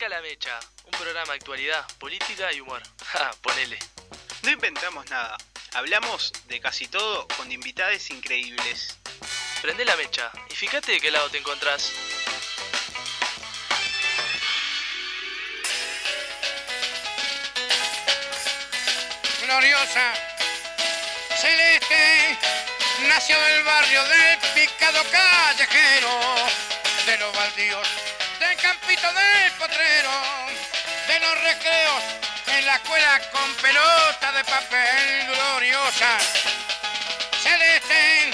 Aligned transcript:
Arranca 0.00 0.16
la 0.16 0.22
mecha, 0.22 0.58
un 0.84 0.92
programa 0.92 1.32
de 1.32 1.38
actualidad, 1.40 1.86
política 1.98 2.50
y 2.54 2.60
humor. 2.60 2.82
Ja, 3.12 3.32
ponele. 3.42 3.78
No 4.42 4.50
inventamos 4.50 5.04
nada. 5.10 5.36
Hablamos 5.74 6.32
de 6.48 6.58
casi 6.58 6.88
todo 6.88 7.28
con 7.36 7.52
invitades 7.52 8.08
increíbles. 8.08 8.96
Prende 9.60 9.84
la 9.84 9.96
mecha 9.96 10.32
y 10.48 10.54
fíjate 10.54 10.92
de 10.92 11.00
qué 11.00 11.10
lado 11.10 11.28
te 11.28 11.38
encontrás. 11.38 11.92
gloriosa, 19.44 20.14
celeste, 21.36 22.38
nació 23.08 23.38
del 23.38 23.64
barrio 23.64 24.04
del 24.04 24.38
picado 24.54 25.02
callejero, 25.10 26.20
de 27.04 27.18
los 27.18 27.36
baldíos, 27.36 27.88
campito 28.70 29.12
del 29.12 29.52
potrero, 29.58 30.10
de 31.08 31.18
los 31.18 31.40
recreos, 31.42 32.02
en 32.46 32.66
la 32.66 32.76
escuela 32.76 33.20
con 33.32 33.54
pelota 33.56 34.30
de 34.30 34.44
papel 34.44 35.26
gloriosa, 35.26 36.18
celeste, 37.42 38.30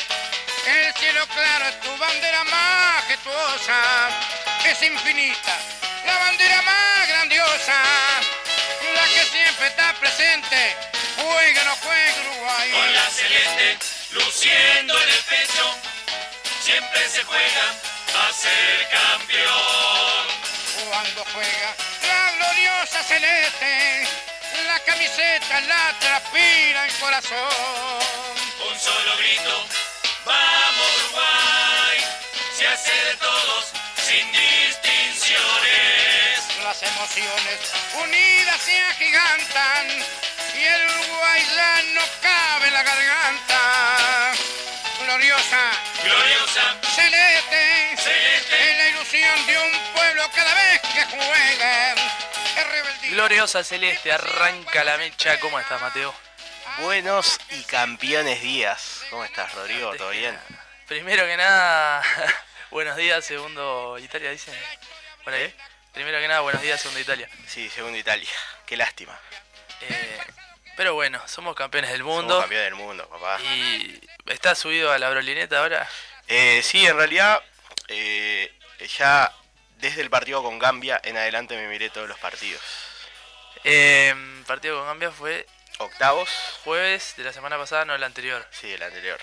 el 0.67 0.95
cielo 0.95 1.27
claro 1.29 1.69
es 1.69 1.81
tu 1.81 1.97
bandera 1.97 2.45
majestuosa, 2.45 3.81
es 4.67 4.83
infinita, 4.83 5.57
la 6.05 6.19
bandera 6.19 6.61
más 6.61 7.09
grandiosa, 7.09 7.81
la 8.95 9.05
que 9.05 9.25
siempre 9.31 9.69
está 9.69 9.95
presente, 9.95 10.77
juega 11.17 11.65
no 11.65 11.77
juega 11.77 12.21
Uruguay. 12.21 12.71
Con 12.73 12.93
la 12.93 13.09
celeste 13.09 13.79
luciendo 14.11 15.01
en 15.03 15.09
el 15.09 15.23
pecho, 15.31 15.75
siempre 16.61 17.09
se 17.09 17.25
juega 17.25 17.75
a 18.21 18.33
ser 18.35 18.89
campeón. 18.91 19.96
Cuando 20.97 21.25
juega 21.27 21.77
la 22.09 22.33
gloriosa 22.39 23.03
celeste, 23.03 24.09
la 24.67 24.79
camiseta 24.81 25.61
la 25.61 25.95
transpira 26.01 26.87
el 26.87 26.93
corazón. 26.95 27.37
Un 28.67 28.81
solo 28.81 29.17
grito, 29.19 29.67
vamos 30.25 30.87
Uruguay, 31.05 31.99
se 32.57 32.67
hace 32.67 32.93
de 32.93 33.15
todos 33.17 33.73
sin 34.09 34.33
distinciones. 34.33 35.45
Las 36.65 36.83
emociones 36.83 37.61
unidas 38.03 38.59
se 38.63 38.81
agigantan 38.81 39.89
y 40.59 40.65
el 40.65 40.81
Uruguay 40.87 41.47
ya 41.55 41.83
no 41.93 42.01
cabe 42.23 42.69
en 42.69 42.73
la 42.73 42.83
garganta. 42.83 44.33
Gloriosa, 45.05 45.73
Gloriosa, 46.03 46.75
celeste, 46.95 47.97
Celeste. 47.99 48.71
es 48.71 48.77
la 48.79 48.89
ilusión 48.89 49.47
de 49.47 49.59
un 49.59 49.93
pueblo 49.95 50.29
cada 50.35 50.55
vez 50.55 50.76
que. 51.05 51.95
Gloriosa 53.11 53.63
Celeste, 53.63 54.13
arranca 54.13 54.85
la 54.85 54.97
mecha. 54.99 55.39
¿Cómo 55.41 55.59
estás, 55.61 55.81
Mateo? 55.81 56.15
Buenos 56.79 57.39
y 57.51 57.63
campeones 57.65 58.41
días. 58.43 59.03
¿Cómo 59.11 59.25
estás, 59.25 59.53
Rodrigo? 59.55 59.95
¿Todo 59.97 60.11
bien? 60.11 60.39
Primero 60.89 61.25
que 61.25 61.37
nada, 61.37 62.03
buenos 62.71 62.97
días, 62.97 63.25
segundo 63.25 63.99
Italia, 63.99 64.31
dicen. 64.31 64.55
Por 65.25 65.35
ahí. 65.35 65.53
Primero 65.93 66.21
que 66.21 66.29
nada, 66.29 66.41
buenos 66.41 66.63
días, 66.63 66.81
segundo 66.81 67.01
Italia. 67.01 67.29
Sí, 67.47 67.69
segundo 67.71 67.97
Italia. 67.99 68.29
Qué 68.67 68.77
lástima. 68.77 69.19
Eh, 69.81 70.19
pero 70.77 70.95
bueno, 70.95 71.21
somos 71.27 71.57
campeones 71.57 71.91
del 71.91 72.01
Somos 72.01 72.17
mundo. 72.17 72.41
campeones 72.41 72.65
del 72.67 72.75
mundo, 72.75 73.09
papá. 73.09 73.41
Y 73.43 74.01
está 74.27 74.55
subido 74.55 74.93
a 74.93 74.99
la 74.99 75.09
brolineta 75.11 75.61
ahora. 75.61 75.89
Eh, 76.29 76.61
sí, 76.63 76.87
en 76.87 76.97
realidad, 76.97 77.43
eh, 77.89 78.53
ya 78.99 79.33
desde 79.77 80.01
el 80.03 80.11
partido 80.11 80.43
con 80.43 80.59
Gambia 80.59 81.01
en 81.05 81.17
adelante 81.17 81.57
me 81.57 81.69
miré 81.69 81.91
todos 81.91 82.09
los 82.09 82.19
partidos. 82.19 82.63
Eh, 83.65 84.15
partido 84.47 84.79
con 84.79 84.87
Gambia 84.87 85.11
fue 85.11 85.47
Octavos, 85.79 86.31
jueves 86.65 87.15
de 87.17 87.25
la 87.25 87.33
semana 87.33 87.59
pasada, 87.59 87.85
no 87.85 87.95
el 87.95 88.03
anterior. 88.03 88.47
sí, 88.51 88.73
el 88.73 88.83
anterior. 88.83 89.21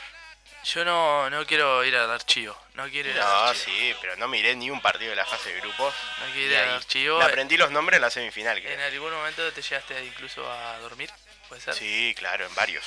Yo 0.66 0.86
no, 0.86 1.30
no 1.30 1.46
quiero 1.46 1.84
ir 1.84 1.94
al 1.97 2.09
archivo. 2.09 2.58
No 2.75 2.88
quiero 2.90 3.09
ir 3.09 3.19
al 3.19 3.24
No, 3.28 3.36
archivo. 3.47 3.66
sí, 3.78 3.96
pero 4.00 4.16
no 4.16 4.30
miré 4.30 4.56
ni 4.56 4.69
un 4.69 4.81
partido 4.81 5.09
de 5.09 5.18
la 5.18 5.25
fase 5.25 5.52
de 5.53 5.59
grupos. 5.59 5.94
No 6.19 6.25
quiero 6.34 6.53
ir 6.53 6.58
al 6.58 6.69
archivo. 6.75 7.18
Me 7.19 7.25
aprendí 7.25 7.58
los 7.58 7.69
nombres 7.72 7.97
en 7.97 8.02
la 8.03 8.09
semifinal. 8.09 8.62
creo. 8.62 8.72
¿En 8.74 8.80
algún 8.80 9.12
momento 9.12 9.52
te 9.52 9.62
llegaste 9.62 10.02
incluso 10.06 10.50
a 10.50 10.78
dormir? 10.80 11.09
¿Puede 11.50 11.62
ser? 11.62 11.74
Sí, 11.74 12.16
claro, 12.18 12.46
en 12.46 12.56
varios. 12.56 12.86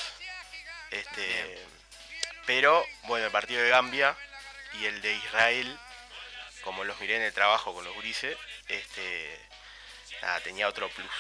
Este, 0.91 1.59
pero 2.47 2.87
bueno, 3.03 3.27
el 3.27 3.33
partido 3.33 3.61
de 3.63 3.69
Gambia 3.69 4.17
y 4.81 4.87
el 4.87 5.03
de 5.03 5.13
Israel, 5.13 5.79
como 6.67 6.85
los 6.85 7.01
miré 7.01 7.17
en 7.17 7.23
el 7.23 7.33
trabajo 7.33 7.73
con 7.73 7.83
los 7.85 7.95
gurises, 7.95 8.37
este, 8.69 9.41
nada, 10.21 10.41
tenía 10.41 10.69
otro 10.69 10.91
plus. 10.91 11.11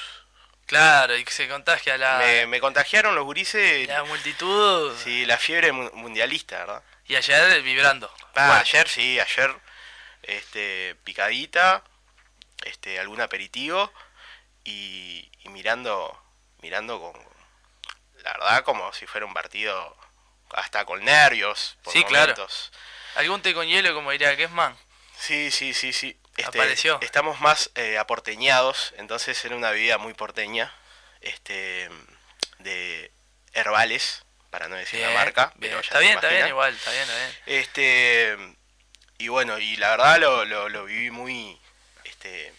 Claro, 0.66 1.16
y 1.16 1.24
que 1.24 1.30
se 1.32 1.48
contagia 1.48 1.96
la, 1.96 2.18
Me, 2.18 2.46
me 2.46 2.60
contagiaron 2.60 3.14
los 3.14 3.24
gurises, 3.24 3.86
la 3.88 4.02
multitud. 4.04 4.94
sí, 5.02 5.24
la 5.24 5.38
fiebre 5.38 5.72
mu- 5.72 5.90
mundialista, 5.94 6.58
¿verdad? 6.58 6.82
Y 7.06 7.14
ayer 7.16 7.62
vibrando. 7.62 8.12
Ah, 8.34 8.46
Bueno, 8.48 8.52
ayer 8.60 8.88
sí, 8.88 9.18
ayer, 9.20 9.54
este, 10.24 10.96
picadita, 11.04 11.84
este, 12.64 12.98
algún 12.98 13.20
aperitivo 13.20 13.92
y, 14.64 15.30
y 15.44 15.48
mirando, 15.50 16.20
mirando 16.62 17.00
con, 17.00 17.14
la 18.24 18.32
verdad, 18.32 18.64
como 18.64 18.92
si 18.92 19.06
fuera 19.06 19.24
un 19.24 19.34
partido 19.34 19.96
hasta 20.50 20.84
con 20.84 21.04
nervios. 21.04 21.76
Por 21.84 21.92
Sí, 21.92 22.02
claro. 22.04 22.32
momentos. 22.34 22.72
Algún 23.14 23.40
té 23.40 23.54
con 23.54 23.66
hielo, 23.68 23.94
como 23.94 24.10
diría 24.10 24.36
Kessman. 24.36 24.76
Sí, 25.19 25.50
sí, 25.50 25.75
sí, 25.75 25.93
sí. 25.93 26.16
Este, 26.37 26.59
Apareció. 26.59 26.99
Estamos 27.00 27.41
más 27.41 27.71
eh, 27.77 27.97
aporteñados, 27.99 28.93
entonces 28.99 29.43
era 29.44 29.56
una 29.56 29.71
bebida 29.71 29.97
muy 29.99 30.12
porteña, 30.15 30.72
este, 31.22 31.88
de 32.59 33.10
herbales, 33.54 34.22
para 34.50 34.69
no 34.69 34.77
decir 34.77 35.00
la 35.00 35.10
marca. 35.10 35.53
bien. 35.56 35.71
pero 35.72 35.81
ya 35.81 35.87
Está 35.87 35.99
bien, 36.00 36.15
está 36.16 36.28
bien 36.28 36.49
igual, 36.49 36.75
está 36.75 36.91
bien, 36.91 37.03
está 37.03 37.16
bien. 37.16 37.37
Este 37.47 38.37
y 39.19 39.28
bueno, 39.28 39.59
y 39.59 39.77
la 39.77 39.91
verdad 39.91 40.19
lo, 40.21 40.44
lo, 40.44 40.69
lo 40.69 40.84
viví 40.84 41.10
muy 41.10 41.59
este 42.04 42.53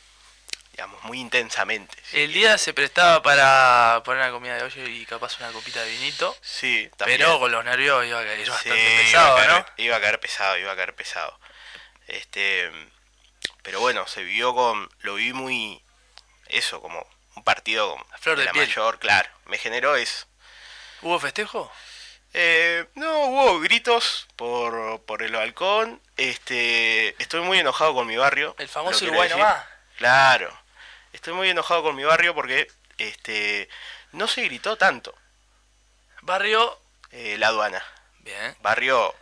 digamos 0.72 1.04
muy 1.04 1.20
intensamente. 1.20 1.96
sí. 2.04 2.22
El 2.22 2.34
día 2.34 2.58
se 2.58 2.74
prestaba 2.74 3.22
para 3.22 4.02
poner 4.04 4.24
una 4.24 4.32
comida 4.32 4.56
de 4.56 4.64
olla 4.64 4.84
y 4.90 5.06
capaz 5.06 5.40
una 5.40 5.52
copita 5.52 5.84
de 5.84 5.90
vinito. 5.92 6.36
Sí, 6.42 6.90
también. 6.98 7.20
Pero 7.20 7.40
con 7.40 7.52
los 7.52 7.64
nervios 7.64 8.06
iba 8.06 8.20
a 8.20 8.24
caer 8.24 8.44
Sí, 8.44 8.50
bastante 8.50 8.80
iba 8.94 9.02
pesado, 9.04 9.38
caer- 9.38 9.48
¿no? 9.50 9.66
Iba 9.84 9.96
a 9.98 10.02
caer 10.02 10.20
pesado, 10.20 10.58
iba 10.58 10.72
a 10.72 10.76
caer 10.76 10.94
pesado. 10.96 11.40
Este 12.08 12.72
pero 13.64 13.80
bueno, 13.82 14.08
se 14.08 14.24
vivió 14.24 14.54
con 14.56 14.90
lo 15.02 15.16
viví 15.16 15.34
muy 15.34 15.84
eso 16.48 16.82
como 16.82 17.06
un 17.36 17.44
partido 17.44 17.98
A 18.12 18.18
flor 18.18 18.38
de 18.38 18.46
la 18.46 18.52
piel. 18.54 18.68
mayor, 18.68 18.98
claro. 19.00 19.30
Me 19.46 19.58
generó 19.58 19.96
eso. 19.96 20.26
¿Hubo 21.02 21.20
festejo? 21.20 21.72
Eh, 22.34 22.86
no, 22.96 23.26
hubo 23.26 23.60
gritos 23.60 24.28
por, 24.36 25.02
por 25.06 25.22
el 25.22 25.34
balcón. 25.34 26.02
Este, 26.16 27.22
estoy 27.22 27.42
muy 27.42 27.60
enojado 27.60 27.94
con 27.94 28.08
mi 28.08 28.16
barrio. 28.18 28.56
El 28.58 28.68
famoso 28.70 29.06
Uruguay 29.06 29.28
decir. 29.30 29.42
nomás. 29.44 29.66
Claro. 29.98 30.58
Estoy 31.14 31.34
muy 31.34 31.50
enojado 31.50 31.84
con 31.84 31.96
mi 31.96 32.04
barrio 32.04 32.34
porque 32.34 32.68
este 32.98 33.70
no 34.12 34.28
se 34.28 34.44
gritó 34.44 34.78
tanto 34.78 35.14
Barrio. 36.22 36.80
eh, 37.12 37.38
la 37.38 37.48
aduana. 37.48 37.84
Bien. 38.20 38.56
Barrio 38.62 39.14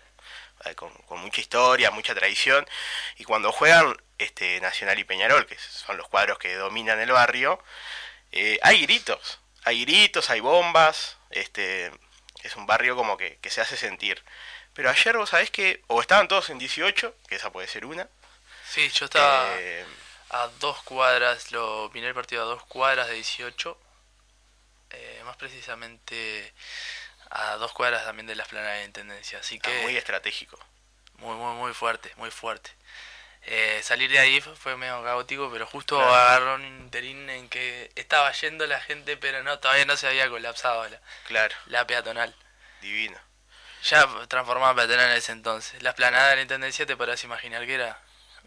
con, 0.74 0.92
con 1.08 1.20
mucha 1.20 1.42
historia, 1.42 1.92
mucha 1.92 2.16
tradición. 2.16 2.66
Y 3.18 3.24
cuando 3.26 3.52
juegan 3.52 3.96
este 4.18 4.60
Nacional 4.62 4.98
y 5.00 5.04
Peñarol, 5.04 5.46
que 5.46 5.58
son 5.60 5.98
los 5.98 6.08
cuadros 6.08 6.40
que 6.40 6.56
dominan 6.56 7.00
el 7.00 7.12
barrio, 7.12 7.62
eh, 8.32 8.60
hay 8.64 8.82
gritos. 8.86 9.40
Hay 9.64 9.86
gritos, 9.86 10.30
hay 10.30 10.40
bombas. 10.40 11.18
Este 11.30 11.92
es 12.44 12.56
un 12.56 12.66
barrio 12.66 12.96
como 12.96 13.18
que, 13.18 13.38
que 13.42 13.50
se 13.50 13.62
hace 13.62 13.78
sentir. 13.78 14.24
Pero 14.74 14.90
ayer 14.90 15.18
vos 15.18 15.30
sabés 15.30 15.52
que 15.52 15.84
o 15.88 16.02
estaban 16.02 16.28
todos 16.28 16.50
en 16.50 16.60
18, 16.60 17.16
que 17.28 17.36
esa 17.36 17.52
puede 17.52 17.68
ser 17.68 17.86
una. 17.86 18.10
Sí, 18.64 18.90
yo 18.90 19.06
estaba 19.06 19.48
eh, 19.60 19.86
a 20.30 20.48
dos 20.60 20.82
cuadras, 20.84 21.52
lo 21.52 21.90
miré 21.94 22.08
el 22.10 22.14
partido 22.14 22.44
a 22.44 22.46
dos 22.46 22.64
cuadras 22.66 23.08
de 23.08 23.16
18. 23.16 23.78
eh, 24.92 25.22
más 25.26 25.38
precisamente 25.38 26.54
a 27.30 27.56
dos 27.56 27.72
cuadras 27.74 28.06
también 28.06 28.28
de 28.28 28.36
la 28.36 28.44
esplanada 28.44 28.76
de 28.76 28.86
Intendencia. 28.86 29.40
Así 29.40 29.60
que 29.60 29.82
muy 29.82 29.96
estratégico. 29.98 30.58
muy, 31.18 31.36
muy, 31.36 31.56
muy 31.56 31.74
fuerte, 31.74 32.12
muy 32.18 32.32
fuerte. 32.32 32.72
Eh, 33.48 33.80
salir 33.84 34.10
de 34.12 34.18
ahí 34.20 34.42
fue- 34.42 34.56
fue 34.56 34.76
medio 34.76 35.04
caótico, 35.04 35.50
pero 35.52 35.68
justo 35.68 35.98
Claro. 35.98 36.14
agarró 36.16 36.56
un 36.56 36.66
interín 36.66 37.30
en 37.30 37.48
que 37.48 37.92
estaba 37.96 38.32
yendo 38.32 38.66
la 38.66 38.80
gente, 38.82 39.18
pero 39.18 39.44
no, 39.44 39.60
todavía 39.60 39.86
no 39.86 39.96
se 39.98 40.08
había 40.08 40.28
colapsado 40.30 40.88
la, 40.90 41.00
Claro, 41.28 41.56
la 41.68 41.86
peatonal. 41.86 42.36
divino. 42.82 43.18
Ya 43.84 44.08
transformada 44.28 44.72
en 44.72 44.78
peatonal 44.78 45.12
en 45.12 45.18
ese 45.18 45.32
entonces. 45.32 45.82
La 45.84 45.92
esplanada 45.92 46.30
de 46.32 46.38
la 46.38 46.42
Intendencia 46.42 46.86
te 46.88 46.98
podrás 46.98 47.24
imaginar 47.24 47.66
que 47.68 47.76
era 47.76 48.00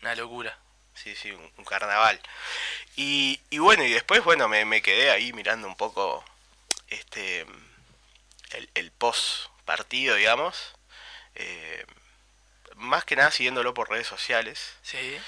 una 0.02 0.14
locura. 0.16 0.58
Sí, 0.94 1.14
sí, 1.14 1.30
un, 1.30 1.52
un 1.56 1.64
carnaval. 1.64 2.20
Y, 2.96 3.40
y 3.50 3.58
bueno, 3.58 3.84
y 3.84 3.92
después, 3.92 4.24
bueno, 4.24 4.48
me, 4.48 4.64
me 4.64 4.82
quedé 4.82 5.12
ahí 5.12 5.32
mirando 5.32 5.68
un 5.68 5.76
poco 5.76 6.24
este 6.88 7.46
el, 8.52 8.70
el 8.74 8.90
post 8.92 9.46
partido, 9.64 10.14
digamos. 10.16 10.74
Eh, 11.34 11.84
más 12.76 13.04
que 13.04 13.16
nada 13.16 13.30
siguiéndolo 13.30 13.74
por 13.74 13.90
redes 13.90 14.06
sociales. 14.06 14.74
Sí. 14.82 15.20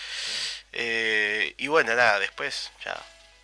Eh, 0.73 1.55
y 1.59 1.67
bueno, 1.69 1.95
nada, 1.95 2.19
después 2.19 2.71
ya. 2.85 2.97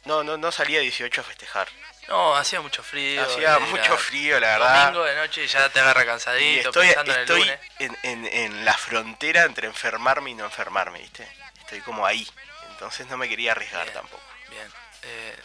No, 0.05 0.23
no, 0.23 0.37
no 0.37 0.53
salía 0.53 0.81
18 0.81 1.21
a 1.21 1.25
festejar. 1.25 1.69
No, 2.09 2.37
hacía 2.37 2.61
mucho 2.61 2.85
frío. 2.85 3.21
Hacía 3.25 3.57
era 3.57 3.59
mucho 3.59 3.97
frío, 3.99 4.39
la 4.39 4.47
verdad. 4.59 4.85
Domingo 4.93 5.05
de 5.05 5.17
noche 5.17 5.43
y 5.45 5.47
ya 5.49 5.69
te 5.71 5.81
agarra 5.81 6.05
Y 6.05 6.07
cansadito, 6.07 6.69
estoy, 6.69 6.87
pensando 6.87 7.13
en 7.13 7.19
el 7.19 7.23
estoy 7.25 7.41
lunes. 7.41 7.61
en, 7.81 7.99
en- 8.05 8.27
en 8.27 8.65
la 8.65 8.75
frontera 8.75 9.43
entre 9.43 9.67
enfermarme 9.67 10.31
y 10.31 10.35
no 10.35 10.45
enfermarme, 10.45 11.01
¿viste? 11.01 11.29
Estoy 11.59 11.81
como 11.81 12.07
ahí. 12.07 12.29
Entonces 12.71 13.09
no 13.09 13.17
me 13.17 13.29
quería 13.29 13.53
arriesgar 13.53 13.83
Bien. 13.83 13.95
tampoco. 13.95 14.23
Bien. 14.51 14.73
Eh, 15.03 15.37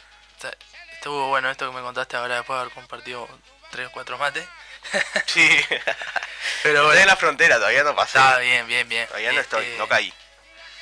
estuvo 0.94 1.30
bueno 1.30 1.50
esto 1.50 1.68
que 1.68 1.76
me 1.76 1.82
contaste 1.82 2.16
ahora 2.18 2.36
después 2.36 2.56
de 2.58 2.62
haber 2.62 2.74
compartido 2.76 3.28
tres 3.72 3.88
o 3.88 3.92
cuatro 3.92 4.18
mates. 4.18 4.48
Sí. 5.28 5.48
Pero 6.64 6.84
Estoy 6.90 7.02
en 7.02 7.08
la 7.08 7.16
frontera, 7.16 7.56
todavía 7.58 7.84
no 7.84 7.96
pasé. 7.96 8.18
Está 8.18 8.38
bien, 8.40 8.68
bien, 8.68 8.88
bien. 8.90 9.08
Todavía 9.08 9.32
no 9.32 9.42
estoy, 9.42 9.66
Este, 9.66 9.78
no 9.78 9.88
caí. 9.88 10.14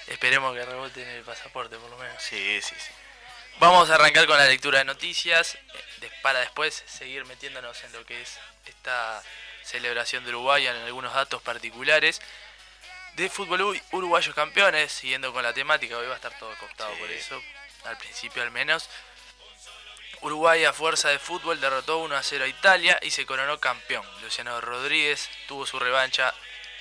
Esperemos 0.07 0.55
que 0.55 0.65
rebote 0.65 1.01
en 1.03 1.09
el 1.09 1.23
pasaporte 1.23 1.77
por 1.77 1.89
lo 1.89 1.97
menos. 1.97 2.21
Sí, 2.21 2.59
sí, 2.61 2.75
sí. 2.77 2.91
Vamos 3.59 3.89
a 3.89 3.95
arrancar 3.95 4.25
con 4.25 4.37
la 4.37 4.45
lectura 4.45 4.79
de 4.79 4.85
noticias 4.85 5.55
eh, 6.01 6.11
para 6.21 6.39
después 6.39 6.83
seguir 6.87 7.25
metiéndonos 7.25 7.83
en 7.83 7.91
lo 7.91 8.05
que 8.05 8.21
es 8.21 8.39
esta 8.65 9.21
celebración 9.63 10.23
de 10.23 10.29
Uruguay 10.31 10.65
en 10.65 10.75
algunos 10.77 11.13
datos 11.13 11.41
particulares 11.41 12.21
de 13.15 13.29
fútbol 13.29 13.61
uru- 13.61 13.83
uruguayos 13.91 14.33
campeones, 14.33 14.91
siguiendo 14.93 15.33
con 15.33 15.43
la 15.43 15.53
temática, 15.53 15.97
hoy 15.97 16.07
va 16.07 16.13
a 16.13 16.15
estar 16.15 16.37
todo 16.39 16.55
cooptado 16.57 16.93
Sí. 16.95 16.99
por 17.01 17.11
eso, 17.11 17.43
al 17.85 17.97
principio 17.97 18.41
al 18.41 18.51
menos. 18.51 18.89
Uruguay 20.21 20.65
a 20.65 20.73
fuerza 20.73 21.09
de 21.09 21.17
fútbol 21.17 21.61
derrotó 21.61 21.99
1 21.99 22.15
a 22.15 22.23
0 22.23 22.43
a 22.43 22.47
Italia 22.47 22.99
y 23.01 23.11
se 23.11 23.25
coronó 23.25 23.59
campeón. 23.59 24.05
Luciano 24.21 24.59
Rodríguez 24.59 25.29
tuvo 25.47 25.65
su 25.65 25.79
revancha 25.79 26.33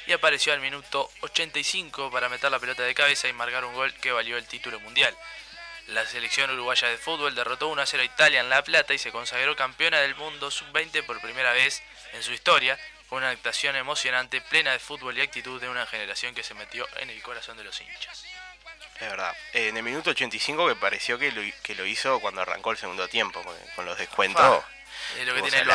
y 0.08 0.12
apareció 0.12 0.52
al 0.52 0.60
minuto 0.60 1.08
85 1.20 2.10
para 2.10 2.28
meter 2.28 2.50
la 2.50 2.58
pelota 2.58 2.82
de 2.82 2.94
cabeza 2.94 3.28
y 3.28 3.32
marcar 3.32 3.64
un 3.64 3.74
gol 3.74 3.94
que 3.94 4.10
valió 4.10 4.36
el 4.36 4.46
título 4.46 4.80
mundial. 4.80 5.16
La 5.86 6.04
selección 6.04 6.50
uruguaya 6.50 6.88
de 6.88 6.98
fútbol 6.98 7.34
derrotó 7.36 7.68
1 7.68 7.80
a 7.80 7.86
0 7.86 8.02
a 8.02 8.06
Italia 8.06 8.40
en 8.40 8.48
La 8.48 8.64
Plata 8.64 8.92
y 8.92 8.98
se 8.98 9.12
consagró 9.12 9.54
campeona 9.54 9.98
del 10.00 10.16
mundo 10.16 10.50
sub-20 10.50 11.06
por 11.06 11.20
primera 11.20 11.52
vez 11.52 11.82
en 12.12 12.22
su 12.24 12.32
historia, 12.32 12.78
con 13.08 13.18
una 13.18 13.30
actuación 13.30 13.76
emocionante, 13.76 14.40
plena 14.40 14.72
de 14.72 14.80
fútbol 14.80 15.16
y 15.16 15.20
actitud 15.20 15.60
de 15.60 15.68
una 15.68 15.86
generación 15.86 16.34
que 16.34 16.42
se 16.42 16.54
metió 16.54 16.86
en 16.96 17.08
el 17.08 17.22
corazón 17.22 17.56
de 17.56 17.64
los 17.64 17.80
hinchas. 17.80 18.27
Es 19.00 19.08
verdad. 19.08 19.32
Eh, 19.52 19.68
en 19.68 19.76
el 19.76 19.82
minuto 19.82 20.10
85 20.10 20.68
que 20.68 20.74
pareció 20.74 21.18
que 21.18 21.30
lo, 21.30 21.42
que 21.62 21.74
lo 21.74 21.86
hizo 21.86 22.20
cuando 22.20 22.42
arrancó 22.42 22.72
el 22.72 22.78
segundo 22.78 23.08
tiempo, 23.08 23.42
con, 23.74 23.84
los 23.84 23.96
descuentos. 23.98 24.64
Es 25.18 25.26
lo 25.26 25.34
que 25.34 25.42
tiene 25.42 25.58
el. 25.58 25.70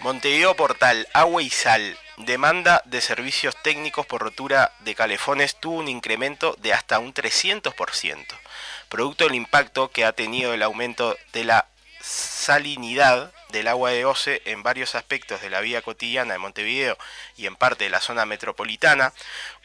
Montevideo 0.00 0.56
Portal, 0.56 1.06
Agua 1.12 1.42
y 1.42 1.50
Sal, 1.50 1.98
demanda 2.16 2.80
de 2.86 3.02
servicios 3.02 3.54
técnicos 3.62 4.06
por 4.06 4.22
rotura 4.22 4.72
de 4.78 4.94
calefones 4.94 5.60
tuvo 5.60 5.76
un 5.76 5.88
incremento 5.88 6.56
de 6.58 6.72
hasta 6.72 6.98
un 6.98 7.12
300%, 7.12 8.26
producto 8.88 9.24
del 9.24 9.34
impacto 9.34 9.90
que 9.90 10.06
ha 10.06 10.12
tenido 10.12 10.54
el 10.54 10.62
aumento 10.62 11.18
de 11.34 11.44
la 11.44 11.66
salinidad 12.00 13.30
del 13.52 13.68
agua 13.68 13.90
de 13.90 14.04
OCE 14.04 14.42
en 14.44 14.62
varios 14.62 14.94
aspectos 14.94 15.40
de 15.40 15.50
la 15.50 15.60
vida 15.60 15.82
cotidiana 15.82 16.32
de 16.32 16.38
Montevideo 16.38 16.96
y 17.36 17.46
en 17.46 17.56
parte 17.56 17.84
de 17.84 17.90
la 17.90 18.00
zona 18.00 18.26
metropolitana, 18.26 19.12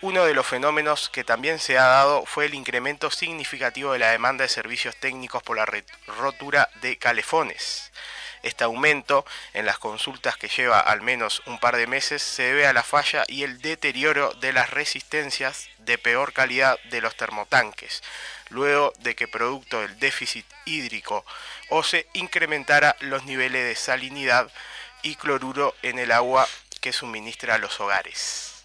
uno 0.01 0.25
de 0.25 0.33
los 0.33 0.45
fenómenos 0.45 1.09
que 1.09 1.23
también 1.23 1.59
se 1.59 1.77
ha 1.77 1.85
dado 1.85 2.25
fue 2.25 2.45
el 2.45 2.53
incremento 2.53 3.11
significativo 3.11 3.93
de 3.93 3.99
la 3.99 4.11
demanda 4.11 4.43
de 4.43 4.49
servicios 4.49 4.95
técnicos 4.95 5.43
por 5.43 5.57
la 5.57 5.67
rotura 6.07 6.69
de 6.81 6.97
calefones. 6.97 7.91
Este 8.45 8.63
aumento 8.63 9.25
en 9.53 9.65
las 9.65 9.79
consultas 9.79 10.37
que 10.37 10.49
lleva 10.49 10.79
al 10.79 11.01
menos 11.01 11.41
un 11.47 11.59
par 11.59 11.77
de 11.77 11.87
meses 11.87 12.21
se 12.21 12.43
debe 12.43 12.67
a 12.67 12.73
la 12.73 12.83
falla 12.83 13.23
y 13.27 13.41
el 13.41 13.59
deterioro 13.59 14.33
de 14.35 14.53
las 14.53 14.69
resistencias 14.69 15.67
de 15.79 15.97
peor 15.97 16.31
calidad 16.31 16.79
de 16.91 17.01
los 17.01 17.17
termotanques, 17.17 18.03
luego 18.49 18.93
de 18.99 19.15
que 19.15 19.27
producto 19.27 19.81
del 19.81 19.97
déficit 19.99 20.45
hídrico 20.65 21.25
o 21.69 21.81
se 21.81 22.07
incrementara 22.13 22.95
los 22.99 23.23
niveles 23.25 23.63
de 23.63 23.75
salinidad 23.75 24.51
y 25.01 25.15
cloruro 25.15 25.75
en 25.81 25.97
el 25.97 26.11
agua 26.11 26.47
que 26.81 26.93
suministra 26.93 27.55
a 27.55 27.57
los 27.57 27.79
hogares. 27.79 28.63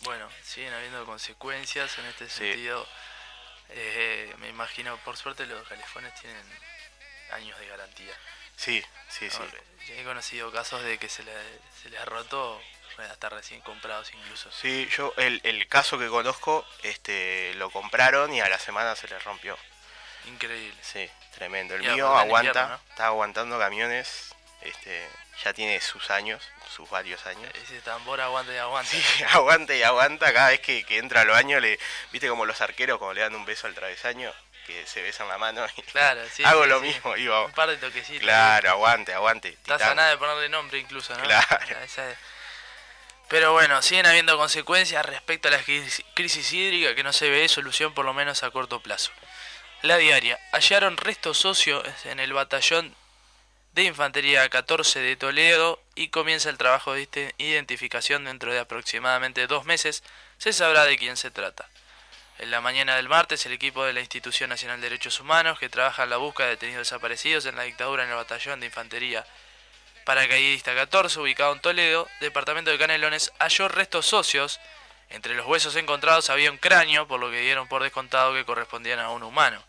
Bueno, 0.00 0.28
siguen 0.44 0.74
habiendo 0.74 1.06
consecuencias 1.06 1.96
en 1.96 2.04
este 2.04 2.28
Sí. 2.28 2.40
sentido. 2.40 2.86
Eh, 3.70 4.34
me 4.36 4.50
imagino, 4.50 4.98
por 4.98 5.16
suerte 5.16 5.46
los 5.46 5.66
calefones 5.66 6.12
tienen 6.20 6.44
años 7.32 7.58
de 7.58 7.66
garantía. 7.68 8.12
Sí, 8.62 8.80
sí, 9.08 9.28
sí. 9.28 9.42
He 9.98 10.04
conocido 10.04 10.52
casos 10.52 10.84
de 10.84 10.96
que 10.96 11.08
se, 11.08 11.24
le, 11.24 11.32
se 11.82 11.90
les 11.90 12.00
ha 12.00 12.04
roto 12.04 12.62
hasta 13.10 13.28
recién 13.28 13.60
comprados 13.62 14.12
incluso. 14.14 14.52
Sí, 14.52 14.88
yo 14.96 15.12
el, 15.16 15.40
el 15.42 15.66
caso 15.66 15.98
que 15.98 16.06
conozco, 16.06 16.64
este, 16.84 17.54
lo 17.54 17.70
compraron 17.70 18.32
y 18.32 18.40
a 18.40 18.48
la 18.48 18.60
semana 18.60 18.94
se 18.94 19.08
les 19.08 19.24
rompió. 19.24 19.58
Increíble. 20.26 20.78
Sí, 20.80 21.10
tremendo. 21.34 21.74
El 21.74 21.82
mío 21.82 22.06
aguanta, 22.16 22.50
invierno, 22.50 22.68
¿no? 22.68 22.90
está 22.90 23.06
aguantando 23.06 23.58
camiones, 23.58 24.32
este, 24.60 25.08
ya 25.42 25.52
tiene 25.52 25.80
sus 25.80 26.10
años, 26.10 26.48
sus 26.68 26.88
varios 26.88 27.26
años. 27.26 27.50
Ese 27.64 27.80
tambor 27.80 28.20
aguanta 28.20 28.54
y 28.54 28.58
aguanta. 28.58 28.88
Sí, 28.88 29.02
aguanta 29.32 29.74
y 29.74 29.82
aguanta 29.82 30.32
cada 30.32 30.50
vez 30.50 30.60
que, 30.60 30.84
que 30.84 30.98
entra 30.98 31.22
a 31.22 31.24
los 31.24 31.36
años, 31.36 31.60
le, 31.60 31.80
viste 32.12 32.28
como 32.28 32.46
los 32.46 32.60
arqueros 32.60 32.98
cuando 32.98 33.14
le 33.14 33.22
dan 33.22 33.34
un 33.34 33.44
beso 33.44 33.66
al 33.66 33.74
travesaño, 33.74 34.32
que 34.66 34.86
se 34.86 35.02
besan 35.02 35.28
la 35.28 35.38
mano 35.38 35.66
y 35.76 35.82
Claro, 35.82 36.20
sí. 36.32 36.42
hago 36.44 36.62
sí, 36.64 36.68
lo 36.68 36.80
sí. 36.80 36.86
mismo, 36.86 37.14
digo, 37.14 37.46
Un 37.46 37.52
par 37.52 37.68
de 37.70 37.76
toquecitos. 37.76 38.22
claro, 38.22 38.70
aguante, 38.70 39.12
aguante. 39.14 39.48
Estás 39.50 39.82
a 39.82 39.94
nada 39.94 40.10
de 40.10 40.16
ponerle 40.18 40.48
nombre 40.48 40.78
incluso, 40.78 41.14
¿no? 41.16 41.22
Claro. 41.24 41.78
Esa 41.84 42.10
es- 42.10 42.18
Pero 43.28 43.52
bueno, 43.52 43.80
siguen 43.82 44.06
habiendo 44.06 44.36
consecuencias 44.36 45.04
respecto 45.06 45.48
a 45.48 45.52
la 45.52 45.60
crisis 46.14 46.52
hídrica 46.52 46.94
que 46.94 47.02
no 47.02 47.12
se 47.12 47.30
ve 47.30 47.48
solución 47.48 47.94
por 47.94 48.04
lo 48.04 48.12
menos 48.14 48.42
a 48.42 48.50
corto 48.50 48.80
plazo. 48.80 49.10
La 49.82 49.96
diaria. 49.96 50.38
Hallaron 50.52 50.96
restos 50.96 51.44
óseos 51.44 51.84
en 52.04 52.20
el 52.20 52.32
batallón 52.34 52.94
de 53.72 53.84
infantería 53.84 54.46
14 54.50 55.00
de 55.00 55.16
Toledo 55.16 55.82
y 55.94 56.08
comienza 56.08 56.50
el 56.50 56.58
trabajo 56.58 56.92
de 56.92 57.34
identificación 57.38 58.24
dentro 58.26 58.52
de 58.52 58.60
aproximadamente 58.60 59.46
dos 59.46 59.64
meses. 59.64 60.02
Se 60.36 60.52
sabrá 60.52 60.84
de 60.84 60.98
quién 60.98 61.16
se 61.16 61.30
trata. 61.30 61.66
En 62.42 62.50
la 62.50 62.60
mañana 62.60 62.96
del 62.96 63.08
martes, 63.08 63.46
el 63.46 63.52
equipo 63.52 63.84
de 63.84 63.92
la 63.92 64.00
Institución 64.00 64.50
Nacional 64.50 64.80
de 64.80 64.88
Derechos 64.88 65.20
Humanos, 65.20 65.60
que 65.60 65.68
trabaja 65.68 66.02
en 66.02 66.10
la 66.10 66.16
búsqueda 66.16 66.48
de 66.48 66.54
detenidos 66.54 66.88
desaparecidos 66.88 67.46
en 67.46 67.54
la 67.54 67.62
dictadura 67.62 68.02
en 68.02 68.10
el 68.10 68.16
batallón 68.16 68.58
de 68.58 68.66
infantería 68.66 69.24
paracaidista 70.04 70.74
14, 70.74 71.20
ubicado 71.20 71.52
en 71.52 71.60
Toledo, 71.60 72.08
departamento 72.18 72.72
de 72.72 72.78
Canelones, 72.78 73.32
halló 73.38 73.68
restos 73.68 74.06
socios. 74.06 74.58
Entre 75.08 75.36
los 75.36 75.46
huesos 75.46 75.76
encontrados 75.76 76.30
había 76.30 76.50
un 76.50 76.58
cráneo, 76.58 77.06
por 77.06 77.20
lo 77.20 77.30
que 77.30 77.38
dieron 77.42 77.68
por 77.68 77.84
descontado 77.84 78.34
que 78.34 78.44
correspondían 78.44 78.98
a 78.98 79.10
un 79.10 79.22
humano. 79.22 79.62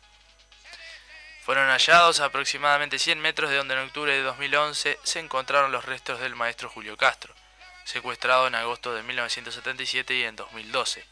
Fueron 1.46 1.70
hallados 1.70 2.22
a 2.22 2.26
aproximadamente 2.26 2.98
100 2.98 3.20
metros 3.20 3.52
de 3.52 3.58
donde 3.58 3.76
en 3.76 3.82
octubre 3.82 4.14
de 4.14 4.24
2011 4.24 4.98
se 5.04 5.20
encontraron 5.20 5.72
los 5.72 5.86
restos 5.86 6.20
del 6.20 6.34
maestro 6.34 6.70
Julio 6.70 6.98
Castro, 6.98 7.36
secuestrado 7.84 8.48
en 8.48 8.56
agosto 8.56 8.96
de 8.96 9.04
1977 9.04 10.16
y 10.16 10.24
en 10.24 10.36
2012. 10.36 11.06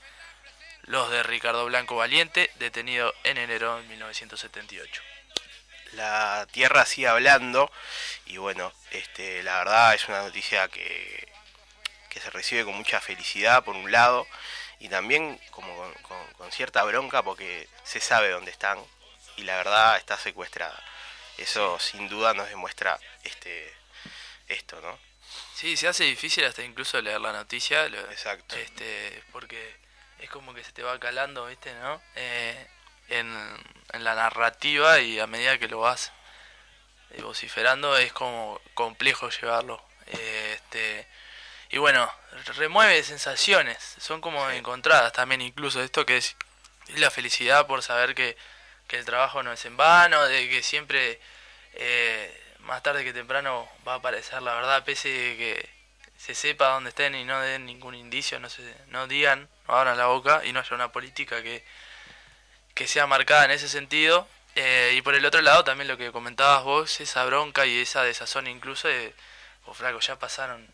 Los 0.84 1.10
de 1.12 1.24
Ricardo 1.24 1.66
Blanco 1.66 1.96
Valiente, 1.96 2.52
detenido 2.56 3.14
en 3.24 3.38
enero 3.38 3.78
de 3.78 3.84
1978. 3.84 5.02
La 5.94 6.48
tierra 6.52 6.86
sigue 6.86 7.08
hablando 7.08 7.72
y 8.26 8.38
bueno, 8.38 8.72
este, 8.92 9.44
la 9.44 9.58
verdad 9.60 9.94
es 9.94 10.08
una 10.08 10.22
noticia 10.22 10.68
que, 10.70 11.28
que 12.10 12.20
se 12.20 12.30
recibe 12.30 12.64
con 12.64 12.76
mucha 12.76 13.02
felicidad 13.02 13.64
por 13.64 13.76
un 13.76 13.92
lado 13.92 14.26
y 14.80 14.88
también 14.90 15.40
como 15.52 15.76
con, 15.76 15.94
con- 15.96 16.34
con 16.34 16.52
cierta 16.52 16.84
bronca 16.84 17.22
porque 17.24 17.68
se 17.84 18.00
sabe 18.00 18.30
dónde 18.30 18.52
están 18.52 18.80
y 19.36 19.44
la 19.44 19.58
verdad 19.58 19.98
está 19.98 20.18
secuestrada. 20.18 20.82
Eso 21.38 21.78
sin 21.80 22.08
duda 22.08 22.34
nos 22.34 22.48
demuestra 22.50 22.98
este 23.24 23.74
esto, 24.48 24.80
¿no? 24.82 24.98
Sí, 25.56 25.78
se 25.78 25.88
hace 25.88 26.04
difícil 26.06 26.44
hasta 26.46 26.64
incluso 26.64 27.00
leer 27.02 27.20
la 27.22 27.32
noticia. 27.34 27.88
lo- 27.90 28.10
Exacto. 28.12 28.56
Este, 28.56 29.24
porque 29.32 29.76
es 30.22 30.30
como 30.30 30.54
que 30.54 30.64
se 30.64 30.72
te 30.72 30.84
va 30.84 31.00
calando, 31.00 31.48
¿viste? 31.48 31.74
¿No? 31.76 32.02
Eh, 32.16 32.68
en, 33.10 33.28
en 33.94 34.04
la 34.04 34.16
narrativa 34.16 35.00
y 35.00 35.20
a 35.20 35.28
medida 35.28 35.58
que 35.58 35.68
lo 35.68 35.80
vas 35.80 36.12
vociferando 37.20 37.98
es 37.98 38.14
como 38.14 38.60
complejo 38.74 39.30
llevarlo. 39.30 39.84
Eh, 40.08 40.54
este, 40.56 41.08
y 41.70 41.78
bueno, 41.78 42.12
remueve 42.56 43.04
sensaciones, 43.04 43.96
son 44.00 44.22
como 44.22 44.50
Sí. 44.50 44.58
encontradas 44.58 45.12
también 45.14 45.42
incluso 45.42 45.82
esto 45.82 46.06
que 46.06 46.18
es 46.18 46.36
la 46.96 47.12
felicidad 47.12 47.68
por 47.68 47.82
saber 47.84 48.16
que, 48.16 48.38
que 48.88 48.98
el 48.98 49.06
trabajo 49.06 49.44
no 49.44 49.52
es 49.54 49.64
en 49.66 49.78
vano, 49.78 50.24
de 50.26 50.50
que 50.50 50.64
siempre 50.64 51.20
eh, 51.74 52.44
más 52.60 52.84
tarde 52.84 53.04
que 53.04 53.14
temprano 53.14 53.70
va 53.88 53.94
a 53.94 53.98
aparecer 53.98 54.42
la 54.42 54.54
verdad, 54.56 54.84
pese 54.84 55.10
de 55.10 55.38
que 55.38 55.70
se 56.18 56.36
sepa 56.36 56.68
dónde 56.70 56.90
estén 56.90 57.16
y 57.16 57.24
no 57.26 57.40
den 57.42 57.66
ningún 57.66 57.96
indicio, 57.96 58.40
no 58.40 58.50
se, 58.50 58.62
no 58.88 59.08
digan, 59.08 59.50
abran 59.74 59.98
la 59.98 60.08
boca 60.08 60.42
y 60.46 60.54
no 60.54 60.60
haya 60.60 60.76
una 60.76 60.92
política 60.92 61.42
que, 61.42 61.64
que 62.74 62.88
sea 62.88 63.08
marcada 63.08 63.46
en 63.46 63.52
ese 63.52 63.70
sentido. 63.70 64.28
Eh, 64.56 64.94
y 64.96 65.02
por 65.02 65.16
el 65.16 65.26
otro 65.26 65.42
lado 65.42 65.64
también 65.64 65.88
lo 65.88 65.98
que 65.98 66.12
comentabas 66.12 66.64
vos, 66.64 67.00
esa 67.00 67.24
bronca 67.26 67.66
y 67.66 67.80
esa 67.80 68.04
desazón 68.04 68.48
incluso 68.48 68.88
de, 68.88 69.16
oh 69.66 69.74
flaco, 69.74 70.00
ya 70.00 70.20
pasaron 70.20 70.68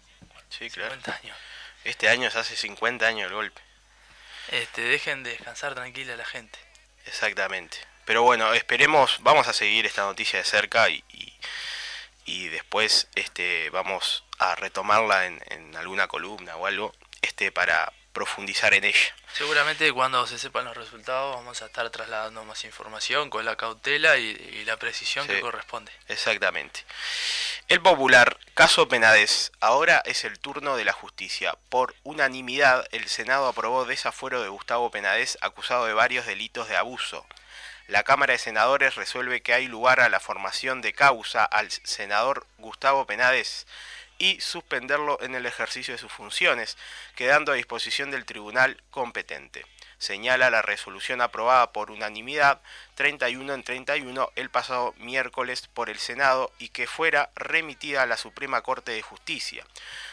Sí, 0.50 0.70
claro. 0.70 0.92
50 0.96 1.20
años. 1.22 1.38
Este 1.84 2.10
año 2.10 2.30
se 2.32 2.40
hace 2.40 2.56
50 2.56 3.06
años 3.06 3.28
el 3.28 3.34
golpe. 3.34 3.62
Este, 4.50 4.82
dejen 4.82 5.24
de 5.24 5.32
descansar 5.32 5.76
tranquila 5.76 6.16
la 6.16 6.26
gente. 6.26 6.58
Exactamente. 7.06 7.78
Pero 8.06 8.24
bueno, 8.24 8.54
esperemos, 8.54 9.18
vamos 9.22 9.48
a 9.48 9.54
seguir 9.54 9.86
esta 9.86 10.04
noticia 10.04 10.40
de 10.40 10.46
cerca 10.46 10.90
y, 10.90 11.04
y, 11.10 11.34
y 12.26 12.48
después 12.48 13.10
este, 13.16 13.70
vamos 13.70 14.24
a 14.40 14.56
retomarla 14.56 15.26
en, 15.26 15.44
en 15.48 15.76
alguna 15.76 16.08
columna 16.08 16.56
o 16.56 16.66
algo 16.66 16.96
este, 17.22 17.52
para 17.52 17.92
profundizar 18.18 18.74
en 18.74 18.84
ella. 18.84 19.16
Seguramente 19.34 19.94
cuando 19.94 20.26
se 20.26 20.40
sepan 20.40 20.66
los 20.66 20.76
resultados 20.76 21.36
vamos 21.36 21.62
a 21.62 21.68
estar 21.68 21.88
trasladando 21.92 22.44
más 22.46 22.66
información 22.66 23.30
con 23.30 23.46
la 23.46 23.56
cautela 23.56 24.18
y, 24.18 24.30
y 24.32 24.66
la 24.66 24.78
precisión 24.78 25.28
Sí. 25.28 25.34
que 25.34 25.42
corresponde. 25.42 25.92
Exactamente. 26.08 26.84
El 27.68 27.80
popular 27.82 28.40
caso 28.56 28.88
Penades. 28.88 29.52
Ahora 29.60 30.02
es 30.06 30.24
el 30.24 30.40
turno 30.40 30.76
de 30.78 30.86
la 30.86 30.94
justicia. 30.94 31.56
Por 31.70 31.94
unanimidad, 32.04 32.88
el 32.92 33.08
Senado 33.08 33.48
aprobó 33.48 33.86
desafuero 33.86 34.42
de 34.42 34.50
Gustavo 34.50 34.90
Penades 34.90 35.38
acusado 35.42 35.86
de 35.86 35.94
varios 35.94 36.26
delitos 36.26 36.68
de 36.70 36.78
abuso. 36.78 37.28
La 37.88 38.04
Cámara 38.04 38.34
de 38.34 38.40
Senadores 38.40 38.96
resuelve 38.96 39.42
que 39.42 39.54
hay 39.54 39.68
lugar 39.68 40.00
a 40.00 40.10
la 40.10 40.20
formación 40.20 40.82
de 40.82 40.94
causa 40.94 41.46
al 41.46 41.70
senador 41.72 42.48
Gustavo 42.58 43.06
Penades 43.06 43.68
y 44.18 44.40
suspenderlo 44.42 45.22
en 45.22 45.36
el 45.36 45.46
ejercicio 45.46 45.94
de 45.94 46.00
sus 46.00 46.12
funciones, 46.12 46.78
quedando 47.16 47.52
a 47.52 47.56
disposición 47.56 48.12
del 48.12 48.26
tribunal 48.26 48.82
competente. 48.90 49.66
Señala 50.00 50.52
la 50.52 50.62
resolución 50.62 51.22
aprobada 51.22 51.72
por 51.72 51.90
unanimidad 51.90 52.62
31 52.96 53.54
en 53.54 53.64
31 53.64 54.32
el 54.36 54.50
pasado 54.52 54.94
miércoles 54.98 55.68
por 55.74 55.90
el 55.90 55.98
Senado 55.98 56.52
y 56.60 56.70
que 56.70 56.86
fuera 56.86 57.32
remitida 57.36 58.04
a 58.04 58.06
la 58.06 58.18
Suprema 58.18 58.62
Corte 58.62 58.92
de 58.92 59.02
Justicia. 59.02 59.66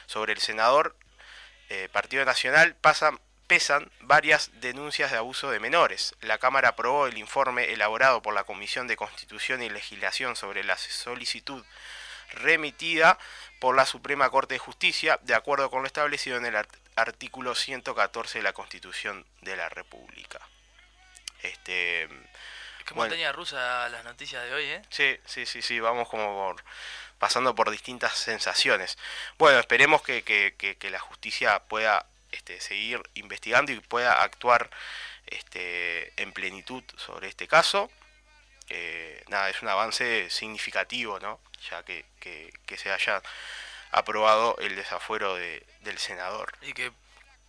Sobre 0.07 0.33
el 0.33 0.41
senador 0.41 0.97
eh, 1.69 1.91
Partido 1.93 2.25
Nacional 2.25 2.75
pasan, 2.77 3.21
pesan 3.47 3.91
varias 4.01 4.51
denuncias 4.61 5.11
de 5.11 5.19
abuso 5.19 5.51
de 5.51 5.61
menores. 5.61 6.15
La 6.23 6.39
Cámara 6.39 6.71
aprobó 6.71 7.07
el 7.07 7.19
informe 7.19 7.73
elaborado 7.73 8.23
por 8.23 8.33
la 8.33 8.45
Comisión 8.45 8.87
de 8.87 8.97
Constitución 8.97 9.63
y 9.63 9.69
Legislación 9.69 10.35
sobre 10.35 10.65
la 10.65 10.79
solicitud 10.79 11.63
remitida 12.33 13.19
por 13.61 13.77
la 13.77 13.87
Suprema 13.87 14.29
Corte 14.31 14.55
de 14.55 14.59
Justicia, 14.59 15.19
de 15.23 15.35
acuerdo 15.35 15.71
con 15.71 15.83
lo 15.83 15.87
establecido 15.87 16.37
en 16.37 16.47
el 16.47 16.57
art- 16.57 16.75
artículo 16.97 17.55
114 17.55 18.39
de 18.39 18.43
la 18.43 18.53
Constitución 18.53 19.25
de 19.43 19.57
la 19.57 19.69
República. 19.69 20.41
Este, 21.43 22.09
Qué 22.87 22.93
Bueno. 22.93 23.11
montaña 23.11 23.33
rusa 23.33 23.89
las 23.89 24.05
noticias 24.05 24.45
de 24.45 24.53
hoy, 24.53 24.65
¿eh? 24.67 24.83
Sí, 24.91 25.17
sí, 25.25 25.47
sí, 25.47 25.63
sí, 25.63 25.81
vamos 25.81 26.07
como 26.09 26.27
por, 26.55 26.63
pasando 27.19 27.55
por 27.55 27.71
distintas 27.71 28.13
sensaciones. 28.13 28.99
Bueno, 29.39 29.59
esperemos 29.59 30.03
que, 30.03 30.23
que- 30.23 30.55
que- 30.59 30.77
que 30.77 30.91
la 30.91 30.99
justicia 30.99 31.61
pueda 31.61 32.07
este, 32.33 32.61
seguir 32.61 33.01
investigando 33.15 33.73
y 33.73 33.81
pueda 33.81 34.23
actuar 34.23 34.69
este, 35.27 36.13
en 36.21 36.33
plenitud 36.33 36.83
sobre 36.99 37.29
este 37.29 37.49
caso. 37.49 37.91
Eh, 38.69 39.23
nada, 39.29 39.49
es 39.51 39.63
un 39.63 39.69
avance 39.69 40.29
significativo, 40.31 41.19
¿no? 41.21 41.41
Ya 41.71 41.83
que, 41.83 42.05
que- 42.21 42.53
que 42.67 42.77
se 42.77 42.91
haya 42.93 43.23
aprobado 43.91 44.57
el 44.59 44.75
desafuero 44.77 45.35
de- 45.35 45.65
del 45.81 45.99
senador. 45.99 46.53
Y 46.63 46.73
que 46.73 46.93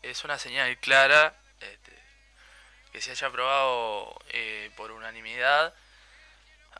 es 0.04 0.24
una 0.24 0.38
señal 0.38 0.78
clara 0.78 1.36
este, 1.60 1.92
que 2.92 3.02
se 3.02 3.12
haya 3.12 3.28
aprobado 3.28 4.20
eh, 4.30 4.70
por 4.78 4.92
unanimidad. 4.92 5.74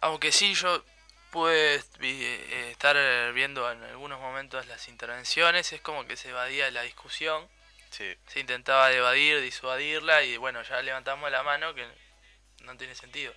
Aunque 0.02 0.32
sí, 0.32 0.54
yo 0.54 0.84
pude 1.32 1.82
eh, 2.02 2.70
estar 2.72 2.96
viendo 3.34 3.70
en 3.72 3.84
algunos 3.84 4.20
momentos 4.20 4.66
las 4.68 4.88
intervenciones, 4.88 5.74
es 5.74 5.82
como 5.82 6.06
que 6.06 6.16
se 6.18 6.30
evadía 6.30 6.70
la 6.72 6.84
discusión, 6.84 7.48
Sí, 7.92 8.14
se 8.28 8.42
intentaba 8.42 8.92
evadir, 8.92 9.40
disuadirla 9.40 10.22
y 10.24 10.36
bueno, 10.36 10.62
ya 10.64 10.82
levantamos 10.82 11.32
la 11.32 11.44
mano 11.44 11.74
que 11.74 11.88
no 12.62 12.76
tiene 12.76 12.94
sentido. 12.94 13.34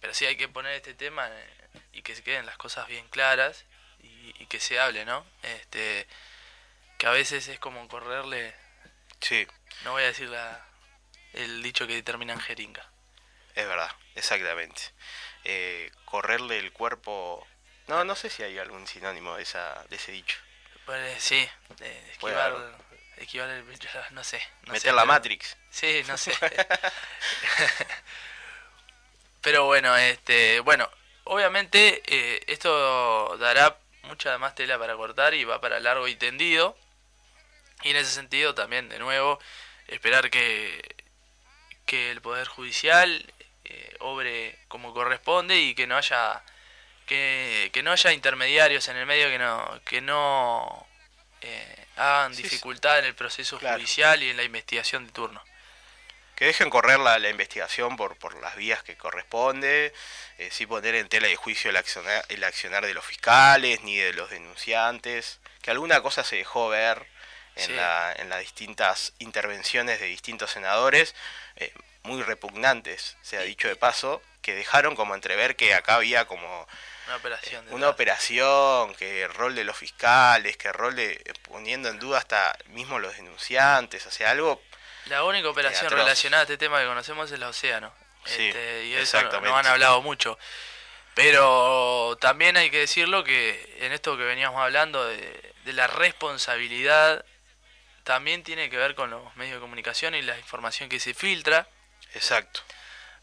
Pero 0.00 0.14
sí 0.14 0.26
hay 0.26 0.36
que 0.36 0.48
poner 0.48 0.74
este 0.74 0.94
tema 0.94 1.28
eh, 1.30 1.48
y 1.92 2.02
que 2.02 2.14
se 2.14 2.22
queden 2.22 2.46
las 2.46 2.56
cosas 2.56 2.86
bien 2.88 3.06
claras 3.08 3.64
y, 4.02 4.34
y 4.42 4.46
que 4.46 4.60
se 4.60 4.80
hable, 4.80 5.04
¿no? 5.04 5.24
Este, 5.42 6.06
que 6.98 7.06
a 7.06 7.10
veces 7.10 7.48
es 7.48 7.58
como 7.58 7.86
correrle 7.88 8.54
sí, 9.20 9.46
no 9.84 9.92
voy 9.92 10.02
a 10.02 10.06
decir 10.06 10.28
la, 10.28 10.64
el 11.34 11.62
dicho 11.62 11.86
que 11.86 12.02
termina 12.02 12.32
en 12.32 12.40
jeringa. 12.40 12.86
es 13.54 13.66
verdad, 13.66 13.90
exactamente. 14.14 14.82
Eh, 15.44 15.90
correrle 16.04 16.58
el 16.58 16.72
cuerpo... 16.72 17.46
No, 17.86 18.04
no 18.04 18.14
sé 18.14 18.30
si 18.30 18.42
hay 18.42 18.58
algún 18.58 18.86
sinónimo 18.86 19.36
de, 19.36 19.42
esa, 19.42 19.84
de 19.88 19.96
ese 19.96 20.12
dicho. 20.12 20.38
Pues, 20.86 21.22
sí, 21.22 21.48
eh, 21.80 22.08
esquivar, 22.12 22.54
esquivar 23.16 23.50
el 23.50 23.64
no 24.12 24.24
sé. 24.24 24.38
no 24.66 24.72
Meter 24.72 24.80
sé, 24.80 24.86
la 24.92 25.02
pero- 25.02 25.06
Matrix. 25.06 25.56
Sí, 25.70 26.02
no 26.06 26.16
sé. 26.16 26.32
pero 29.42 29.64
bueno, 29.66 29.96
este, 29.96 30.60
bueno, 30.60 30.88
obviamente 31.24 32.02
eh, 32.06 32.42
esto 32.46 33.36
dará 33.38 33.76
mucha 34.04 34.36
más 34.38 34.54
tela 34.54 34.78
para 34.78 34.96
cortar 34.96 35.34
y 35.34 35.44
va 35.44 35.60
para 35.60 35.80
largo 35.80 36.08
y 36.08 36.16
tendido. 36.16 36.76
Y 37.82 37.90
en 37.90 37.96
ese 37.96 38.10
sentido 38.10 38.54
también, 38.54 38.88
de 38.88 38.98
nuevo, 38.98 39.38
esperar 39.88 40.30
que, 40.30 40.96
que 41.86 42.10
el 42.10 42.20
Poder 42.20 42.46
Judicial 42.46 43.24
eh, 43.64 43.96
obre 44.00 44.58
como 44.68 44.92
corresponde 44.92 45.56
y 45.58 45.74
que 45.74 45.86
no 45.86 45.96
haya 45.96 46.42
que, 47.06 47.70
que 47.72 47.82
no 47.82 47.90
haya 47.92 48.12
intermediarios 48.12 48.86
en 48.88 48.96
el 48.96 49.06
medio 49.06 49.28
que 49.28 49.38
no 49.38 49.80
que 49.84 50.00
no 50.00 50.86
eh, 51.40 51.86
hagan 51.96 52.36
dificultad 52.36 52.98
en 53.00 53.06
el 53.06 53.14
proceso 53.14 53.58
Claro. 53.58 53.76
judicial 53.78 54.22
y 54.22 54.30
en 54.30 54.36
la 54.36 54.42
investigación 54.44 55.06
de 55.06 55.12
turno. 55.12 55.42
Que 56.40 56.46
dejen 56.46 56.70
correr 56.70 56.98
la, 56.98 57.18
la 57.18 57.28
investigación 57.28 57.98
por, 57.98 58.16
por 58.16 58.34
las 58.40 58.56
vías 58.56 58.82
que 58.82 58.96
corresponde, 58.96 59.92
eh, 60.38 60.48
sin 60.50 60.68
poner 60.68 60.94
en 60.94 61.06
tela 61.06 61.28
de 61.28 61.36
juicio 61.36 61.68
el 61.68 61.76
accionar, 61.76 62.24
el 62.30 62.42
accionar 62.44 62.86
de 62.86 62.94
los 62.94 63.04
fiscales 63.04 63.82
ni 63.82 63.98
de 63.98 64.14
los 64.14 64.30
denunciantes, 64.30 65.38
que 65.60 65.70
alguna 65.70 66.00
cosa 66.00 66.24
se 66.24 66.36
dejó 66.36 66.70
ver 66.70 67.06
en, 67.56 67.66
Sí. 67.66 67.72
la, 67.74 68.14
en 68.16 68.30
las 68.30 68.40
distintas 68.40 69.12
intervenciones 69.18 70.00
de 70.00 70.06
distintos 70.06 70.50
senadores, 70.52 71.14
eh, 71.56 71.74
muy 72.04 72.22
repugnantes, 72.22 73.18
se 73.20 73.36
ha 73.36 73.42
dicho 73.42 73.68
de 73.68 73.76
paso, 73.76 74.22
que 74.40 74.54
dejaron 74.54 74.96
como 74.96 75.14
entrever 75.14 75.56
que 75.56 75.74
acá 75.74 75.96
había 75.96 76.24
como 76.24 76.66
Una 77.06 77.16
operación. 77.16 77.66
una 77.70 77.90
operación, 77.90 78.94
que 78.94 79.24
el 79.24 79.34
rol 79.34 79.54
de 79.54 79.64
los 79.64 79.76
fiscales, 79.76 80.56
que 80.56 80.68
el 80.68 80.74
rol 80.74 80.96
de 80.96 81.22
poniendo 81.42 81.90
en 81.90 81.98
duda 81.98 82.16
hasta 82.16 82.56
mismo 82.68 82.98
los 82.98 83.14
denunciantes, 83.16 84.06
o 84.06 84.10
sea, 84.10 84.30
algo 84.30 84.62
La 85.10 85.24
única 85.24 85.48
operación 85.48 85.90
relacionada 85.90 86.42
a 86.42 86.44
este 86.44 86.56
tema 86.56 86.78
que 86.78 86.86
conocemos 86.86 87.30
es 87.32 87.38
la 87.40 87.48
Océano. 87.48 87.92
Sí, 88.24 88.46
Este, 88.46 88.86
y 88.86 88.94
eso 88.94 89.20
no, 89.22 89.56
han 89.56 89.66
hablado 89.66 90.00
mucho. 90.02 90.38
Pero 91.14 92.16
también 92.20 92.56
hay 92.56 92.70
que 92.70 92.78
decirlo 92.78 93.24
que 93.24 93.78
en 93.80 93.92
esto 93.92 94.16
que 94.16 94.22
veníamos 94.22 94.60
hablando 94.60 95.04
de, 95.04 95.52
de 95.64 95.72
la 95.72 95.88
responsabilidad, 95.88 97.24
también 98.04 98.44
tiene 98.44 98.70
que 98.70 98.76
ver 98.76 98.94
con 98.94 99.10
los 99.10 99.34
medios 99.36 99.54
de 99.56 99.60
comunicación 99.60 100.14
y 100.14 100.22
la 100.22 100.38
información 100.38 100.88
que 100.88 101.00
se 101.00 101.12
filtra. 101.12 101.68
exacto. 102.14 102.60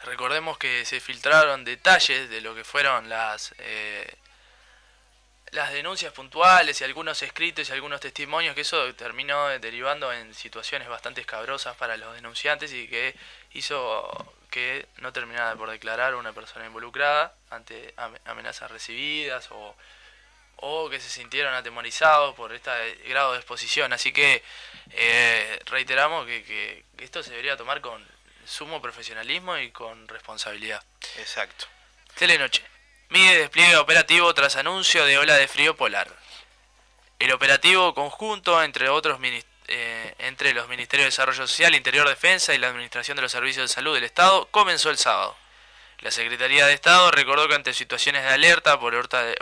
Recordemos 0.04 0.58
que 0.58 0.86
se 0.86 1.00
filtraron 1.00 1.64
detalles 1.64 2.30
de 2.30 2.42
lo 2.42 2.54
que 2.54 2.64
fueron 2.64 3.10
las 3.10 3.56
eh, 3.60 4.14
las 5.52 5.72
denuncias 5.72 6.12
puntuales 6.14 6.80
y 6.82 6.84
algunos 6.84 7.22
escritos 7.24 7.70
y 7.70 7.72
algunos 7.72 8.00
testimonios 8.02 8.54
que 8.56 8.62
eso 8.62 8.94
terminó 8.96 9.48
derivando 9.60 10.12
en 10.12 10.34
situaciones 10.34 10.88
bastante 10.88 11.22
escabrosas 11.22 11.76
para 11.78 11.96
los 11.98 12.14
denunciantes 12.16 12.74
y 12.74 12.88
que 12.88 13.16
hizo 13.54 14.34
que 14.50 14.88
no 14.98 15.12
terminara 15.14 15.56
por 15.56 15.70
declarar 15.70 16.16
una 16.16 16.34
persona 16.34 16.66
involucrada 16.66 17.34
ante 17.50 17.94
am- 17.98 18.18
amenazas 18.26 18.72
recibidas 18.72 19.48
o, 19.52 19.76
o 20.58 20.90
que 20.90 21.00
se 21.00 21.10
sintieron 21.10 21.54
atemorizados 21.54 22.34
por 22.36 22.54
este 22.54 22.72
grado 23.08 23.32
de 23.34 23.38
exposición. 23.40 23.94
Así 23.94 24.12
que 24.12 24.44
eh, 24.92 25.60
reiteramos 25.66 26.26
que, 26.26 26.44
que- 26.44 26.84
que 26.98 27.04
esto 27.06 27.24
se 27.24 27.32
debería 27.32 27.58
tomar 27.58 27.82
con 27.82 28.06
sumo 28.46 28.82
profesionalismo 28.82 29.58
y 29.58 29.72
con 29.72 30.08
responsabilidad. 30.08 30.82
Exacto. 31.18 31.66
Telenoche. 32.16 32.64
Mide 33.10 33.38
despliegue 33.38 33.78
operativo 33.78 34.34
tras 34.34 34.58
anuncio 34.58 35.06
de 35.06 35.18
ola 35.18 35.36
de 35.36 35.48
frío 35.48 35.78
polar. 35.78 36.10
El 37.20 37.32
operativo 37.32 37.94
conjunto 37.94 38.62
entre 38.62 38.90
otros 38.90 39.18
eh, 39.70 40.16
entre 40.20 40.54
los 40.54 40.68
Ministerios 40.68 41.06
de 41.06 41.12
Desarrollo 41.12 41.48
Social, 41.48 41.74
Interior 41.74 42.08
Defensa 42.10 42.54
y 42.54 42.58
la 42.58 42.68
Administración 42.68 43.16
de 43.16 43.22
los 43.22 43.32
Servicios 43.32 43.70
de 43.70 43.74
Salud 43.74 43.96
del 43.96 44.04
Estado 44.04 44.48
comenzó 44.52 44.90
el 44.90 44.98
sábado. 44.98 45.38
La 46.00 46.12
Secretaría 46.12 46.68
de 46.68 46.74
Estado 46.74 47.10
recordó 47.12 47.48
que 47.48 47.56
ante 47.56 47.74
situaciones 47.74 48.24
de 48.24 48.30
alerta 48.30 48.78
por, 48.78 48.94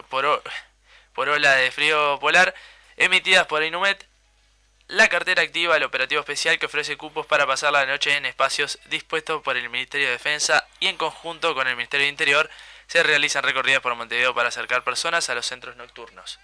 por 0.09 1.29
ola 1.29 1.55
de 1.55 1.71
frío 1.71 2.19
polar 2.19 2.53
emitidas 2.97 3.47
por 3.47 3.63
Inumet, 3.63 4.05
la 4.87 5.09
cartera 5.09 5.41
activa 5.41 5.75
el 5.75 5.83
operativo 5.83 6.21
especial 6.21 6.59
que 6.59 6.67
ofrece 6.67 6.97
cupos 6.97 7.25
para 7.25 7.47
pasar 7.47 7.73
la 7.73 7.87
noche 7.87 8.15
en 8.15 8.27
espacios 8.27 8.77
dispuestos 8.85 9.41
por 9.41 9.57
el 9.57 9.71
Ministerio 9.71 10.05
de 10.05 10.13
Defensa 10.13 10.67
y 10.79 10.85
en 10.87 10.97
conjunto 10.97 11.55
con 11.55 11.67
el 11.67 11.75
Ministerio 11.75 12.05
de 12.05 12.11
Interior 12.11 12.49
se 12.87 13.03
realizan 13.03 13.43
recorridas 13.43 13.81
por 13.81 13.95
Montevideo 13.95 14.33
para 14.35 14.49
acercar 14.49 14.83
personas 14.83 15.29
a 15.29 15.35
los 15.35 15.45
centros 15.45 15.75
nocturnos. 15.75 16.39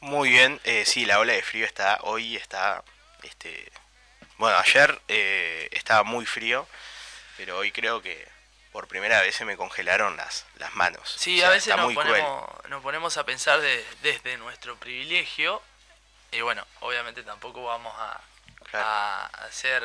Muy 0.00 0.30
bien, 0.30 0.60
eh, 0.64 0.84
sí, 0.86 1.04
la 1.06 1.18
ola 1.18 1.32
de 1.32 1.42
frío 1.42 1.66
está 1.66 1.98
hoy 2.02 2.36
está 2.36 2.84
este 3.22 3.70
Bueno, 4.36 4.56
ayer 4.58 5.00
eh, 5.08 5.68
estaba 5.72 6.04
muy 6.04 6.24
frío, 6.24 6.68
pero 7.36 7.58
hoy 7.58 7.72
creo 7.72 8.00
que 8.00 8.26
por 8.70 8.86
primera 8.86 9.20
vez 9.22 9.34
se 9.34 9.44
me 9.44 9.56
congelaron 9.56 10.16
las, 10.16 10.46
las 10.56 10.72
manos. 10.76 11.14
Sí, 11.18 11.38
O 11.38 11.40
sea, 11.40 11.48
a 11.48 11.50
veces 11.52 11.76
nos 11.76 11.92
ponemos, 11.94 12.50
nos 12.68 12.82
ponemos 12.82 13.16
a 13.16 13.24
pensar 13.24 13.60
de- 13.60 13.84
desde 14.02 14.36
nuestro 14.36 14.76
privilegio. 14.76 15.60
Y 16.30 16.42
bueno, 16.42 16.64
obviamente 16.80 17.22
tampoco 17.24 17.64
vamos 17.64 17.92
a, 17.98 18.20
Claro. 18.70 18.86
a 18.86 19.24
hacer 19.46 19.82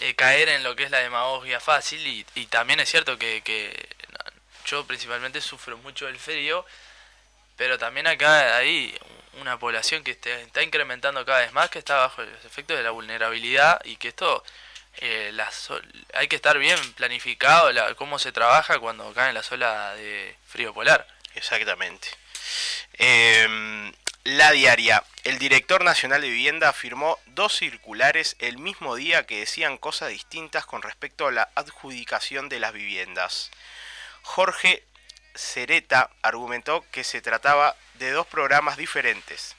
eh, 0.00 0.14
caer 0.14 0.48
en 0.50 0.62
lo 0.62 0.74
que 0.76 0.84
es 0.84 0.90
la 0.90 0.98
demagogia 0.98 1.60
fácil. 1.60 2.06
Y, 2.06 2.26
y 2.34 2.46
también 2.46 2.80
es 2.80 2.90
cierto 2.90 3.18
que, 3.18 3.42
que 3.42 3.88
yo 4.66 4.86
principalmente 4.86 5.40
sufro 5.40 5.76
mucho 5.78 6.08
el 6.08 6.18
frío. 6.18 6.64
Pero 7.56 7.78
también 7.78 8.06
acá 8.06 8.56
hay 8.56 8.94
una 9.40 9.58
población 9.58 10.04
que 10.04 10.12
este- 10.12 10.42
está 10.42 10.62
incrementando 10.62 11.24
cada 11.24 11.40
vez 11.40 11.52
más, 11.52 11.70
que 11.70 11.78
está 11.78 11.96
bajo 11.96 12.22
los 12.22 12.44
efectos 12.44 12.76
de 12.76 12.82
la 12.82 12.90
vulnerabilidad 12.90 13.80
y 13.84 13.96
que 13.96 14.08
esto 14.08 14.42
eh, 14.98 15.30
la 15.34 15.50
so- 15.50 15.80
hay 16.14 16.26
que 16.28 16.36
estar 16.36 16.58
bien 16.58 16.78
planificado 16.94 17.70
la, 17.72 17.94
cómo 17.94 18.18
se 18.18 18.32
trabaja 18.32 18.78
cuando 18.78 19.12
cae 19.12 19.32
la 19.32 19.42
ola 19.50 19.94
de 19.94 20.36
frío 20.48 20.72
polar. 20.74 21.06
Exactamente. 21.34 22.08
Eh, 22.98 23.92
la 24.26 24.50
diaria. 24.50 25.04
El 25.22 25.38
director 25.38 25.84
nacional 25.84 26.20
de 26.20 26.28
vivienda 26.28 26.72
firmó 26.72 27.16
dos 27.26 27.56
circulares 27.56 28.34
el 28.40 28.58
mismo 28.58 28.96
día 28.96 29.24
que 29.24 29.38
decían 29.38 29.78
cosas 29.78 30.08
distintas 30.08 30.66
con 30.66 30.82
respecto 30.82 31.28
a 31.28 31.32
la 31.32 31.48
adjudicación 31.54 32.48
de 32.48 32.58
las 32.58 32.72
viviendas. 32.72 33.52
Jorge 34.22 34.82
Cereta 35.36 36.10
argumentó 36.22 36.84
que 36.90 37.04
se 37.04 37.22
trataba 37.22 37.76
de 37.94 38.10
dos 38.10 38.26
programas 38.26 38.76
diferentes, 38.76 39.54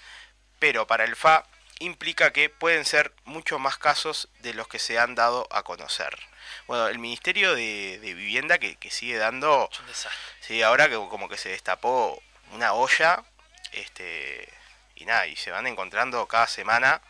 pero 0.59 0.85
para 0.85 1.05
el 1.05 1.15
FA 1.15 1.45
implica 1.79 2.33
que 2.33 2.49
pueden 2.49 2.83
ser 2.83 3.13
mucho 3.23 3.59
más 3.59 3.77
casos 3.77 4.27
de 4.39 4.53
los 4.53 4.67
que 4.67 4.79
se 4.79 4.99
han 4.99 5.15
dado 5.15 5.47
a 5.49 5.63
conocer. 5.63 6.19
Bueno, 6.67 6.89
el 6.89 6.99
Ministerio 6.99 7.55
de, 7.55 7.99
de 8.01 8.13
Vivienda 8.13 8.57
que, 8.57 8.75
que 8.75 8.91
sigue 8.91 9.15
dando 9.15 9.69
Es 9.71 9.79
un 9.79 9.87
desastre. 9.87 10.19
Sí, 10.41 10.61
ahora 10.61 10.89
que 10.89 10.95
como 10.95 11.29
que 11.29 11.37
se 11.37 11.49
destapó 11.49 12.21
una 12.51 12.73
olla, 12.73 13.23
este, 13.71 14.56
y 14.97 15.05
nada, 15.05 15.27
y 15.27 15.35
se 15.35 15.51
van 15.51 15.67
encontrando 15.67 16.27
cada 16.27 16.47
semana 16.47 17.01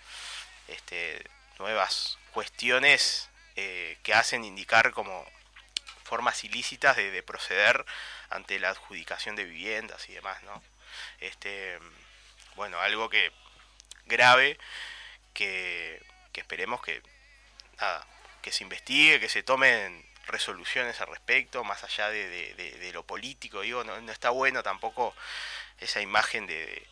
este, 0.67 1.23
nuevas 1.59 2.17
cuestiones 2.33 3.29
eh, 3.55 3.97
que 4.03 4.13
hacen 4.13 4.43
indicar 4.45 4.91
como 4.91 5.25
formas 6.03 6.43
ilícitas 6.43 6.95
de, 6.95 7.11
de 7.11 7.23
proceder 7.23 7.85
ante 8.29 8.59
la 8.59 8.69
adjudicación 8.69 9.35
de 9.35 9.45
viviendas 9.45 10.07
y 10.09 10.13
demás, 10.13 10.41
¿no? 10.43 10.61
Este, 11.19 11.79
bueno, 12.55 12.79
algo 12.79 13.09
que 13.09 13.31
grave 14.05 14.57
que, 15.33 16.01
que 16.33 16.41
esperemos 16.41 16.81
que 16.81 17.01
nada, 17.79 18.05
que 18.41 18.51
se 18.51 18.63
investigue, 18.63 19.19
que 19.19 19.29
se 19.29 19.43
tomen 19.43 20.05
resoluciones 20.27 20.99
al 21.01 21.07
respecto, 21.07 21.63
más 21.63 21.83
allá 21.83 22.09
de, 22.09 22.27
de- 22.29 22.91
lo 22.93 23.03
político, 23.03 23.61
digo, 23.61 23.83
no, 23.83 23.95
está 24.11 24.29
bueno 24.31 24.63
tampoco 24.63 25.13
esa 25.79 26.01
imagen 26.01 26.47
de 26.47 26.87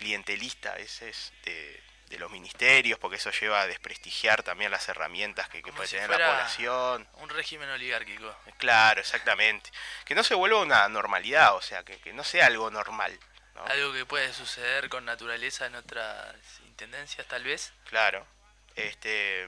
clientelista 0.00 0.72
a 0.72 0.76
veces 0.76 1.32
de, 1.44 1.80
de 2.08 2.18
los 2.18 2.30
ministerios, 2.30 2.98
porque 2.98 3.18
eso 3.18 3.30
lleva 3.30 3.60
a 3.60 3.66
desprestigiar 3.66 4.42
también 4.42 4.70
las 4.70 4.88
herramientas 4.88 5.48
que, 5.48 5.62
puede 5.62 5.86
si 5.86 5.94
tener 5.94 6.10
la 6.10 6.16
población. 6.16 7.06
Un 7.18 7.28
régimen 7.28 7.68
oligárquico. 7.70 8.34
Claro, 8.58 9.00
exactamente. 9.00 9.70
Que 10.04 10.14
no 10.14 10.24
se 10.24 10.34
vuelva 10.34 10.60
una 10.60 10.88
normalidad, 10.88 11.54
o 11.54 11.62
sea, 11.62 11.84
que, 11.84 11.98
que 11.98 12.12
no 12.12 12.24
sea 12.24 12.46
algo 12.46 12.70
normal. 12.70 13.16
¿no? 13.54 13.64
Algo 13.66 13.92
que 13.92 14.06
puede 14.06 14.32
suceder 14.32 14.88
con 14.88 15.04
naturaleza 15.04 15.66
en 15.66 15.76
otras 15.76 16.34
intendencias 16.66 17.26
tal 17.28 17.44
vez. 17.44 17.72
Claro. 17.84 18.26
Este, 18.74 19.46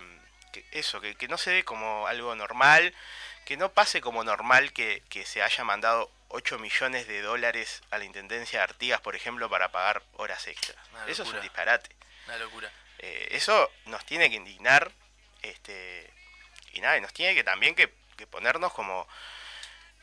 que 0.52 0.64
eso, 0.70 1.00
que, 1.00 1.16
que 1.16 1.28
no 1.28 1.38
se 1.38 1.52
ve 1.52 1.64
como 1.64 2.06
algo 2.06 2.36
normal, 2.36 2.94
que 3.44 3.56
no 3.56 3.72
pase 3.72 4.00
como 4.00 4.24
normal 4.24 4.72
que, 4.72 5.02
que 5.08 5.24
se 5.26 5.42
haya 5.42 5.64
mandado 5.64 6.10
8 6.28 6.58
millones 6.58 7.06
de 7.06 7.20
dólares 7.22 7.82
a 7.90 7.98
la 7.98 8.04
Intendencia 8.04 8.60
de 8.60 8.64
Artigas, 8.64 9.00
por 9.00 9.14
ejemplo, 9.16 9.48
para 9.50 9.70
pagar 9.72 10.02
horas 10.14 10.46
extras. 10.46 10.76
Una 10.92 11.06
Eso 11.06 11.22
es 11.24 11.28
un 11.30 11.40
disparate. 11.40 11.90
Una 12.26 12.38
locura. 12.38 12.72
Eh, 12.98 13.28
eso 13.32 13.70
nos 13.86 14.04
tiene 14.06 14.30
que 14.30 14.36
indignar 14.36 14.90
este, 15.42 16.08
y 16.72 16.80
nada, 16.80 16.96
y 16.96 17.00
nos 17.00 17.12
tiene 17.12 17.34
que 17.34 17.42
también 17.44 17.74
que, 17.74 17.92
que 18.16 18.26
ponernos 18.26 18.72
como 18.72 19.06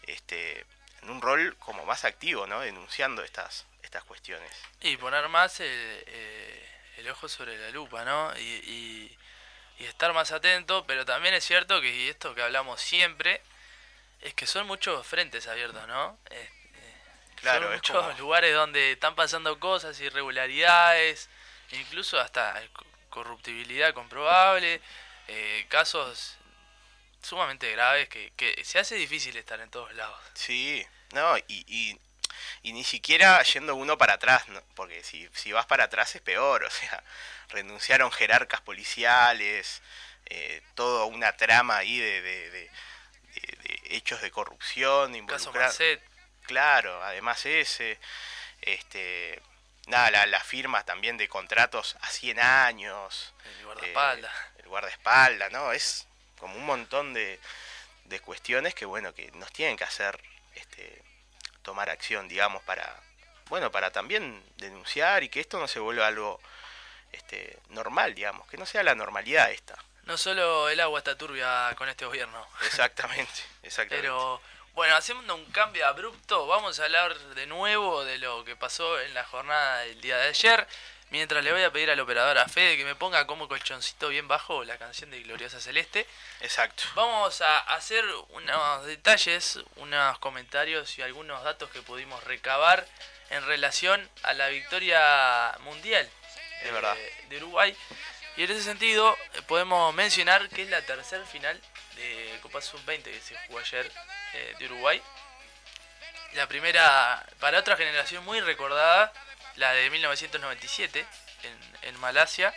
este, 0.04 0.66
en 1.02 1.10
un 1.10 1.22
rol 1.22 1.56
como 1.60 1.86
más 1.86 2.04
activo, 2.06 2.46
¿no? 2.46 2.60
Denunciando 2.60 3.24
estas, 3.24 3.66
estas 3.84 4.04
cuestiones. 4.04 4.52
Y 4.82 4.98
poner 4.98 5.28
más 5.30 5.60
el, 5.62 5.68
eh, 6.08 6.70
el 6.98 7.10
ojo 7.10 7.30
sobre 7.30 7.58
la 7.58 7.70
lupa, 7.72 8.04
¿no? 8.04 8.38
Y, 8.38 8.42
y- 8.42 9.18
y 9.80 9.86
estar 9.86 10.14
más 10.14 10.32
atento, 10.32 10.86
pero 10.86 11.06
también 11.06 11.34
es 11.34 11.44
cierto 11.46 11.82
que, 11.82 12.10
esto 12.10 12.36
que 12.36 12.42
hablamos 12.42 12.82
siempre, 12.82 13.42
es 14.22 14.34
que 14.34 14.46
son 14.46 14.68
muchos 14.68 15.06
frentes 15.08 15.48
abiertos, 15.48 15.88
¿no? 15.88 16.18
Eh, 16.30 16.50
eh, 16.76 16.94
Claro, 17.38 17.68
son 17.68 17.74
muchos 17.76 17.96
como- 18.06 18.18
lugares 18.20 18.54
donde 18.54 18.92
están 18.92 19.16
pasando 19.16 19.58
cosas, 19.60 20.00
irregularidades, 20.02 21.30
incluso 21.72 22.20
hasta 22.20 22.62
co- 22.74 22.86
corruptibilidad 23.10 23.94
comprobable, 23.94 24.82
eh, 25.28 25.66
casos 25.70 26.36
sumamente 27.22 27.72
graves 27.72 28.10
que, 28.10 28.32
que 28.36 28.64
se 28.64 28.80
hace 28.80 28.96
difícil 28.96 29.36
estar 29.38 29.60
en 29.60 29.70
todos 29.70 29.94
lados. 29.94 30.20
Sí, 30.34 30.86
no, 31.14 31.38
y, 31.38 31.44
y, 31.68 32.00
y 32.64 32.74
ni 32.74 32.84
siquiera 32.84 33.42
yendo 33.44 33.76
uno 33.76 33.98
para 33.98 34.14
atrás, 34.14 34.48
¿no? 34.50 34.62
porque 34.76 35.04
si, 35.04 35.28
si 35.34 35.52
vas 35.52 35.66
para 35.66 35.86
atrás 35.86 36.16
es 36.16 36.22
peor, 36.22 36.64
o 36.64 36.70
sea, 36.70 37.04
renunciaron 37.50 38.12
jerarcas 38.12 38.62
policiales, 38.62 39.82
eh, 40.26 40.62
toda 40.76 41.06
una 41.06 41.36
trama 41.36 41.78
ahí 41.78 41.98
de, 42.00 42.22
de, 42.22 42.50
de- 42.52 42.70
hechos 43.92 44.22
de 44.22 44.32
corrupción, 44.32 45.16
Marcet, 45.64 46.02
Claro, 46.44 47.04
además 47.04 47.46
ese, 47.46 48.00
este, 48.62 49.42
nada, 49.88 50.12
la, 50.12 50.26
las 50.28 50.44
firmas 50.44 50.86
también 50.86 51.18
de 51.18 51.28
contratos 51.28 51.96
a 52.02 52.08
100 52.08 52.40
años. 52.40 53.34
el 53.46 53.66
guardaespaldas. 53.66 54.32
eh, 54.36 54.60
el 54.64 54.68
guardaespaldas, 54.70 55.52
¿no? 55.52 55.72
Es 55.72 56.08
como 56.40 56.56
un 56.56 56.66
montón 56.66 57.14
de, 57.14 57.40
de 58.06 58.20
cuestiones 58.20 58.74
que, 58.76 58.86
bueno, 58.86 59.14
que 59.14 59.32
nos 59.34 59.52
tienen 59.52 59.78
que 59.78 59.84
hacer 59.84 60.20
este, 60.56 61.02
tomar 61.62 61.90
acción, 61.90 62.28
digamos, 62.28 62.64
para, 62.64 62.96
bueno, 63.50 63.72
para 63.72 63.92
también 63.92 64.44
denunciar 64.58 65.24
y 65.24 65.30
que 65.30 65.40
esto 65.40 65.60
no 65.60 65.68
se 65.68 65.80
vuelva 65.80 66.08
algo 66.08 66.40
este, 67.12 67.58
normal, 67.70 68.16
digamos, 68.16 68.48
que 68.48 68.58
no 68.58 68.66
sea 68.66 68.84
la 68.84 68.96
normalidad 68.96 69.52
esta. 69.52 69.78
No 70.06 70.18
solo 70.18 70.70
el 70.70 70.80
agua 70.80 71.00
está 71.00 71.18
turbia 71.18 71.74
con 71.78 71.88
este 71.88 72.06
gobierno. 72.06 72.48
Exactamente, 72.66 73.44
exactamente. 73.62 74.02
Pero 74.02 74.42
bueno, 74.74 74.96
haciendo 74.96 75.36
un 75.36 75.46
cambio 75.52 75.86
abrupto, 75.86 76.48
vamos 76.48 76.80
a 76.80 76.86
hablar 76.86 77.18
de 77.18 77.46
nuevo 77.46 78.04
de 78.04 78.18
lo 78.18 78.44
que 78.44 78.56
pasó 78.56 79.00
en 79.02 79.14
la 79.14 79.24
jornada 79.24 79.82
del 79.82 80.02
día 80.02 80.18
de 80.18 80.30
ayer. 80.30 80.68
Mientras 81.12 81.44
le 81.44 81.52
voy 81.52 81.64
a 81.64 81.72
pedir 81.72 81.90
al 81.90 82.00
operador 82.00 82.38
a 82.38 82.48
Fede 82.48 82.78
que 82.78 82.86
me 82.86 82.96
ponga 82.96 83.28
como 83.28 83.48
colchoncito 83.48 84.10
bien 84.10 84.28
bajo 84.28 84.64
la 84.64 84.78
canción 84.78 85.10
de 85.10 85.22
Gloriosa 85.22 85.60
Celeste. 85.60 86.08
Exacto. 86.40 86.84
Vamos 86.96 87.42
a 87.42 87.60
hacer 87.60 88.06
unos 88.30 88.86
detalles, 88.86 89.60
unos 89.76 90.20
comentarios 90.20 90.98
y 90.98 91.02
algunos 91.02 91.44
datos 91.44 91.70
que 91.72 91.82
pudimos 91.82 92.24
recabar 92.24 92.88
en 93.32 93.46
relación 93.46 94.08
a 94.24 94.34
la 94.34 94.50
victoria 94.50 95.58
mundial 95.62 96.10
Es 96.64 96.72
verdad. 96.72 96.96
de 97.30 97.38
Uruguay. 97.38 97.76
Y 98.38 98.44
en 98.44 98.52
ese 98.52 98.64
sentido 98.64 99.18
eh, 99.34 99.42
podemos 99.44 99.94
mencionar 99.94 100.48
que 100.50 100.64
es 100.64 100.70
la 100.70 100.82
tercera 100.86 101.26
final 101.26 101.60
de 101.96 102.40
Copa 102.42 102.62
Sub-20 102.62 103.04
que 103.04 103.20
se 103.22 103.36
jugó 103.48 103.60
ayer 103.60 103.92
eh, 104.34 104.56
de 104.60 104.66
Uruguay. 104.66 105.02
La 106.34 106.48
primera, 106.48 107.26
para 107.40 107.60
otra 107.60 107.76
generación 107.76 108.24
muy 108.24 108.40
recordada, 108.40 109.12
la 109.56 109.74
de 109.74 109.90
1997 109.90 111.06
en, 111.44 111.60
en 111.90 112.00
Malasia. 112.00 112.54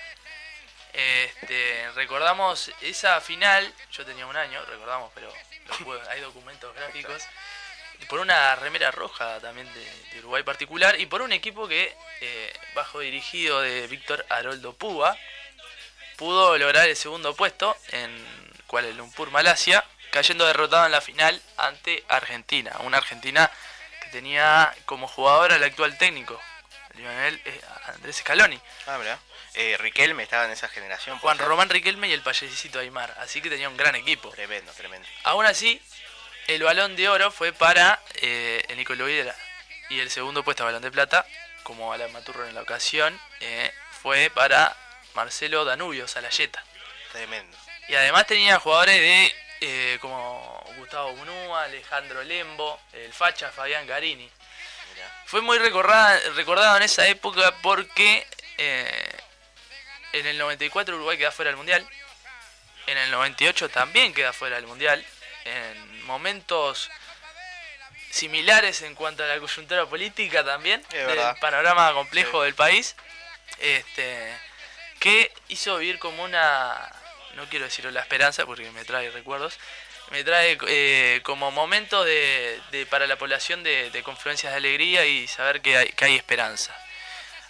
Este, 0.93 1.91
recordamos 1.95 2.71
esa 2.83 3.19
final, 3.23 3.73
yo 3.93 4.05
tenía 4.05 4.27
un 4.27 4.37
año, 4.37 4.63
recordamos, 4.67 5.11
pero 5.15 5.33
lo 5.69 5.77
puedo- 5.85 6.11
hay 6.11 6.21
documentos 6.21 6.75
gráficos. 6.75 7.23
Por 8.09 8.21
una 8.21 8.55
remera 8.57 8.91
roja 8.91 9.41
también 9.41 9.73
de, 9.73 9.85
de 10.13 10.19
Uruguay 10.21 10.43
particular 10.43 11.01
y 11.01 11.07
por 11.07 11.23
un 11.23 11.33
equipo 11.33 11.67
que, 11.67 11.97
eh, 12.21 12.53
bajo 12.75 13.01
dirigido 13.01 13.61
de 13.61 13.87
Víctor 13.87 14.25
Haroldo 14.29 14.75
Púa, 14.75 15.17
pudo 16.17 16.57
lograr 16.59 16.89
el 16.89 16.97
segundo 16.97 17.35
puesto 17.35 17.77
en 17.89 18.11
Kuala 18.67 18.89
Lumpur, 18.91 19.31
Malasia, 19.31 19.85
cayendo 20.11 20.47
derrotado 20.47 20.87
en 20.87 20.93
la 20.93 21.01
final 21.01 21.41
ante 21.57 22.05
Argentina. 22.09 22.77
Una 22.81 22.99
Argentina 22.99 23.51
que 24.03 24.11
tenía 24.11 24.75
como 24.85 25.09
jugador 25.09 25.53
al 25.53 25.65
actual 25.65 25.97
técnico, 25.99 26.41
Lionel 26.95 27.41
eh, 27.45 27.61
Andrés 27.87 28.17
Scaloni. 28.17 28.61
Ah, 28.87 28.99
mirá. 28.99 29.19
Eh, 29.55 29.77
Riquelme 29.79 30.23
estaba 30.23 30.45
en 30.45 30.51
esa 30.51 30.69
generación. 30.69 31.19
Juan 31.19 31.37
¿puede 31.37 31.45
ser? 31.45 31.49
Román 31.49 31.69
Riquelme 31.69 32.09
y 32.09 32.13
el 32.13 32.23
payasito 32.23 32.79
Aymar. 32.79 33.15
Así 33.19 33.41
que 33.43 33.51
tenía 33.51 33.69
un 33.69 33.77
gran 33.77 33.95
equipo. 33.95 34.31
Tremendo, 34.31 34.73
tremendo. 34.73 35.07
Aún 35.25 35.45
así, 35.45 35.81
el 36.49 36.63
balón 36.63 36.97
de 36.97 37.09
oro 37.09 37.31
fue 37.31 37.53
para 37.53 38.01
eh, 38.17 38.63
el. 38.69 39.33
Y 39.91 40.01
el 40.01 40.11
segundo 40.11 40.43
puesto, 40.43 40.65
balón 40.65 40.83
de 40.83 40.91
plata, 40.91 41.27
como 41.63 41.93
Alan 41.93 42.13
Maturro 42.13 42.47
en 42.47 42.55
la 42.55 42.63
ocasión, 42.63 43.19
eh, 43.41 43.73
fue 44.03 44.31
para 44.31 44.77
Marcelo 45.15 45.65
Danubio 45.65 46.09
Salayeta. 46.09 46.65
Tremendo. 47.13 47.57
Y 47.89 47.95
además 47.95 48.27
tenía 48.27 48.59
jugadores 48.59 48.99
de 48.99 49.35
eh, 49.61 49.99
como 50.01 50.65
Gustavo 50.77 51.15
Munúa, 51.15 51.65
Alejandro 51.65 52.23
Lembo, 52.25 52.81
el 52.93 53.13
Facha 53.13 53.51
Fabián 53.51 53.87
Garini. 53.87 54.29
Mirá. 54.95 55.23
Fue 55.27 55.41
muy 55.41 55.59
recordada, 55.59 56.19
recordado 56.35 56.77
en 56.79 56.83
esa 56.83 57.07
época 57.07 57.55
porque 57.63 58.27
eh, 58.59 59.17
en 60.13 60.27
el 60.27 60.39
94 60.39 60.97
Uruguay 60.97 61.17
queda 61.17 61.31
fuera 61.31 61.51
del 61.51 61.57
Mundial. 61.57 61.87
En 62.87 62.99
el 62.99 63.11
98 63.13 63.69
también 63.69 64.13
queda 64.13 64.33
fuera 64.33 64.57
del 64.57 64.67
Mundial. 64.67 65.05
En 65.45 66.03
momentos 66.05 66.91
similares 68.11 68.83
en 68.83 68.95
cuanto 68.95 69.25
a 69.25 69.27
la 69.27 69.39
coyuntura 69.39 69.87
política 69.87 70.45
también, 70.45 70.81
Es 70.91 71.07
del 71.07 71.07
verdad. 71.07 71.39
panorama 71.41 71.93
complejo 71.95 72.41
Sí. 72.41 72.45
del 72.47 72.55
país. 72.55 72.97
Este, 73.59 74.37
que 74.99 75.33
hizo 75.49 75.79
vivir 75.79 75.99
como 75.99 76.23
una, 76.25 76.91
no 77.35 77.47
quiero 77.49 77.65
decirlo 77.67 77.91
la 77.91 78.01
esperanza 78.01 78.45
porque 78.47 78.71
me 78.73 78.85
trae 78.85 79.11
recuerdos, 79.11 79.59
me 80.11 80.25
trae 80.25 80.59
eh, 80.69 81.21
como 81.23 81.51
momentos 81.51 82.05
de, 82.05 82.61
de- 82.71 82.87
para 82.87 83.07
la 83.07 83.17
población 83.17 83.63
de, 83.63 83.91
de 83.91 84.03
confluencias 84.03 84.53
de 84.53 84.57
alegría 84.59 85.05
y 85.07 85.27
saber 85.29 85.61
que 85.63 85.77
hay, 85.77 85.89
que 85.91 86.05
hay 86.05 86.17
esperanza. 86.17 86.77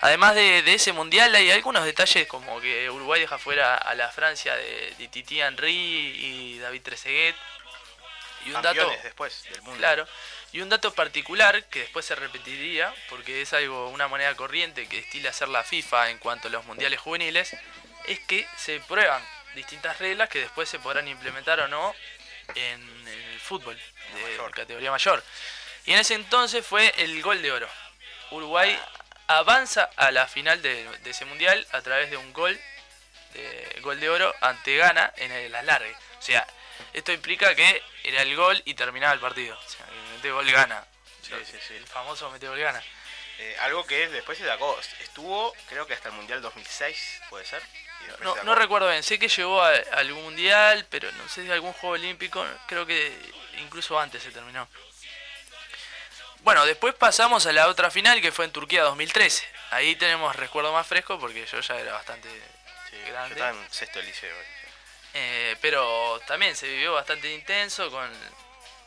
Además 0.00 0.34
de, 0.34 0.62
de 0.62 0.74
ese 0.74 0.92
mundial 0.92 1.34
hay 1.34 1.50
algunos 1.50 1.84
detalles 1.84 2.26
como 2.26 2.60
que 2.60 2.90
Uruguay 2.90 3.20
deja 3.20 3.38
fuera 3.38 3.76
a 3.76 3.94
la 3.94 4.10
Francia 4.10 4.54
de, 4.56 4.94
de 4.98 5.08
Titi 5.08 5.40
Henry 5.40 5.70
y 5.72 6.58
David 6.58 6.82
Trezeguet. 6.82 7.36
Y 8.46 8.52
un 8.52 8.62
dato, 8.62 8.90
después 9.02 9.44
del 9.44 9.62
mundo. 9.62 9.78
Claro. 9.78 10.06
Y 10.52 10.60
un 10.60 10.68
dato 10.68 10.92
particular 10.92 11.64
que 11.64 11.80
después 11.80 12.04
se 12.04 12.14
repetiría, 12.14 12.94
porque 13.08 13.42
es 13.42 13.52
algo, 13.52 13.88
una 13.88 14.08
moneda 14.08 14.34
corriente 14.36 14.86
que 14.86 14.96
destila 14.96 15.30
hacer 15.30 15.48
la 15.48 15.64
FIFA 15.64 16.10
en 16.10 16.18
cuanto 16.18 16.48
a 16.48 16.50
los 16.50 16.64
mundiales 16.64 17.00
juveniles, 17.00 17.56
es 18.06 18.20
que 18.20 18.46
se 18.56 18.80
prueban 18.80 19.22
distintas 19.54 19.98
reglas 19.98 20.28
que 20.28 20.40
después 20.40 20.68
se 20.68 20.78
podrán 20.78 21.08
implementar 21.08 21.60
o 21.60 21.68
no 21.68 21.94
en, 22.54 22.80
en 22.82 23.08
el 23.08 23.40
fútbol 23.40 23.78
de 24.14 24.22
Mayor. 24.22 24.50
categoría 24.54 24.90
mayor. 24.90 25.22
Y 25.84 25.92
en 25.92 25.98
ese 25.98 26.14
entonces 26.14 26.64
fue 26.66 26.92
el 26.98 27.20
gol 27.22 27.40
de 27.42 27.52
oro. 27.52 27.68
Uruguay 28.30 28.78
avanza 29.26 29.90
a 29.96 30.10
la 30.10 30.26
final 30.26 30.60
de, 30.62 30.84
de 30.98 31.10
ese 31.10 31.24
mundial 31.24 31.66
a 31.72 31.80
través 31.80 32.10
de 32.10 32.16
un 32.16 32.32
gol 32.32 32.58
de 33.34 33.78
gol 33.80 33.98
de 33.98 34.10
oro 34.10 34.34
ante 34.40 34.76
Ghana 34.76 35.12
en 35.16 35.32
el 35.32 35.54
alargue. 35.54 35.94
O 36.18 36.22
sea, 36.22 36.46
esto 36.92 37.12
implica 37.12 37.54
que 37.54 37.82
era 38.04 38.22
el 38.22 38.34
gol 38.36 38.60
y 38.64 38.74
terminaba 38.74 39.12
el 39.14 39.20
partido. 39.20 39.58
O 39.58 39.68
sea, 39.68 39.86
que 39.86 40.14
mete 40.16 40.30
gol 40.30 40.50
gana. 40.50 40.84
Sí, 41.22 41.34
sí, 41.50 41.58
sí. 41.66 41.74
El 41.74 41.86
famoso 41.86 42.30
mete 42.30 42.48
gol 42.48 42.58
gana. 42.58 42.82
Eh, 43.38 43.56
algo 43.60 43.86
que 43.86 44.08
después 44.08 44.38
se 44.38 44.46
sacó. 44.46 44.78
Estuvo, 45.00 45.54
creo 45.68 45.86
que 45.86 45.94
hasta 45.94 46.08
el 46.08 46.14
Mundial 46.14 46.42
2006, 46.42 47.22
puede 47.30 47.44
ser. 47.46 47.62
No, 48.20 48.34
se 48.34 48.44
no 48.44 48.54
recuerdo 48.56 48.88
bien, 48.88 49.02
sé 49.04 49.18
que 49.18 49.28
llegó 49.28 49.62
a, 49.62 49.70
a 49.70 49.78
algún 49.98 50.24
mundial, 50.24 50.86
pero 50.90 51.10
no 51.12 51.28
sé 51.28 51.44
si 51.44 51.50
algún 51.52 51.72
juego 51.72 51.94
olímpico, 51.94 52.44
creo 52.66 52.84
que 52.84 53.16
incluso 53.58 53.98
antes 53.98 54.22
se 54.22 54.32
terminó. 54.32 54.68
Bueno, 56.40 56.66
después 56.66 56.94
pasamos 56.94 57.46
a 57.46 57.52
la 57.52 57.68
otra 57.68 57.90
final 57.92 58.20
que 58.20 58.32
fue 58.32 58.44
en 58.44 58.50
Turquía 58.50 58.82
2013. 58.82 59.46
Ahí 59.70 59.94
tenemos 59.94 60.34
recuerdo 60.34 60.72
más 60.72 60.86
fresco 60.86 61.18
porque 61.20 61.46
yo 61.46 61.60
ya 61.60 61.78
era 61.78 61.92
bastante 61.92 62.28
Sí, 62.90 62.96
yo 63.06 63.12
grande. 63.12 63.34
estaba 63.34 63.50
en 63.56 63.72
sexto 63.72 64.02
liceo. 64.02 64.34
Eh, 65.14 65.56
pero 65.60 66.20
también 66.26 66.56
se 66.56 66.66
vivió 66.66 66.94
bastante 66.94 67.32
intenso 67.32 67.90
con, 67.90 68.10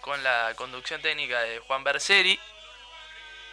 con 0.01 0.23
la 0.23 0.53
conducción 0.55 1.01
técnica 1.01 1.41
de 1.41 1.59
Juan 1.59 1.83
Berseri. 1.83 2.39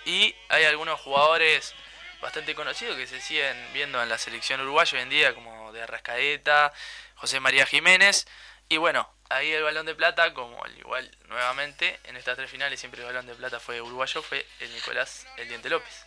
Y 0.05 0.35
hay 0.49 0.65
algunos 0.65 1.01
jugadores 1.01 1.75
bastante 2.21 2.55
conocidos 2.55 2.97
que 2.97 3.07
se 3.07 3.21
siguen 3.21 3.57
viendo 3.73 4.03
en 4.03 4.09
la 4.09 4.19
selección 4.19 4.61
uruguaya 4.61 4.97
hoy 4.97 5.03
en 5.03 5.11
día, 5.11 5.35
como 5.35 5.73
de 5.73 5.83
Arrascaeta, 5.83 6.73
José 7.17 7.41
María 7.41 7.67
Jiménez. 7.67 8.27
Y 8.69 8.79
bueno, 8.79 9.13
ahí 9.29 9.53
el 9.53 9.63
balón 9.63 9.87
de 9.87 9.95
plata, 9.95 10.33
como 10.33 10.65
al 10.65 10.77
igual 10.79 11.11
nuevamente, 11.29 11.99
en 12.05 12.17
estas 12.17 12.37
tres 12.37 12.51
finales 12.51 12.81
siempre 12.81 13.01
el 13.01 13.07
balón 13.07 13.27
de 13.27 13.35
plata 13.35 13.61
fue 13.61 13.81
uruguayo, 13.81 14.23
fue 14.23 14.47
el 14.61 14.73
Nicolás 14.73 15.27
El 15.37 15.49
Diente 15.49 15.69
López. 15.69 16.07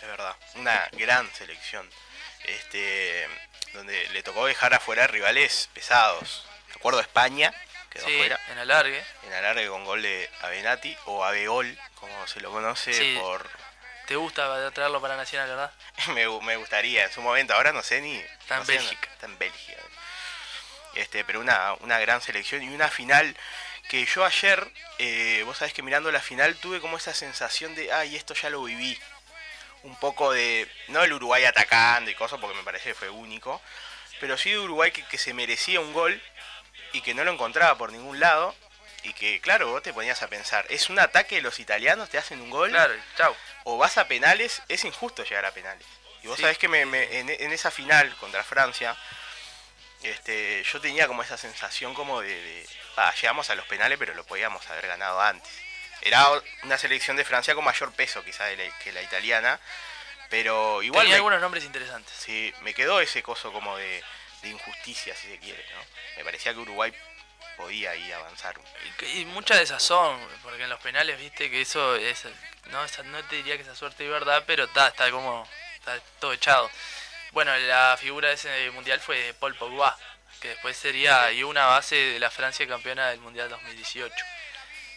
Es 0.00 0.08
verdad. 0.08 0.36
Una 0.54 0.88
gran 0.92 1.32
selección. 1.34 1.88
Este. 2.44 3.28
Donde 3.72 4.08
le 4.08 4.22
tocó 4.22 4.46
dejar 4.46 4.72
afuera 4.74 5.06
rivales 5.06 5.68
pesados. 5.74 6.44
Me 6.68 6.74
acuerdo 6.76 7.00
España, 7.00 7.52
quedó 7.90 8.06
Sí, 8.06 8.14
afuera. 8.14 8.40
en 8.50 8.58
alargue. 8.58 9.04
En 9.26 9.32
alargue 9.34 9.68
con 9.68 9.84
gol 9.84 10.02
de 10.02 10.30
Avenati 10.42 10.96
o 11.06 11.24
Abeol, 11.24 11.78
como 11.94 12.26
se 12.26 12.40
lo 12.40 12.50
conoce 12.50 12.92
Sí. 12.94 13.16
por. 13.20 13.48
¿Te 14.06 14.14
gusta 14.16 14.70
traerlo 14.70 15.00
para 15.00 15.16
Nacional, 15.16 15.48
verdad? 15.48 15.72
me, 16.14 16.26
me 16.42 16.56
gustaría 16.56 17.04
en 17.04 17.12
su 17.12 17.20
momento, 17.20 17.54
ahora 17.54 17.72
no 17.72 17.82
sé 17.82 18.00
ni. 18.00 18.16
Está 18.16 18.58
no 18.58 18.64
Bélgica. 18.64 19.08
Está 19.12 19.26
en 19.26 19.36
Bélgica. 19.38 19.82
Este, 20.94 21.24
pero 21.24 21.40
una, 21.40 21.74
una 21.80 21.98
gran 21.98 22.22
selección 22.22 22.62
y 22.62 22.68
una 22.68 22.88
final 22.88 23.36
que 23.90 24.06
yo 24.06 24.24
ayer, 24.24 24.66
eh, 24.98 25.42
vos 25.44 25.58
sabés 25.58 25.74
que 25.74 25.82
mirando 25.82 26.10
la 26.10 26.20
final 26.22 26.56
tuve 26.56 26.80
como 26.80 26.96
esa 26.96 27.12
sensación 27.14 27.74
de, 27.74 27.92
ay, 27.92 28.16
esto 28.16 28.32
ya 28.34 28.48
lo 28.48 28.62
viví. 28.62 28.98
Un 29.86 29.94
poco 30.00 30.32
de, 30.32 30.68
no 30.88 31.04
el 31.04 31.12
Uruguay 31.12 31.44
atacando 31.44 32.10
y 32.10 32.14
cosas, 32.16 32.40
porque 32.40 32.56
me 32.56 32.64
parece 32.64 32.88
que 32.90 32.94
fue 32.96 33.08
único, 33.08 33.62
pero 34.18 34.36
sí 34.36 34.50
de 34.50 34.58
Uruguay 34.58 34.90
que, 34.90 35.04
que 35.04 35.16
se 35.16 35.32
merecía 35.32 35.78
un 35.80 35.92
gol 35.92 36.20
y 36.92 37.02
que 37.02 37.14
no 37.14 37.22
lo 37.22 37.30
encontraba 37.32 37.78
por 37.78 37.92
ningún 37.92 38.18
lado. 38.20 38.54
Y 39.04 39.12
que, 39.12 39.40
claro, 39.40 39.68
vos 39.70 39.84
te 39.84 39.92
ponías 39.92 40.20
a 40.22 40.26
pensar, 40.28 40.66
es 40.68 40.90
un 40.90 40.98
ataque 40.98 41.36
de 41.36 41.42
los 41.42 41.60
italianos, 41.60 42.08
te 42.10 42.18
hacen 42.18 42.40
un 42.40 42.50
gol 42.50 42.70
Claro, 42.70 42.94
chau. 43.16 43.36
o 43.62 43.78
vas 43.78 43.98
a 43.98 44.08
penales, 44.08 44.60
es 44.68 44.84
injusto 44.84 45.22
llegar 45.22 45.44
a 45.44 45.52
penales. 45.52 45.86
Y 46.24 46.26
vos 46.26 46.36
Sí. 46.36 46.42
sabés 46.42 46.58
que 46.58 46.66
me, 46.66 46.84
me- 46.86 47.20
en, 47.20 47.30
en 47.30 47.52
esa 47.52 47.70
final 47.70 48.12
contra 48.16 48.42
Francia, 48.42 48.96
este, 50.02 50.64
yo 50.64 50.80
tenía 50.80 51.06
como 51.06 51.22
esa 51.22 51.36
sensación 51.36 51.94
como 51.94 52.20
de, 52.20 52.28
de, 52.34 52.68
"Ah, 52.96 53.12
llegamos 53.14 53.48
a 53.50 53.54
los 53.54 53.66
penales, 53.66 53.96
pero 53.98 54.12
lo 54.14 54.24
podíamos 54.24 54.68
haber 54.70 54.88
ganado 54.88 55.20
antes. 55.20 55.52
Era 56.02 56.26
una 56.62 56.78
selección 56.78 57.16
de 57.16 57.24
Francia 57.24 57.54
con 57.54 57.64
mayor 57.64 57.92
peso 57.92 58.22
quizás 58.24 58.50
que 58.82 58.92
la 58.92 59.02
italiana, 59.02 59.58
pero 60.28 60.82
igual 60.82 61.02
Tenía 61.02 61.14
me, 61.14 61.16
algunos 61.16 61.40
nombres 61.40 61.64
interesantes. 61.64 62.12
sí, 62.16 62.52
me 62.60 62.74
quedó 62.74 63.00
ese 63.00 63.22
coso 63.22 63.52
como 63.52 63.76
de, 63.76 64.02
de 64.42 64.48
injusticia, 64.50 65.14
si 65.16 65.28
se 65.28 65.38
quiere. 65.38 65.64
¿no? 65.74 65.80
Me 66.16 66.24
parecía 66.24 66.52
que 66.52 66.60
Uruguay 66.60 66.92
podía 67.56 67.90
ahí 67.92 68.12
avanzar. 68.12 68.54
Y 69.02 69.20
Y 69.20 69.24
muchas 69.24 69.56
de 69.58 69.64
esas 69.64 69.82
son, 69.82 70.20
porque 70.42 70.64
en 70.64 70.68
los 70.70 70.80
penales, 70.80 71.18
viste, 71.18 71.50
que 71.50 71.60
eso 71.62 71.96
es. 71.96 72.24
No, 72.66 72.84
esa- 72.84 73.02
no 73.04 73.22
te 73.24 73.36
diría 73.36 73.56
que 73.56 73.62
esa 73.62 73.74
suerte 73.76 74.04
es 74.04 74.10
verdad, 74.10 74.44
pero 74.46 74.64
está, 74.64 74.88
está 74.88 75.10
como. 75.10 75.48
Está 75.76 75.98
todo 76.20 76.32
echado. 76.32 76.68
Bueno, 77.32 77.56
la 77.56 77.96
figura 78.00 78.28
de 78.28 78.34
ese 78.34 78.70
mundial 78.72 79.00
fue 79.00 79.34
Paul 79.38 79.54
Pogba, 79.54 79.96
que 80.40 80.48
después 80.48 80.76
sería 80.76 81.30
y 81.32 81.42
una 81.44 81.66
base 81.66 81.94
de 81.94 82.18
la 82.18 82.30
Francia 82.30 82.66
campeona 82.66 83.08
del 83.10 83.20
mundial 83.20 83.48
2018. 83.48 84.12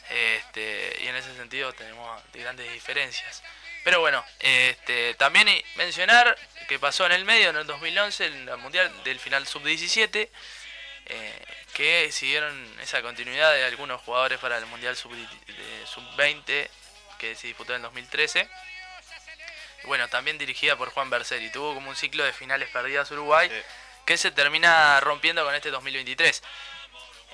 Este, 0.10 0.98
y 1.02 1.08
en 1.08 1.16
ese 1.16 1.36
sentido 1.36 1.72
tenemos 1.74 2.22
grandes 2.34 2.72
diferencias. 2.72 3.44
Pero 3.84 4.00
bueno, 4.02 4.24
este, 4.40 5.14
también 5.16 5.48
mencionar 5.76 6.38
que 6.68 6.80
pasó 6.80 7.06
en 7.06 7.12
el 7.14 7.26
medio, 7.26 7.50
en 7.50 7.58
el 7.58 7.68
2011, 7.68 8.26
en 8.26 8.50
el 8.50 8.58
mundial 8.58 8.92
del 9.04 9.20
final 9.20 9.48
sub-17 9.48 10.30
eh, 11.12 11.46
que 11.74 12.12
siguieron 12.12 12.78
esa 12.82 13.02
continuidad 13.02 13.54
de 13.54 13.66
algunos 13.66 14.02
jugadores 14.02 14.38
para 14.40 14.58
el 14.58 14.66
Mundial 14.68 14.96
Sub- 14.96 15.12
de 15.16 15.88
Sub-20 15.88 16.70
que 17.18 17.36
se 17.36 17.48
disputó 17.48 17.72
en 17.74 17.78
el 17.78 17.82
2013. 17.84 18.48
Y 19.84 19.88
bueno, 19.88 20.08
también 20.10 20.38
dirigida 20.38 20.76
por 20.76 20.90
Juan 20.92 21.10
Berseri. 21.10 21.52
Tuvo 21.52 21.74
como 21.74 21.90
un 21.90 21.96
ciclo 21.96 22.24
de 22.24 22.34
finales 22.34 22.70
perdidas 22.70 23.10
Uruguay 23.12 23.50
Sí. 23.50 23.56
que 24.06 24.18
se 24.18 24.30
termina 24.32 25.00
rompiendo 25.00 25.44
con 25.44 25.56
este 25.56 25.72
2023. 25.72 26.44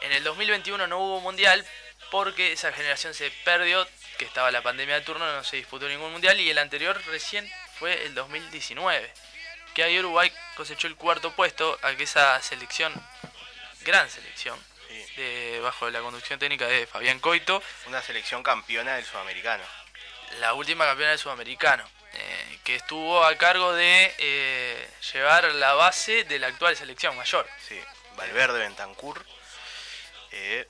En 0.01 0.11
el 0.13 0.23
2021 0.23 0.87
no 0.87 0.99
hubo 0.99 1.19
Mundial 1.21 1.65
porque 2.11 2.51
esa 2.53 2.71
generación 2.73 3.13
se 3.13 3.31
perdió, 3.43 3.87
que 4.17 4.25
estaba 4.25 4.51
la 4.51 4.61
pandemia 4.61 4.95
de 4.95 5.01
turno, 5.01 5.25
no 5.31 5.43
se 5.43 5.57
disputó 5.57 5.87
ningún 5.87 6.11
Mundial 6.11 6.39
y 6.39 6.49
el 6.49 6.57
anterior 6.57 7.01
recién 7.07 7.49
fue 7.79 8.05
el 8.05 8.15
2019. 8.15 9.11
Que 9.73 9.83
ahí 9.83 9.99
Uruguay 9.99 10.31
cosechó 10.55 10.87
el 10.87 10.95
cuarto 10.95 11.31
puesto 11.33 11.77
a 11.81 11.93
que 11.95 12.03
esa 12.03 12.41
selección, 12.41 12.93
gran 13.81 14.09
selección, 14.09 14.57
Sí. 14.87 15.03
de, 15.17 15.59
bajo 15.61 15.89
la 15.89 15.99
conducción 15.99 16.39
técnica 16.39 16.65
de 16.67 16.87
Fabián 16.87 17.19
Coito, 17.19 17.61
Una 17.87 18.01
selección 18.01 18.41
campeona 18.43 18.95
del 18.95 19.03
sudamericano. 19.05 19.63
la 20.39 20.53
última 20.53 20.85
campeona 20.85 21.09
del 21.11 21.19
sudamericano, 21.19 21.89
eh, 22.13 22.59
que 22.63 22.75
estuvo 22.75 23.25
a 23.25 23.35
cargo 23.35 23.73
de 23.73 24.15
eh, 24.17 24.89
llevar 25.13 25.43
la 25.55 25.73
base 25.73 26.23
de 26.23 26.39
la 26.39 26.47
actual 26.47 26.77
selección 26.77 27.15
mayor. 27.17 27.45
Sí. 27.67 27.77
Valverde, 28.15 28.59
Bentancur, 28.59 29.25
eh, 30.31 30.67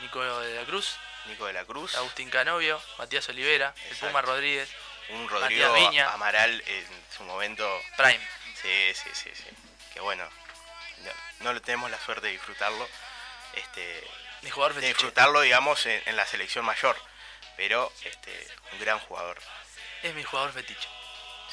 Nico 0.00 0.22
de 0.40 0.54
la 0.54 0.64
Cruz, 0.64 0.96
Nico 1.26 1.46
de 1.46 1.52
la 1.52 1.64
Cruz. 1.64 1.94
Agustín 1.96 2.30
Canovio, 2.30 2.80
Matías 2.98 3.28
Olivera, 3.28 3.74
el. 3.90 3.96
Puma 3.96 4.22
Rodríguez, 4.22 4.68
un 5.10 5.28
Rodrigo 5.28 5.70
Matías 5.72 5.90
Viña. 5.90 6.12
Amaral 6.12 6.62
en 6.66 6.86
su 7.16 7.22
momento. 7.24 7.68
Prime. 7.96 8.20
Sí, 8.60 8.92
sí, 8.94 9.10
sí, 9.12 9.30
sí. 9.34 9.44
Que 9.92 10.00
bueno, 10.00 10.28
no, 10.98 11.10
no 11.40 11.52
lo 11.52 11.60
tenemos 11.62 11.90
la 11.90 11.98
suerte 12.00 12.26
de 12.26 12.32
disfrutarlo. 12.32 12.88
Este, 13.54 14.02
Mi 14.42 14.50
jugador 14.50 14.74
de 14.80 14.86
disfrutarlo, 14.88 15.40
digamos, 15.42 15.84
en, 15.86 16.02
en 16.06 16.16
la 16.16 16.26
selección 16.26 16.64
mayor. 16.64 16.96
Pero 17.56 17.92
este, 18.04 18.48
un 18.72 18.80
gran 18.80 18.98
jugador. 19.00 19.38
Es 20.02 20.14
mi 20.14 20.24
jugador 20.24 20.52
fetiche. 20.52 20.88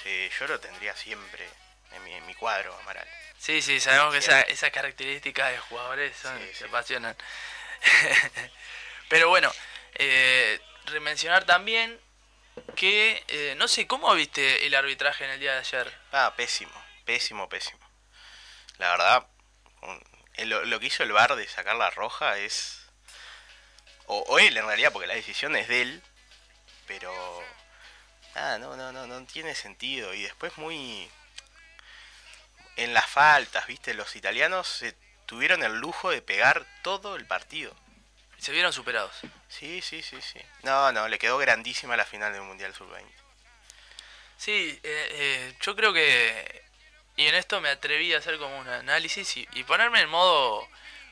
Sí, 0.02 0.30
yo 0.39 0.47
lo 0.47 0.60
tendría 0.60 0.95
siempre 0.95 1.47
en 1.91 2.04
mi, 2.06 2.13
en 2.13 2.25
mi 2.25 2.34
cuadro, 2.36 2.73
Amaral. 2.80 3.08
Sí, 3.38 3.62
sí, 3.62 3.80
sabemos 3.80 4.13
que 4.13 4.19
esa- 4.19 4.41
esas 4.41 4.71
características 4.71 5.52
de 5.52 5.60
jugadores 5.60 6.15
son, 6.17 6.38
Sí, 6.39 6.47
se 6.47 6.54
sí. 6.56 6.63
apasionan. 6.65 7.15
Pero 9.10 9.30
bueno, 9.30 9.52
eh, 9.96 10.60
mencionar 11.02 11.46
también 11.46 12.00
que 12.76 13.24
eh, 13.28 13.56
no 13.58 13.68
sé 13.68 13.88
cómo 13.88 14.13
viste 14.13 14.65
el 14.65 14.76
arbitraje 14.76 15.26
en 15.26 15.32
el 15.32 15.39
día 15.39 15.54
de 15.54 15.60
ayer. 15.60 16.00
Ah, 16.12 16.34
pésimo, 16.36 16.74
pésimo, 17.06 17.50
pésimo. 17.50 17.80
La 18.78 18.92
verdad, 18.92 19.28
eh, 20.36 20.46
lo, 20.46 20.80
que 20.80 20.88
hizo 20.88 21.04
el 21.04 21.12
VAR 21.12 21.36
de 21.36 21.48
sacar 21.48 21.76
la 21.76 21.89
roja 21.89 22.38
es... 22.38 22.78
O, 24.06 24.20
o 24.28 24.39
él 24.39 24.58
en 24.58 24.65
realidad, 24.65 24.92
porque 24.92 25.08
la 25.08 25.15
decisión 25.15 25.56
es 25.56 25.68
de 25.68 25.82
él, 25.82 26.04
pero... 26.88 27.13
Ah, 28.36 28.58
no, 28.60 28.76
no, 28.76 28.92
no, 28.92 29.06
no 29.06 29.26
tiene 29.26 29.56
sentido. 29.56 30.13
Y 30.13 30.24
después 30.24 30.58
muy... 30.58 31.10
En 32.78 32.94
las 32.94 33.08
faltas, 33.08 33.68
viste, 33.68 33.94
los 33.94 34.15
italianos 34.15 34.68
se 34.68 34.96
tuvieron 35.30 35.62
el 35.63 35.76
lujo 35.78 36.10
de 36.10 36.24
pegar 36.24 36.65
todo 36.82 37.15
el 37.15 37.26
partido. 37.28 37.72
Se 38.39 38.52
vieron 38.52 38.74
superados. 38.74 39.13
Sí, 39.48 39.80
sí, 39.82 40.02
sí, 40.02 40.20
sí. 40.22 40.39
No, 40.63 40.92
no, 40.92 41.08
le 41.08 41.20
quedó 41.20 41.38
grandísima 41.38 41.96
la 41.96 42.04
final 42.06 42.34
del 42.34 42.42
Mundial 42.42 42.74
Sub-20. 42.74 43.06
Sí, 44.38 44.80
eh, 44.82 45.08
eh, 45.12 45.54
yo 45.62 45.76
creo 45.76 45.94
que... 45.94 46.63
Y 47.15 47.28
en 47.28 47.36
esto 47.36 47.62
me 47.62 47.70
atreví 47.70 48.12
a 48.13 48.18
hacer 48.18 48.38
como 48.39 48.58
un 48.58 48.68
análisis 48.68 49.38
y, 49.38 49.48
y 49.54 49.63
ponerme 49.65 50.00
en 50.02 50.10
modo, 50.10 50.68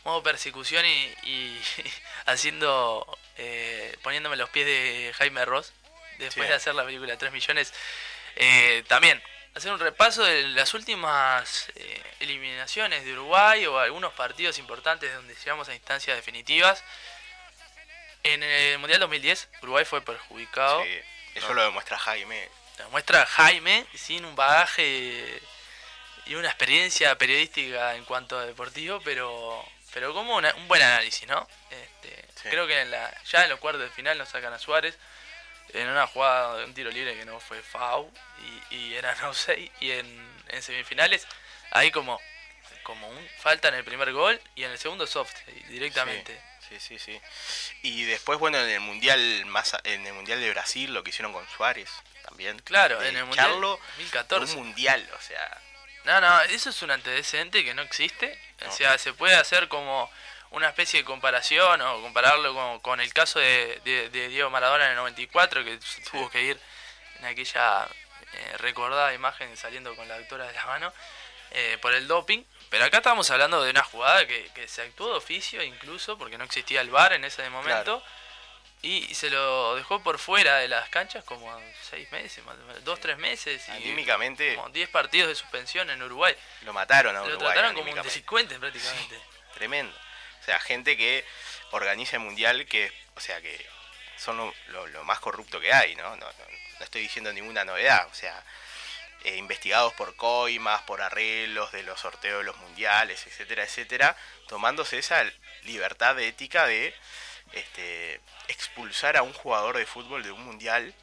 modo 0.05 0.23
persecución 0.23 0.83
y, 0.85 1.13
y 1.23 1.61
haciendo... 2.25 3.05
eh, 3.37 3.95
poniéndome 4.01 4.35
los 4.37 4.49
pies 4.49 4.65
de 4.65 5.13
Jaime 5.17 5.45
Ross. 5.45 5.73
Después 6.17 6.45
Sí. 6.47 6.49
de 6.49 6.55
hacer 6.55 6.73
la 6.75 6.85
película 6.85 7.15
3 7.17 7.31
millones. 7.31 7.71
eh, 8.37 8.83
también 8.87 9.21
hacer 9.57 9.71
un 9.71 9.79
repaso 9.79 10.23
de 10.23 10.43
las 10.49 10.73
últimas 10.73 11.69
eh, 11.75 12.01
eliminaciones 12.19 13.03
de 13.03 13.13
Uruguay 13.13 13.65
o 13.65 13.79
algunos 13.79 14.13
partidos 14.13 14.57
importantes 14.59 15.13
donde 15.13 15.35
llegamos 15.35 15.67
a 15.69 15.73
instancias 15.75 16.15
definitivas. 16.15 16.83
En 18.23 18.43
el 18.43 18.77
Mundial 18.79 18.99
2010 19.01 19.49
Uruguay 19.63 19.85
fue 19.85 20.01
perjudicado. 20.01 20.83
Sí, 20.83 20.99
eso 21.35 21.47
No. 21.49 21.53
lo 21.55 21.63
demuestra 21.63 21.97
Jaime. 21.97 22.49
La 22.77 22.87
muestra 22.89 23.25
Jaime 23.25 23.85
sin 23.95 24.25
un 24.25 24.35
bagaje 24.35 25.41
y 26.25 26.35
una 26.35 26.49
experiencia 26.49 27.17
periodística 27.17 27.95
en 27.95 28.05
cuanto 28.05 28.37
a 28.37 28.45
deportivo, 28.45 29.01
pero 29.03 29.65
pero 29.93 30.13
como 30.13 30.35
una- 30.35 30.53
un 30.55 30.67
buen 30.67 30.81
análisis, 30.81 31.27
¿no? 31.27 31.47
Este, 31.71 32.25
Sí. 32.43 32.49
Creo 32.49 32.67
que 32.67 32.81
en 32.81 32.91
la, 32.91 33.11
ya 33.25 33.43
en 33.45 33.49
los 33.49 33.59
cuartos 33.59 33.81
de 33.81 33.89
final 33.89 34.15
nos 34.17 34.29
sacan 34.29 34.53
a 34.53 34.59
Suárez 34.59 34.95
en 35.73 35.87
una 35.87 36.07
jugada 36.07 36.57
de 36.57 36.65
un 36.65 36.73
tiro 36.73 36.89
libre 36.91 37.15
que 37.15 37.25
no 37.25 37.39
fue 37.39 37.61
FAU 37.61 38.11
y, 38.71 38.75
y 38.75 38.93
era 38.95 39.13
no 39.15 39.33
6 39.33 39.71
y 39.79 39.91
en, 39.91 40.41
en 40.49 40.61
semifinales 40.63 41.27
ahí 41.71 41.91
como 41.91 42.19
como 42.83 43.07
un 43.09 43.29
falta 43.39 43.67
en 43.67 43.75
el 43.75 43.83
primer 43.83 44.13
gol 44.13 44.39
y 44.55 44.63
en 44.63 44.71
el 44.71 44.77
segundo 44.79 45.05
soft 45.07 45.33
directamente. 45.67 46.41
Sí, 46.69 46.79
sí, 46.79 46.99
sí. 46.99 47.21
Y 47.81 48.03
después, 48.05 48.39
bueno, 48.39 48.57
en 48.59 48.69
el 48.69 48.79
mundial 48.79 49.45
más 49.47 49.73
a- 49.73 49.81
en 49.83 50.05
el 50.07 50.13
mundial 50.13 50.39
de 50.41 50.49
Brasil 50.51 50.93
lo 50.93 51.03
que 51.03 51.09
hicieron 51.09 51.33
con 51.33 51.45
Suárez 51.49 51.89
también. 52.23 52.59
Claro, 52.59 53.01
en 53.01 53.15
el 53.17 53.25
mundial 53.25 53.47
echarlo 53.47 53.69
2014. 53.97 54.53
Un 54.53 54.59
mundial, 54.65 55.09
o 55.17 55.21
sea, 55.21 55.61
No, 56.05 56.21
no, 56.21 56.41
eso 56.43 56.69
es 56.69 56.81
un 56.81 56.91
antecedente 56.91 57.63
que 57.65 57.73
no 57.73 57.81
existe. 57.81 58.37
No. 58.61 58.69
O 58.69 58.71
sea, 58.71 58.97
se 58.97 59.11
puede 59.13 59.35
hacer 59.35 59.67
como 59.67 60.09
una 60.51 60.69
especie 60.69 60.99
de 61.01 61.05
comparación 61.05 61.81
o 61.81 62.01
compararlo 62.01 62.53
con, 62.53 62.79
con 62.79 63.01
el 63.01 63.13
caso 63.13 63.39
de, 63.39 63.81
de- 63.83 64.09
de 64.09 64.27
Diego 64.29 64.49
Maradona 64.49 64.85
en 64.85 64.91
el 64.91 64.95
94, 64.97 65.63
que 65.63 65.79
tuvo 66.11 66.29
que 66.29 66.41
ir 66.43 66.59
en 67.19 67.25
aquella 67.25 67.87
eh, 68.33 68.57
recordada 68.57 69.13
imagen 69.13 69.55
saliendo 69.57 69.95
con 69.95 70.07
la 70.07 70.17
doctora 70.19 70.45
de 70.47 70.53
la 70.53 70.65
mano 70.65 70.93
eh, 71.51 71.77
por 71.81 71.93
el 71.93 72.07
doping. 72.07 72.43
Pero 72.69 72.83
acá 72.85 72.97
estamos 72.97 73.29
hablando 73.31 73.63
de 73.63 73.71
una 73.71 73.83
jugada 73.83 74.27
que, 74.27 74.49
que 74.53 74.67
se 74.67 74.81
actuó 74.81 75.09
de 75.11 75.17
oficio 75.17 75.61
incluso, 75.63 76.17
porque 76.17 76.37
no 76.37 76.43
existía 76.43 76.81
el 76.81 76.89
VAR 76.89 77.13
en 77.13 77.23
ese 77.23 77.49
momento. 77.49 78.03
Y 78.83 79.13
se 79.15 79.31
lo 79.31 79.75
dejó 79.75 80.03
por 80.03 80.19
fuera 80.19 80.57
de 80.57 80.67
las 80.67 80.87
canchas 80.89 81.23
como 81.23 81.51
seis 81.89 82.11
meses, 82.11 82.43
dos, 82.83 82.99
tres 82.99 83.17
meses. 83.17 83.67
Y 83.69 83.71
anímicamente 83.71 84.55
como 84.55 84.69
10 84.69 84.89
partidos 84.89 85.29
de 85.29 85.35
suspensión 85.35 85.89
en 85.89 86.03
Uruguay. 86.03 86.35
lo 86.61 86.73
mataron 86.73 87.15
a 87.15 87.19
Lo 87.21 87.25
Uruguay. 87.25 87.47
trataron 87.53 87.73
como 87.75 87.91
un 87.91 88.01
delincuente 88.03 88.59
prácticamente. 88.59 89.19
Tremendo. 89.55 89.97
Sea, 90.47 90.61
gente 90.61 90.95
que 90.95 91.25
organiza 91.71 92.15
el 92.15 92.21
mundial 92.21 92.65
que, 92.67 92.89
o 93.15 93.19
sea, 93.19 93.41
que 93.41 93.65
son 94.15 94.37
lo, 94.69 95.03
más 95.03 95.19
corrupto 95.19 95.59
que 95.59 95.73
hay, 95.73 95.93
¿no? 95.97 96.15
No, 96.15 96.25
estoy 96.79 97.01
diciendo 97.01 97.33
ninguna 97.33 97.65
novedad. 97.65 98.07
O 98.09 98.13
sea, 98.13 98.45
eh, 99.25 99.35
investigados 99.35 99.91
por 99.95 100.15
coimas, 100.15 100.83
por 100.83 101.01
arreglos 101.01 101.73
de 101.73 101.83
los 101.83 101.99
sorteos 101.99 102.37
de 102.37 102.45
los 102.45 102.55
mundiales, 102.59 103.27
etcétera, 103.27 103.65
etcétera, 103.65 104.15
tomándose 104.47 104.97
esa 104.99 105.21
libertad 105.63 106.17
ética 106.17 106.65
de 106.65 106.95
este, 107.51 108.21
expulsar 108.47 109.17
a 109.17 109.23
un 109.23 109.33
jugador 109.33 109.75
de 109.75 109.85
fútbol 109.85 110.23
de 110.23 110.31
un 110.31 110.45
mundial. 110.45 110.95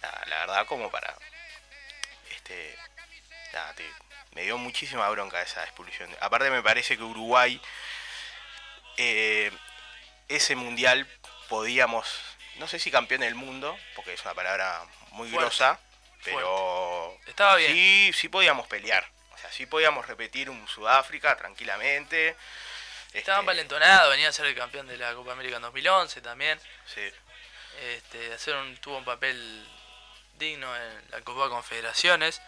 La 0.00 0.38
verdad, 0.38 0.66
como 0.66 0.90
para. 0.90 1.14
Este, 2.30 2.78
me 4.34 4.42
dio 4.42 4.56
muchísima 4.56 5.08
bronca 5.10 5.42
esa 5.42 5.62
expulsión. 5.62 6.10
Aparte, 6.20 6.50
me 6.50 6.62
parece 6.62 6.96
que 6.96 7.02
Uruguay, 7.02 7.60
eh, 8.96 9.50
ese 10.28 10.56
mundial, 10.56 11.06
podíamos, 11.48 12.06
no 12.56 12.66
sé 12.68 12.78
si 12.78 12.90
campeón 12.90 13.20
del 13.22 13.34
mundo, 13.34 13.76
porque 13.94 14.14
es 14.14 14.22
una 14.22 14.34
palabra 14.34 14.84
muy 15.10 15.28
Fuerte, 15.28 15.46
grosa, 15.46 15.80
pero 16.24 17.18
Estaba 17.26 17.56
bien. 17.56 17.72
sí, 17.72 18.10
sí 18.14 18.28
podíamos 18.28 18.66
pelear. 18.66 19.06
O 19.34 19.38
sea, 19.38 19.50
sí 19.50 19.66
podíamos 19.66 20.06
repetir 20.06 20.48
un 20.50 20.66
Sudáfrica 20.68 21.36
tranquilamente. 21.36 22.36
Estaba 23.12 23.38
Este, 23.40 23.46
valentonado, 23.46 24.10
venía 24.10 24.28
a 24.28 24.32
ser 24.32 24.46
el 24.46 24.54
campeón 24.54 24.86
de 24.86 24.96
la 24.96 25.12
Copa 25.14 25.32
América 25.32 25.56
en 25.56 25.62
2011 25.62 26.20
también. 26.22 26.60
sí, 26.86 27.10
Este, 27.82 28.32
hacer 28.32 28.54
un, 28.54 28.76
tuvo 28.78 28.98
un 28.98 29.04
papel 29.04 29.66
digno 30.38 30.74
en 30.74 31.10
la 31.10 31.20
Copa 31.22 31.48
Confederaciones. 31.48 32.40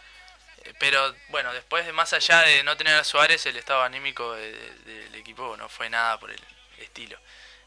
Pero 0.79 1.15
bueno, 1.29 1.53
después 1.53 1.85
de 1.85 1.93
más 1.93 2.13
allá 2.13 2.41
de 2.41 2.63
no 2.63 2.75
tener 2.77 2.95
a 2.95 3.03
Suárez, 3.03 3.45
el 3.45 3.55
estado 3.57 3.83
anímico 3.83 4.33
de- 4.33 4.51
de- 4.51 4.95
del 5.09 5.15
equipo 5.15 5.55
no 5.57 5.69
fue 5.69 5.89
nada 5.89 6.19
por 6.19 6.31
el 6.31 6.41
estilo. 6.79 7.17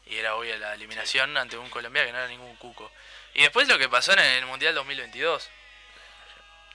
Y 0.05 0.15
era 0.17 0.35
obvia 0.35 0.57
la 0.57 0.73
eliminación 0.73 1.37
ante 1.37 1.57
un 1.57 1.69
Colombia 1.69 2.05
que 2.05 2.11
no 2.11 2.17
era 2.17 2.27
ningún 2.27 2.55
cuco. 2.57 2.91
Y 3.35 3.41
después 3.43 3.67
lo 3.67 3.77
que 3.77 3.87
pasó 3.89 4.13
en 4.13 4.19
el 4.19 4.45
Mundial 4.45 4.73
2022. 4.75 5.49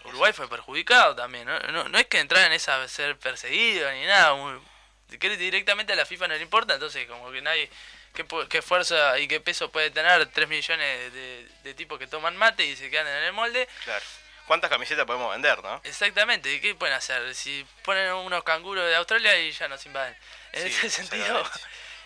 Uruguay 0.04 0.32
fue 0.32 0.48
perjudicado 0.48 1.14
también. 1.16 1.46
No, 1.46 1.58
no, 1.88 1.98
es 1.98 2.06
que 2.06 2.18
entrar 2.20 2.44
en 2.46 2.52
esa 2.52 2.86
ser 2.88 3.18
perseguido 3.18 3.90
ni 3.92 4.04
nada. 4.06 4.34
muy- 4.34 4.60
directamente 5.08 5.92
a 5.92 5.96
la 5.96 6.06
FIFA 6.06 6.28
no 6.28 6.34
le 6.34 6.42
importa, 6.42 6.74
entonces 6.74 7.06
como 7.06 7.30
que 7.30 7.40
nadie... 7.40 7.70
¿Qué, 8.14 8.24
qué 8.48 8.62
fuerza 8.62 9.18
y 9.18 9.26
qué 9.26 9.40
peso 9.40 9.72
puede 9.72 9.90
tener 9.90 10.24
3 10.26 10.48
millones 10.48 11.12
de, 11.12 11.48
de 11.64 11.74
tipos 11.74 11.98
que 11.98 12.06
toman 12.06 12.36
mate 12.36 12.64
y 12.64 12.76
se 12.76 12.88
quedan 12.88 13.08
en 13.08 13.24
el 13.24 13.32
molde? 13.32 13.68
claro. 13.84 14.04
¿Cuántas 14.46 14.68
camisetas 14.70 15.06
podemos 15.06 15.30
vender, 15.32 15.62
no? 15.62 15.80
Exactamente, 15.84 16.52
¿y 16.52 16.60
qué 16.60 16.74
pueden 16.74 16.94
hacer? 16.94 17.34
Si 17.34 17.66
ponen 17.82 18.12
unos 18.12 18.44
canguros 18.44 18.86
de 18.86 18.94
Australia 18.96 19.38
y 19.38 19.50
ya 19.52 19.68
nos 19.68 19.84
invaden. 19.86 20.14
En 20.52 20.62
Sí, 20.70 20.76
ese 20.86 20.90
sentido, 21.02 21.42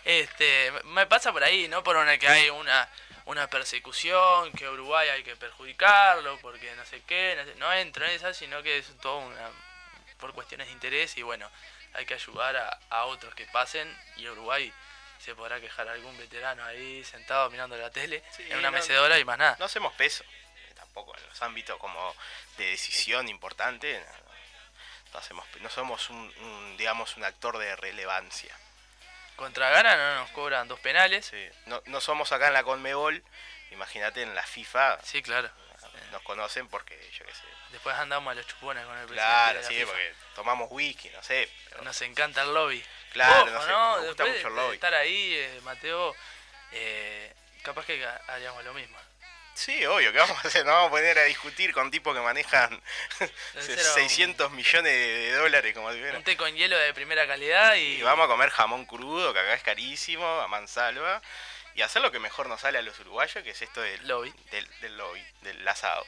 este, 0.05 0.73
me 0.85 1.07
pasa 1.07 1.33
por 1.33 1.43
ahí, 1.45 1.69
no 1.69 1.83
por 1.83 1.97
una 1.97 2.17
que 2.19 2.29
hay 2.29 2.51
una 2.51 2.89
una 3.27 3.47
persecución, 3.51 4.51
que 4.53 4.67
Uruguay 4.67 5.07
hay 5.11 5.23
que 5.23 5.37
perjudicarlo, 5.37 6.39
porque 6.41 6.75
no 6.77 6.87
sé 6.87 7.03
qué, 7.07 7.35
no, 7.37 7.45
sé- 7.45 7.55
no 7.57 7.71
entro 7.75 8.07
en 8.07 8.13
esa, 8.13 8.33
sino 8.33 8.63
que 8.63 8.79
es 8.79 8.87
todo 9.03 9.19
una 9.19 9.51
por 10.19 10.33
cuestiones 10.33 10.69
de 10.69 10.73
interés 10.73 11.15
y 11.19 11.23
bueno, 11.23 11.51
hay 11.93 12.07
que 12.07 12.15
ayudar 12.15 12.57
a, 12.57 12.79
a 12.89 13.05
otros 13.05 13.35
que 13.35 13.45
pasen 13.47 13.95
y 14.17 14.27
Uruguay 14.29 14.73
se 15.19 15.35
podrá 15.35 15.61
quejar 15.61 15.89
algún 15.89 16.17
veterano 16.17 16.65
ahí 16.65 17.05
sentado 17.05 17.51
mirando 17.51 17.77
la 17.77 17.91
tele 17.91 18.23
Sí, 18.35 18.45
en 18.49 18.57
una 18.59 18.71
no- 18.71 18.79
mecedora 18.79 19.19
y 19.19 19.25
más 19.27 19.37
nada. 19.37 19.57
No 19.59 19.67
hacemos 19.67 19.93
peso. 19.93 20.25
Tampoco 20.89 21.17
en 21.17 21.27
los 21.29 21.43
ámbitos 21.43 21.79
como 21.79 22.15
de 22.57 22.71
decisión 22.71 23.29
importante. 23.29 24.05
No, 25.13 25.19
hacemos, 25.19 25.47
no 25.61 25.71
somos 25.71 26.11
un, 26.11 26.19
un, 26.41 26.77
digamos, 26.77 27.17
un 27.17 27.25
actor 27.25 27.59
de 27.59 27.75
relevancia. 27.77 28.55
Contra 29.37 29.71
Ghana 29.71 29.97
no 29.97 30.15
nos 30.23 30.31
cobran 30.31 30.67
dos 30.69 30.81
penales. 30.81 31.27
Sí. 31.27 31.49
No, 31.67 31.83
no 31.87 32.01
somos 32.01 32.33
acá 32.33 32.49
en 32.49 32.55
la 32.55 32.63
Conmebol. 32.65 33.23
Imagínate 33.71 34.23
en 34.23 34.35
la 34.35 34.43
FIFA. 34.43 34.99
Sí, 35.05 35.23
claro. 35.23 35.51
Nos 36.11 36.23
conocen 36.23 36.69
porque, 36.69 36.97
yo 37.17 37.25
qué 37.25 37.33
sé. 37.35 37.43
Después 37.71 37.95
andamos 37.97 38.33
a 38.33 38.35
los 38.35 38.47
chupones 38.47 38.85
con 38.85 38.97
el 38.97 39.07
presidente. 39.07 39.25
Claro, 39.33 39.59
de 39.59 39.63
la 39.63 39.69
sí, 39.69 39.75
FIFA. 39.75 39.87
porque 39.87 40.15
tomamos 40.35 40.69
whisky, 40.71 41.11
no 41.11 41.23
sé. 41.23 41.51
pero- 41.69 41.83
Nos 41.83 42.01
encanta 42.03 42.43
el 42.43 42.55
lobby. 42.55 42.85
Claro, 43.13 43.43
Ojo, 43.43 43.51
no 43.51 43.63
sé, 43.63 43.69
¿no? 43.69 43.97
me 44.01 44.07
gusta 44.09 44.25
Después 44.25 44.37
mucho 44.37 44.49
el 44.49 44.55
de 44.55 44.61
lobby. 44.63 44.75
estar 44.75 44.95
ahí, 44.95 45.35
eh, 45.35 45.61
Mateo, 45.63 46.15
eh, 46.73 47.35
capaz 47.63 47.85
que 47.85 48.05
ha- 48.05 48.21
haríamos 48.29 48.65
lo 48.65 48.73
mismo. 48.75 48.99
Sí, 49.59 49.85
obvio, 49.87 50.13
que 50.13 50.19
vamos 50.19 50.39
a 50.45 50.47
hacer? 50.47 50.65
Nos 50.65 50.73
vamos 50.73 50.87
a 50.87 50.91
poner 50.93 51.19
a 51.19 51.25
discutir 51.25 51.73
con 51.73 51.91
tipos 51.91 52.15
que 52.15 52.23
manejan 52.23 52.81
Cero, 53.59 53.83
600 53.93 54.53
millones 54.53 54.93
de, 54.93 55.01
de 55.01 55.33
dólares 55.33 55.75
como 55.75 55.93
si 55.93 55.99
fuera. 55.99 56.17
Un 56.17 56.23
té 56.23 56.37
con 56.37 56.55
hielo 56.55 56.79
de 56.79 56.95
primera 56.95 57.27
calidad 57.27 57.75
y, 57.75 57.97
Y 57.97 58.03
vamos 58.03 58.27
a 58.27 58.29
comer 58.29 58.51
jamón 58.51 58.87
crudo, 58.87 59.33
que 59.33 59.41
acá 59.41 59.55
es 59.55 59.65
carísimo, 59.65 60.25
a 60.25 60.47
mansalva. 60.47 61.21
Y 61.75 61.83
hacer 61.83 62.03
lo 62.03 62.13
que 62.13 62.21
mejor 62.21 62.49
nos 62.49 62.61
sale 62.61 62.79
a 62.79 62.83
los 62.83 63.01
uruguayos, 63.01 63.43
que 63.43 63.51
es 63.51 63.61
esto 63.61 63.81
del 63.81 64.07
lobby. 64.07 64.33
del, 64.53 64.81
del 64.81 64.97
lobby, 64.97 65.25
del 65.43 65.67
asado. 65.67 66.07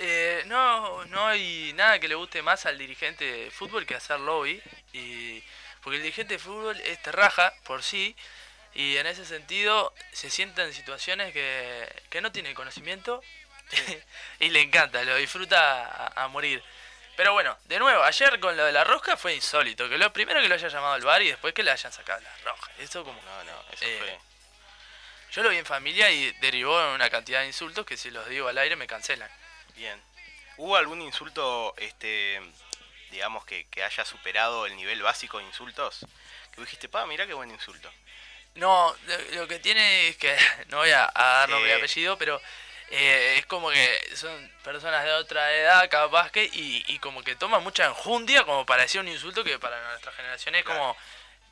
Eh, 0.00 0.42
no, 0.46 1.04
no 1.04 1.28
hay 1.28 1.72
nada 1.74 2.00
que 2.00 2.08
le 2.08 2.16
guste 2.16 2.42
más 2.42 2.66
al 2.66 2.78
dirigente 2.78 3.24
de 3.24 3.50
fútbol 3.52 3.86
que 3.86 3.94
hacer 3.94 4.18
lobby. 4.18 4.60
Y, 4.92 5.40
porque 5.82 5.98
el 5.98 6.02
dirigente 6.02 6.34
de 6.34 6.40
fútbol 6.40 6.80
es 6.80 7.00
terraja 7.00 7.54
por 7.62 7.84
sí. 7.84 8.16
Y 8.76 8.98
en 8.98 9.06
ese 9.06 9.24
sentido 9.24 9.94
se 10.12 10.28
sienta 10.28 10.62
en 10.62 10.74
situaciones 10.74 11.32
que, 11.32 11.88
que 12.10 12.20
no 12.20 12.30
tiene 12.30 12.54
conocimiento. 12.54 13.22
y 14.40 14.50
le 14.50 14.60
encanta, 14.60 15.02
lo 15.02 15.16
disfruta 15.16 15.86
a, 15.86 16.24
a 16.24 16.28
morir. 16.28 16.62
Pero 17.16 17.32
bueno, 17.32 17.56
de 17.64 17.78
nuevo, 17.78 18.02
ayer 18.02 18.38
con 18.38 18.54
lo 18.54 18.64
de 18.66 18.72
la 18.72 18.84
rosca 18.84 19.16
fue 19.16 19.34
insólito. 19.34 19.88
Que 19.88 19.96
lo 19.96 20.12
primero 20.12 20.42
que 20.42 20.48
lo 20.48 20.54
haya 20.54 20.68
llamado 20.68 20.92
al 20.92 21.02
bar 21.02 21.22
y 21.22 21.28
después 21.28 21.54
que 21.54 21.62
le 21.62 21.70
hayan 21.70 21.90
sacado 21.90 22.20
la 22.20 22.36
roja. 22.44 22.70
Eso 22.78 23.02
como... 23.02 23.18
No, 23.22 23.44
no, 23.44 23.64
eso 23.72 23.84
Eh, 23.86 23.96
fue. 23.98 24.18
Yo 25.32 25.42
lo 25.42 25.48
vi 25.48 25.56
en 25.56 25.66
familia 25.66 26.10
y 26.10 26.30
derivó 26.40 26.78
en 26.80 26.88
una 26.88 27.08
cantidad 27.08 27.40
de 27.40 27.46
insultos 27.46 27.86
que 27.86 27.96
si 27.96 28.10
los 28.10 28.28
digo 28.28 28.46
al 28.48 28.58
aire 28.58 28.76
me 28.76 28.86
cancelan. 28.86 29.30
Bien. 29.74 30.00
¿Hubo 30.58 30.76
algún 30.76 31.00
insulto, 31.00 31.74
este, 31.78 32.40
digamos, 33.10 33.46
que, 33.46 33.66
que 33.68 33.82
haya 33.82 34.04
superado 34.04 34.66
el 34.66 34.76
nivel 34.76 35.02
básico 35.02 35.38
de 35.38 35.44
insultos? 35.44 36.00
Que 36.52 36.60
dijiste, 36.60 36.88
pa, 36.90 37.06
mirá 37.06 37.26
qué 37.26 37.34
buen 37.34 37.50
insulto. 37.50 37.90
No, 38.56 38.94
lo, 39.06 39.18
lo 39.42 39.48
que 39.48 39.58
tiene 39.58 40.08
es 40.08 40.16
que, 40.16 40.36
no 40.68 40.78
voy 40.78 40.90
a, 40.90 41.10
a 41.14 41.24
dar 41.40 41.48
nombre 41.48 41.70
y 41.70 41.72
Eh. 41.72 41.76
apellido, 41.76 42.18
pero 42.18 42.40
eh, 42.90 43.36
es 43.38 43.46
como 43.46 43.70
que 43.70 44.16
son 44.16 44.52
personas 44.64 45.04
de 45.04 45.12
otra 45.12 45.52
edad, 45.54 45.88
capaz 45.90 46.30
que, 46.30 46.44
y, 46.44 46.84
y 46.88 46.98
como 46.98 47.22
que 47.22 47.34
toman 47.36 47.62
mucha 47.62 47.84
enjundia 47.86 48.44
como 48.44 48.64
para 48.66 48.82
decir 48.82 49.00
un 49.00 49.08
insulto 49.08 49.42
que 49.44 49.58
para 49.58 49.80
nuestra 49.90 50.12
generación 50.12 50.54
es 50.54 50.64
Claro. 50.64 50.80
como 50.80 50.96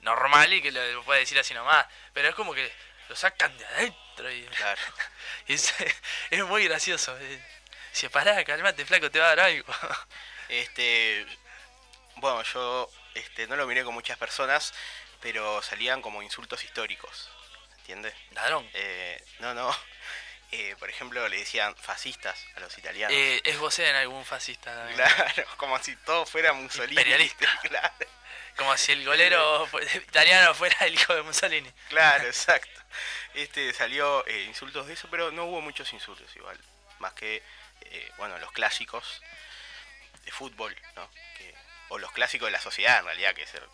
normal 0.00 0.52
y 0.52 0.62
que 0.62 0.70
lo, 0.72 0.84
lo 0.92 1.02
puede 1.04 1.20
decir 1.20 1.38
así 1.38 1.54
nomás. 1.54 1.86
Pero 2.12 2.28
es 2.28 2.34
como 2.34 2.54
que 2.54 2.70
lo 3.08 3.16
sacan 3.16 3.56
de 3.58 3.64
adentro 3.66 4.30
y, 4.30 4.42
Claro. 4.46 4.80
y 5.48 5.54
es, 5.54 5.74
es 6.30 6.44
muy 6.44 6.66
gracioso. 6.68 7.16
eh. 7.20 7.40
Si 7.92 8.08
pará, 8.08 8.42
calmate, 8.44 8.84
flaco, 8.86 9.10
te 9.10 9.18
va 9.20 9.26
a 9.26 9.36
dar 9.36 9.40
algo. 9.40 9.72
Este, 10.48 11.26
bueno, 12.16 12.42
yo 12.42 12.90
este, 13.14 13.46
no 13.46 13.56
lo 13.56 13.66
miré 13.66 13.82
con 13.82 13.94
muchas 13.94 14.18
personas, 14.18 14.74
pero 15.24 15.60
salían 15.62 16.02
como 16.02 16.22
insultos 16.22 16.62
históricos, 16.62 17.30
¿entiendes? 17.78 18.14
Ladrón. 18.32 18.68
Eh, 18.74 19.20
no, 19.40 19.54
no. 19.54 19.76
Eh, 20.52 20.76
por 20.78 20.88
ejemplo, 20.88 21.26
le 21.28 21.38
decían 21.38 21.74
fascistas 21.74 22.46
a 22.54 22.60
los 22.60 22.78
italianos. 22.78 23.16
Eh, 23.16 23.40
es 23.44 23.58
vos 23.58 23.76
en 23.80 23.96
algún 23.96 24.24
fascista 24.24 24.72
también. 24.72 24.94
Claro, 24.98 25.44
como 25.56 25.76
si 25.82 25.96
todo 25.96 26.24
fuera 26.26 26.52
Mussolini. 26.52 26.92
Imperialista. 26.92 27.48
Claro, 27.62 27.92
Como 28.56 28.76
si 28.76 28.92
el 28.92 29.04
golero 29.04 29.66
fu- 29.66 29.80
italiano 29.80 30.54
fuera 30.54 30.76
el 30.86 30.94
hijo 30.94 31.12
de 31.12 31.22
Mussolini. 31.22 31.68
claro, 31.88 32.26
exacto. 32.28 32.80
Este 33.32 33.72
salió 33.72 34.24
eh, 34.28 34.42
insultos 34.44 34.86
de 34.86 34.92
eso, 34.92 35.08
pero 35.10 35.32
no 35.32 35.46
hubo 35.46 35.60
muchos 35.60 35.92
insultos 35.92 36.30
igual. 36.36 36.56
Más 37.00 37.14
que, 37.14 37.42
eh, 37.80 38.12
bueno, 38.18 38.38
los 38.38 38.52
clásicos 38.52 39.22
de 40.24 40.30
fútbol, 40.30 40.76
¿no? 40.94 41.10
Que, 41.36 41.52
o 41.88 41.98
los 41.98 42.12
clásicos 42.12 42.46
de 42.46 42.52
la 42.52 42.60
sociedad 42.60 43.00
en 43.00 43.06
realidad, 43.06 43.34
que 43.34 43.42
es 43.42 43.54
el- 43.54 43.68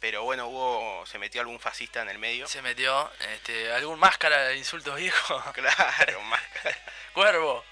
Pero 0.00 0.22
bueno, 0.22 0.46
hubo, 0.48 1.04
se 1.06 1.18
metió 1.18 1.42
algún 1.42 1.60
fascista 1.60 2.00
en 2.02 2.08
el 2.08 2.18
medio. 2.18 2.46
Se 2.48 2.62
metió 2.62 3.10
este, 3.34 3.70
algún 3.72 3.98
máscara 3.98 4.46
de 4.48 4.56
insultos 4.56 4.96
viejos. 4.96 5.42
Claro, 5.54 6.20
más. 6.24 6.40
Cuervo. 7.12 7.64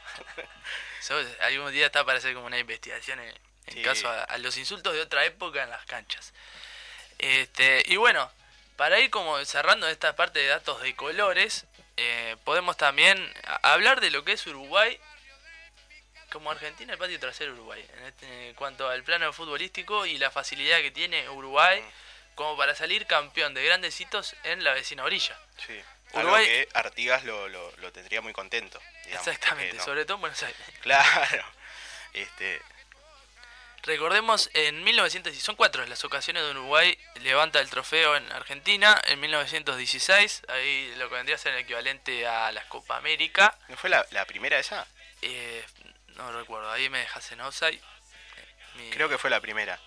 Eso, 1.00 1.16
algún 1.40 1.72
día 1.72 1.86
está 1.86 2.04
para 2.04 2.18
hacer 2.18 2.34
como 2.34 2.46
una 2.46 2.58
investigación 2.58 3.18
en, 3.20 3.28
en 3.28 3.74
Sí. 3.74 3.82
caso 3.82 4.08
a, 4.08 4.24
a 4.24 4.38
los 4.38 4.56
insultos 4.56 4.92
de 4.94 5.00
otra 5.00 5.24
época 5.24 5.62
en 5.62 5.70
las 5.70 5.84
canchas. 5.86 6.32
Este, 7.18 7.82
y 7.86 7.96
bueno, 7.96 8.30
para 8.76 8.98
ir 9.00 9.10
como 9.10 9.42
cerrando 9.44 9.88
esta 9.88 10.14
parte 10.16 10.38
de 10.40 10.46
datos 10.48 10.80
de 10.82 10.94
colores, 10.96 11.66
eh, 11.96 12.36
podemos 12.44 12.76
también 12.76 13.32
hablar 13.62 14.00
de 14.00 14.10
lo 14.10 14.24
que 14.24 14.32
es 14.32 14.46
Uruguay 14.46 15.00
como 16.30 16.50
Argentina 16.50 16.92
el 16.92 16.98
patio 16.98 17.18
trasero 17.18 17.52
Uruguay 17.54 17.84
en, 17.96 18.04
este- 18.04 18.48
en 18.50 18.54
cuanto 18.54 18.88
al 18.88 19.02
plano 19.02 19.32
futbolístico 19.32 20.04
y 20.04 20.18
la 20.18 20.30
facilidad 20.30 20.78
que 20.80 20.90
tiene 20.90 21.26
Uruguay 21.30 21.82
como 22.38 22.56
para 22.56 22.76
salir 22.76 23.04
campeón 23.06 23.52
de 23.52 23.64
grandes 23.64 24.00
hitos 24.00 24.36
en 24.44 24.62
la 24.62 24.72
vecina 24.72 25.02
orilla. 25.02 25.36
Sí. 25.66 25.82
Uruguay- 26.12 26.44
Algo 26.44 26.46
que 26.46 26.68
Artigas 26.72 27.24
lo, 27.24 27.48
lo, 27.48 27.76
lo 27.78 27.92
tendría 27.92 28.20
muy 28.20 28.32
contento. 28.32 28.80
digamos, 29.04 29.26
Exactamente, 29.26 29.76
no- 29.76 29.84
sobre 29.84 30.04
todo 30.04 30.14
en 30.14 30.20
Buenos 30.20 30.40
Aires. 30.44 30.60
Claro. 30.82 31.44
Este, 32.14 32.62
Recordemos, 33.82 34.50
en 34.54 34.82
1916, 34.84 35.42
son 35.44 35.56
cuatro 35.56 35.84
las 35.86 36.04
ocasiones 36.04 36.42
donde 36.42 36.60
Uruguay 36.60 36.96
levanta 37.22 37.58
el 37.60 37.70
trofeo 37.70 38.16
en 38.16 38.30
Argentina. 38.32 39.00
En 39.06 39.18
1916, 39.20 40.42
ahí 40.48 40.94
lo 40.96 41.08
que 41.08 41.14
vendría 41.16 41.36
a 41.36 41.38
ser 41.38 41.54
el 41.54 41.60
equivalente 41.60 42.26
a 42.26 42.52
las 42.52 42.64
Copa 42.66 42.96
América. 42.96 43.56
¿No 43.68 43.76
fue 43.76 43.88
la, 43.90 44.06
la 44.10 44.24
primera 44.26 44.58
esa? 44.58 44.86
Eh, 45.22 45.64
no 46.16 46.30
recuerdo, 46.32 46.70
ahí 46.70 46.88
me 46.88 46.98
dejas 46.98 47.30
en 47.32 47.40
offside. 47.40 47.74
Eh, 47.80 47.80
mi- 48.76 48.90
Creo 48.90 49.08
que 49.08 49.16
fue 49.18 49.30
la 49.30 49.40
primera. 49.40 49.78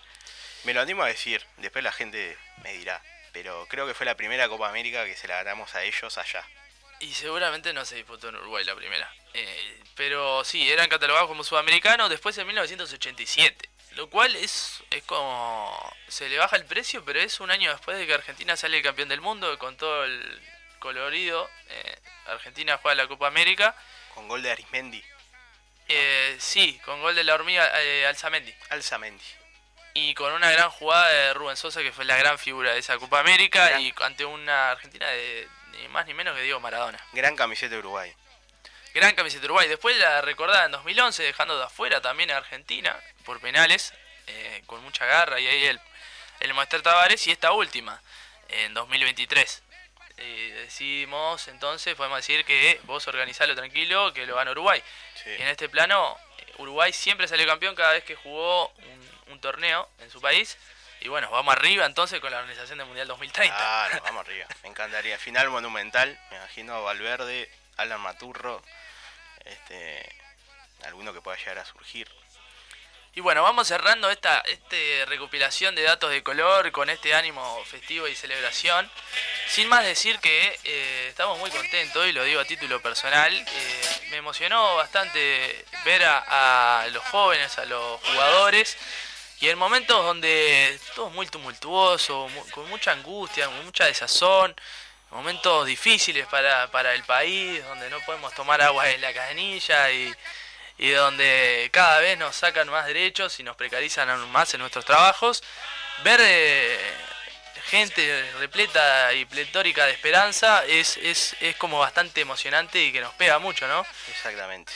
Me 0.63 0.73
lo 0.73 0.81
animo 0.81 1.03
a 1.03 1.07
decir, 1.07 1.43
después 1.57 1.83
la 1.83 1.91
gente 1.91 2.37
me 2.63 2.73
dirá. 2.73 3.01
Pero 3.33 3.65
creo 3.69 3.87
que 3.87 3.93
fue 3.93 4.05
la 4.05 4.15
primera 4.15 4.49
Copa 4.49 4.69
América 4.69 5.05
que 5.05 5.15
se 5.15 5.27
la 5.27 5.37
ganamos 5.37 5.73
a 5.75 5.83
ellos 5.83 6.17
allá. 6.17 6.45
Y 6.99 7.13
seguramente 7.13 7.73
no 7.73 7.83
se 7.85 7.95
disputó 7.95 8.29
en 8.29 8.35
Uruguay 8.35 8.63
la 8.63 8.75
primera. 8.75 9.11
Eh, 9.33 9.79
pero 9.95 10.43
sí, 10.43 10.69
eran 10.69 10.89
catalogados 10.89 11.27
como 11.27 11.43
sudamericanos 11.43 12.09
después 12.09 12.37
en 12.37 12.47
1987. 12.47 13.69
Lo 13.95 14.09
cual 14.09 14.35
es, 14.35 14.83
es 14.91 15.03
como... 15.03 15.95
Se 16.07 16.29
le 16.29 16.37
baja 16.37 16.55
el 16.55 16.65
precio, 16.65 17.03
pero 17.03 17.19
es 17.19 17.39
un 17.39 17.51
año 17.51 17.71
después 17.71 17.97
de 17.97 18.05
que 18.05 18.13
Argentina 18.13 18.55
sale 18.55 18.81
campeón 18.81 19.09
del 19.09 19.21
mundo 19.21 19.57
con 19.57 19.75
todo 19.77 20.05
el 20.05 20.41
colorido. 20.79 21.49
Eh, 21.69 21.99
Argentina 22.27 22.77
juega 22.81 22.95
la 22.95 23.07
Copa 23.07 23.27
América. 23.27 23.75
Con 24.13 24.27
gol 24.27 24.41
de 24.41 24.51
Arismendi. 24.51 25.03
Eh, 25.87 26.37
sí, 26.39 26.79
con 26.85 27.01
gol 27.01 27.15
de 27.15 27.23
la 27.23 27.33
hormiga 27.33 27.69
eh, 27.81 28.05
Alzamendi. 28.05 28.53
Alzamendi. 28.69 29.23
Y 29.93 30.13
con 30.13 30.31
una 30.33 30.49
gran 30.51 30.69
jugada 30.69 31.07
de 31.09 31.33
Rubén 31.33 31.57
Sosa, 31.57 31.81
que 31.81 31.91
fue 31.91 32.05
la 32.05 32.15
gran 32.17 32.39
figura 32.39 32.71
de 32.73 32.79
esa 32.79 32.97
Copa 32.97 33.19
América. 33.19 33.67
Gran- 33.69 33.81
Y 33.81 33.93
ante 34.01 34.23
una 34.25 34.71
Argentina 34.71 35.07
de 35.07 35.47
ni 35.81 35.87
más 35.89 36.05
ni 36.05 36.13
menos 36.13 36.35
que 36.35 36.43
Diego 36.43 36.59
Maradona. 36.59 36.99
Gran 37.13 37.35
camiseta 37.35 37.73
de 37.73 37.79
Uruguay. 37.79 38.13
Gran 38.93 39.15
camiseta 39.15 39.41
de 39.41 39.45
Uruguay. 39.47 39.67
Después 39.67 39.97
la 39.97 40.21
recordada 40.21 40.65
en 40.65 40.71
2011, 40.71 41.23
dejando 41.23 41.57
de 41.57 41.65
afuera 41.65 42.01
también 42.01 42.31
a 42.31 42.37
Argentina 42.37 42.97
por 43.25 43.39
penales, 43.39 43.93
eh, 44.27 44.63
con 44.65 44.81
mucha 44.83 45.05
garra. 45.05 45.39
Y 45.39 45.47
ahí 45.47 45.65
el, 45.65 45.79
el 46.41 46.53
Maestro 46.53 46.81
Tavares. 46.81 47.25
Y 47.27 47.31
esta 47.31 47.51
última, 47.51 48.01
en 48.49 48.73
2023. 48.73 49.63
Eh, 50.17 50.53
decimos 50.65 51.47
entonces, 51.47 51.95
podemos 51.95 52.17
decir 52.19 52.45
que 52.45 52.79
vos 52.83 53.07
organizalo 53.07 53.55
tranquilo, 53.55 54.13
que 54.13 54.25
lo 54.25 54.35
gana 54.35 54.51
Uruguay. 54.51 54.81
Sí. 55.23 55.29
Y 55.31 55.41
en 55.41 55.47
este 55.47 55.67
plano, 55.67 56.17
Uruguay 56.57 56.93
siempre 56.93 57.27
salió 57.27 57.47
campeón 57.47 57.75
cada 57.75 57.93
vez 57.93 58.03
que 58.03 58.15
jugó 58.15 58.67
un, 58.69 59.00
un 59.31 59.39
torneo 59.39 59.89
en 59.99 60.09
su 60.09 60.21
país. 60.21 60.57
Y 61.01 61.07
bueno, 61.07 61.31
vamos 61.31 61.55
arriba 61.55 61.85
entonces 61.85 62.19
con 62.19 62.29
la 62.31 62.37
organización 62.37 62.77
del 62.77 62.87
Mundial 62.87 63.07
2030. 63.07 63.55
Claro, 63.55 64.01
vamos 64.03 64.25
arriba. 64.25 64.45
Me 64.63 64.69
encantaría. 64.69 65.17
Final 65.17 65.49
monumental. 65.49 66.19
Me 66.29 66.37
imagino 66.37 66.75
a 66.75 66.79
Valverde, 66.81 67.49
Alan 67.77 68.01
Maturro. 68.01 68.61
Este. 69.45 70.15
Alguno 70.85 71.13
que 71.13 71.21
pueda 71.21 71.37
llegar 71.37 71.59
a 71.59 71.65
surgir. 71.65 72.07
Y 73.13 73.19
bueno, 73.19 73.43
vamos 73.43 73.67
cerrando 73.67 74.09
esta 74.09 74.39
este 74.47 75.03
recopilación 75.05 75.75
de 75.75 75.81
datos 75.83 76.09
de 76.11 76.23
color 76.23 76.71
con 76.71 76.89
este 76.89 77.13
ánimo 77.13 77.61
festivo 77.65 78.07
y 78.07 78.15
celebración. 78.15 78.89
Sin 79.47 79.67
más 79.67 79.83
decir 79.83 80.17
que 80.19 80.57
eh, 80.63 81.07
estamos 81.09 81.37
muy 81.39 81.51
contentos, 81.51 82.07
y 82.07 82.13
lo 82.13 82.23
digo 82.23 82.39
a 82.39 82.45
título 82.45 82.81
personal. 82.81 83.33
eh, 83.35 84.07
me 84.11 84.17
emocionó 84.17 84.75
bastante 84.75 85.65
ver 85.83 86.03
a, 86.05 86.83
a 86.83 86.87
los 86.87 87.03
jóvenes, 87.05 87.57
a 87.57 87.65
los 87.65 87.99
jugadores, 88.01 88.77
y 89.41 89.49
en 89.49 89.57
momentos 89.57 90.03
donde 90.05 90.79
todo 90.95 91.07
es 91.09 91.13
muy 91.13 91.25
tumultuoso, 91.27 92.29
mu- 92.29 92.49
con 92.51 92.69
mucha 92.69 92.91
angustia, 92.91 93.47
con 93.47 93.65
mucha 93.65 93.85
desazón, 93.85 94.55
momentos 95.09 95.65
difíciles 95.65 96.25
para, 96.27 96.69
para 96.71 96.93
el 96.93 97.03
país, 97.03 97.63
donde 97.65 97.89
no 97.89 97.99
podemos 98.01 98.33
tomar 98.33 98.61
agua 98.61 98.89
en 98.89 99.01
la 99.01 99.13
canilla 99.13 99.91
y, 99.91 100.13
y 100.77 100.89
donde 100.91 101.69
cada 101.73 101.99
vez 101.99 102.17
nos 102.17 102.35
sacan 102.35 102.69
más 102.69 102.85
derechos 102.87 103.39
y 103.39 103.43
nos 103.43 103.55
precarizan 103.57 104.09
aún 104.09 104.31
más 104.31 104.53
en 104.53 104.61
nuestros 104.61 104.85
trabajos, 104.85 105.43
ver 106.03 106.19
eh, 106.23 106.79
gente 107.65 108.31
repleta 108.39 109.13
y 109.13 109.25
pletórica 109.25 109.85
de 109.85 109.91
esperanza 109.93 110.63
es, 110.65 110.97
es, 110.97 111.35
es 111.41 111.55
como 111.57 111.79
bastante 111.79 112.21
emocionante 112.21 112.81
y 112.81 112.91
que 112.91 113.01
nos 113.01 113.13
pega 113.15 113.37
mucho, 113.39 113.67
¿no? 113.67 113.85
Exactamente. 114.09 114.71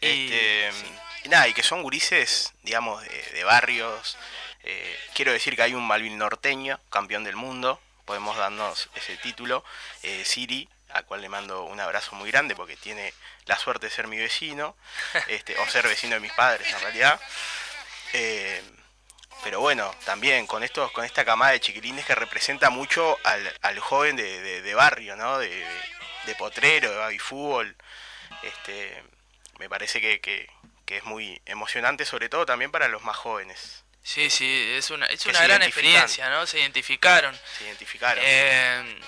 Y- 0.00 0.32
Este, 0.32 0.72
sí. 0.72 0.94
Y 1.24 1.28
nada, 1.28 1.48
y 1.48 1.54
que 1.54 1.62
son 1.62 1.82
gurises, 1.82 2.52
digamos, 2.62 3.02
de, 3.02 3.22
de 3.32 3.44
barrios. 3.44 4.16
Eh, 4.62 4.98
quiero 5.14 5.32
decir 5.32 5.56
que 5.56 5.62
hay 5.62 5.74
un 5.74 5.86
Malvin 5.86 6.18
norteño, 6.18 6.78
campeón 6.90 7.24
del 7.24 7.36
mundo. 7.36 7.80
Podemos 8.04 8.36
darnos 8.36 8.88
ese 8.94 9.16
título. 9.18 9.64
Eh, 10.02 10.24
Siri, 10.24 10.68
a 10.90 11.02
cual 11.02 11.20
le 11.22 11.28
mando 11.28 11.62
un 11.64 11.78
abrazo 11.80 12.14
muy 12.16 12.30
grande 12.30 12.56
porque 12.56 12.76
tiene 12.76 13.14
la 13.46 13.56
suerte 13.58 13.86
de 13.86 13.92
ser 13.92 14.06
mi 14.08 14.16
vecino, 14.18 14.76
este, 15.28 15.58
o 15.58 15.66
ser 15.68 15.86
vecino 15.86 16.14
de 16.14 16.20
mis 16.20 16.32
padres 16.32 16.68
en 16.72 16.80
realidad. 16.80 17.20
Eh, 18.12 18.62
pero 19.44 19.60
bueno, 19.60 19.94
también 20.04 20.46
con 20.46 20.62
estos, 20.62 20.90
con 20.92 21.04
esta 21.04 21.24
camada 21.24 21.52
de 21.52 21.60
chiquilines 21.60 22.04
que 22.04 22.14
representa 22.14 22.68
mucho 22.70 23.16
al, 23.24 23.56
al 23.62 23.78
joven 23.78 24.16
de, 24.16 24.40
de- 24.40 24.62
de 24.62 24.74
barrio, 24.74 25.16
¿no? 25.16 25.38
De, 25.38 25.64
de, 26.26 26.34
potrero, 26.34 26.90
de 26.90 26.96
baby 26.98 27.18
fútbol. 27.18 27.74
Este, 28.42 29.02
me 29.58 29.68
parece 29.68 30.00
que, 30.00 30.20
que, 30.20 30.48
que 30.90 30.96
es 30.96 31.04
muy 31.04 31.40
emocionante, 31.46 32.04
sobre 32.04 32.28
todo 32.28 32.44
también 32.44 32.72
para 32.72 32.88
los 32.88 33.04
más 33.04 33.16
jóvenes. 33.16 33.84
Sí, 34.02 34.28
sí, 34.28 34.72
es 34.74 34.90
una, 34.90 35.06
es 35.06 35.24
una 35.24 35.40
gran 35.40 35.62
experiencia, 35.62 36.28
¿no? 36.30 36.44
Se 36.48 36.58
identificaron. 36.58 37.32
Se 37.58 37.64
identificaron. 37.64 38.20
Eh, 38.26 39.00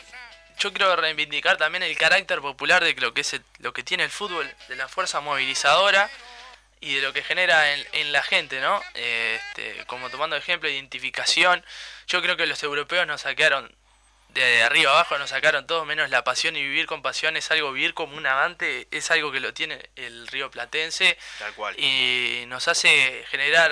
yo 0.60 0.72
quiero 0.72 0.94
reivindicar 0.94 1.56
también 1.56 1.82
el 1.82 1.98
carácter 1.98 2.40
popular 2.40 2.84
de 2.84 2.94
lo 2.94 3.12
que 3.12 3.22
es 3.22 3.32
el- 3.32 3.42
lo 3.58 3.72
que 3.72 3.82
tiene 3.82 4.04
el 4.04 4.10
fútbol, 4.10 4.48
de 4.68 4.76
la 4.76 4.86
fuerza 4.86 5.18
movilizadora 5.20 6.08
y 6.80 6.94
de 6.94 7.02
lo 7.02 7.12
que 7.12 7.24
genera 7.24 7.72
en, 7.74 7.84
en 7.94 8.12
la 8.12 8.22
gente, 8.22 8.60
¿no? 8.60 8.80
Eh, 8.94 9.40
este, 9.48 9.84
como 9.86 10.08
tomando 10.08 10.36
ejemplo, 10.36 10.68
identificación. 10.68 11.64
Yo 12.06 12.22
creo 12.22 12.36
que 12.36 12.46
los 12.46 12.62
europeos 12.62 13.04
nos 13.08 13.22
sacaron 13.22 13.74
de 14.34 14.62
arriba 14.62 14.92
abajo, 14.92 15.18
nos 15.18 15.30
sacaron 15.30 15.66
todo 15.66 15.84
menos 15.84 16.10
la 16.10 16.24
pasión 16.24 16.56
y 16.56 16.62
vivir 16.62 16.86
con 16.86 17.02
pasión 17.02 17.36
es 17.36 17.50
algo, 17.50 17.72
vivir 17.72 17.94
como 17.94 18.16
un 18.16 18.26
amante 18.26 18.88
es 18.90 19.10
algo 19.10 19.30
que 19.30 19.40
lo 19.40 19.52
tiene 19.52 19.90
el 19.96 20.26
río 20.28 20.50
platense 20.50 21.18
Tal 21.38 21.52
cual. 21.54 21.78
y 21.78 22.44
nos 22.46 22.66
hace 22.68 23.24
generar 23.28 23.70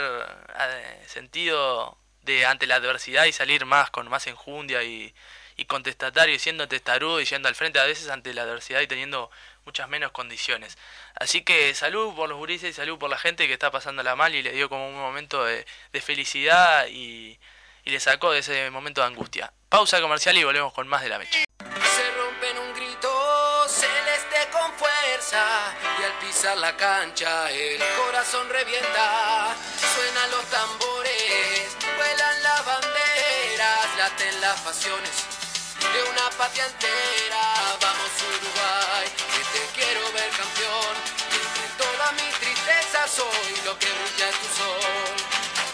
eh, 0.59 1.05
sentido 1.07 1.97
de 2.23 2.45
ante 2.45 2.67
la 2.67 2.77
adversidad 2.77 3.25
y 3.25 3.33
salir 3.33 3.65
más 3.65 3.91
con 3.91 4.09
más 4.09 4.27
enjundia 4.27 4.83
y, 4.83 5.15
y 5.57 5.65
contestatario 5.65 6.35
y 6.35 6.39
siendo 6.39 6.69
testarudo 6.69 7.21
y 7.21 7.25
yendo 7.25 7.49
al 7.49 7.55
frente 7.55 7.79
a 7.79 7.85
veces 7.85 8.09
ante 8.09 8.35
la 8.35 8.43
adversidad 8.43 8.81
y 8.81 8.87
teniendo 8.87 9.31
muchas 9.65 9.89
menos 9.89 10.13
condiciones. 10.13 10.77
Así 11.15 11.43
que 11.43 11.75
salud 11.75 12.15
por 12.15 12.29
los 12.29 12.37
gurises 12.37 12.71
y 12.71 12.73
salud 12.73 12.99
por 12.99 13.09
la 13.09 13.19
gente 13.19 13.47
que 13.47 13.55
está 13.55 13.71
pasándola 13.71 14.17
mal 14.17 14.35
y 14.35 14.43
le 14.43 14.53
dio 14.53 14.69
como 14.69 14.89
un 14.89 14.97
momento 14.97 15.45
de, 15.45 15.67
de 15.93 16.01
felicidad 16.01 16.87
y, 16.89 17.39
y 17.91 17.95
le 17.95 17.99
sacó 17.99 18.31
de 18.31 18.39
ese 18.39 18.71
momento 18.71 19.01
de 19.01 19.09
angustia. 19.09 19.53
Pausa 19.69 20.01
comercial 20.01 20.37
y 20.39 20.45
volvemos 20.45 20.73
con 20.73 20.87
más 20.87 21.03
de 21.03 21.09
la 21.09 21.19
mecha. 21.19 21.41
Se 21.59 22.11
rompe 22.17 22.51
en 22.51 22.59
un 22.59 22.73
grito 22.73 23.11
celeste 23.69 24.49
con 24.53 24.73
fuerza 24.75 25.45
y 25.99 26.05
al 26.05 26.13
pisar 26.21 26.57
la 26.59 26.77
cancha 26.77 27.51
el 27.51 27.83
corazón 27.99 28.49
revienta. 28.49 29.57
Suenan 29.95 30.31
los 30.31 30.45
tambores, 30.47 31.77
vuelan 31.97 32.43
las 32.45 32.65
banderas, 32.65 33.87
laten 33.99 34.41
las 34.41 34.61
pasiones 34.61 35.11
de 35.81 36.11
una 36.11 36.31
patria 36.39 36.67
entera. 36.67 37.43
Vamos 37.83 38.11
Uruguay, 38.23 39.07
que 39.35 39.43
te 39.51 39.67
quiero 39.75 40.13
ver 40.13 40.31
campeón. 40.31 40.95
Entre 41.27 41.67
toda 41.77 42.13
mi 42.13 42.31
tristeza 42.39 43.09
soy 43.09 43.65
lo 43.65 43.77
que 43.81 43.87
brilla 43.87 44.29
en 44.29 44.37
tu 44.39 44.49
sol. 44.55 45.17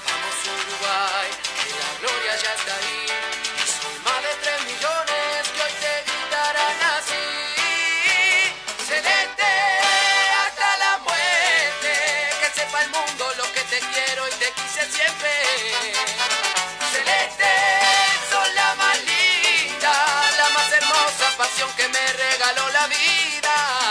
Vamos 0.09 0.37
Uruguay, 0.49 1.56
gloria 2.01 2.37
ya 2.37 2.55
está 2.55 2.75
ahí. 2.77 3.07
Y 3.57 3.67
soy 3.69 3.99
más 4.05 4.21
de 4.23 4.33
tres 4.43 4.61
millones 4.71 5.49
que 5.55 5.63
hoy 5.63 5.75
te 5.85 5.93
gritarán 6.07 6.79
así. 6.97 7.25
Celeste 8.89 9.51
hasta 10.45 10.77
la 10.79 10.99
muerte, 10.99 11.93
que 12.41 12.49
sepa 12.61 12.83
el 12.83 12.91
mundo 12.91 13.25
lo 13.37 13.45
que 13.53 13.63
te 13.73 13.79
quiero 13.81 14.29
y 14.29 14.33
te 14.43 14.49
quise 14.53 14.83
siempre. 14.97 15.33
Celeste, 16.93 17.53
son 18.31 18.55
la 18.55 18.75
más 18.77 18.99
linda, 19.05 19.95
la 20.37 20.49
más 20.51 20.73
hermosa 20.73 21.27
pasión 21.37 21.71
que 21.77 21.89
me 21.89 22.13
regaló 22.13 22.69
la 22.71 22.87
vida. 22.89 23.86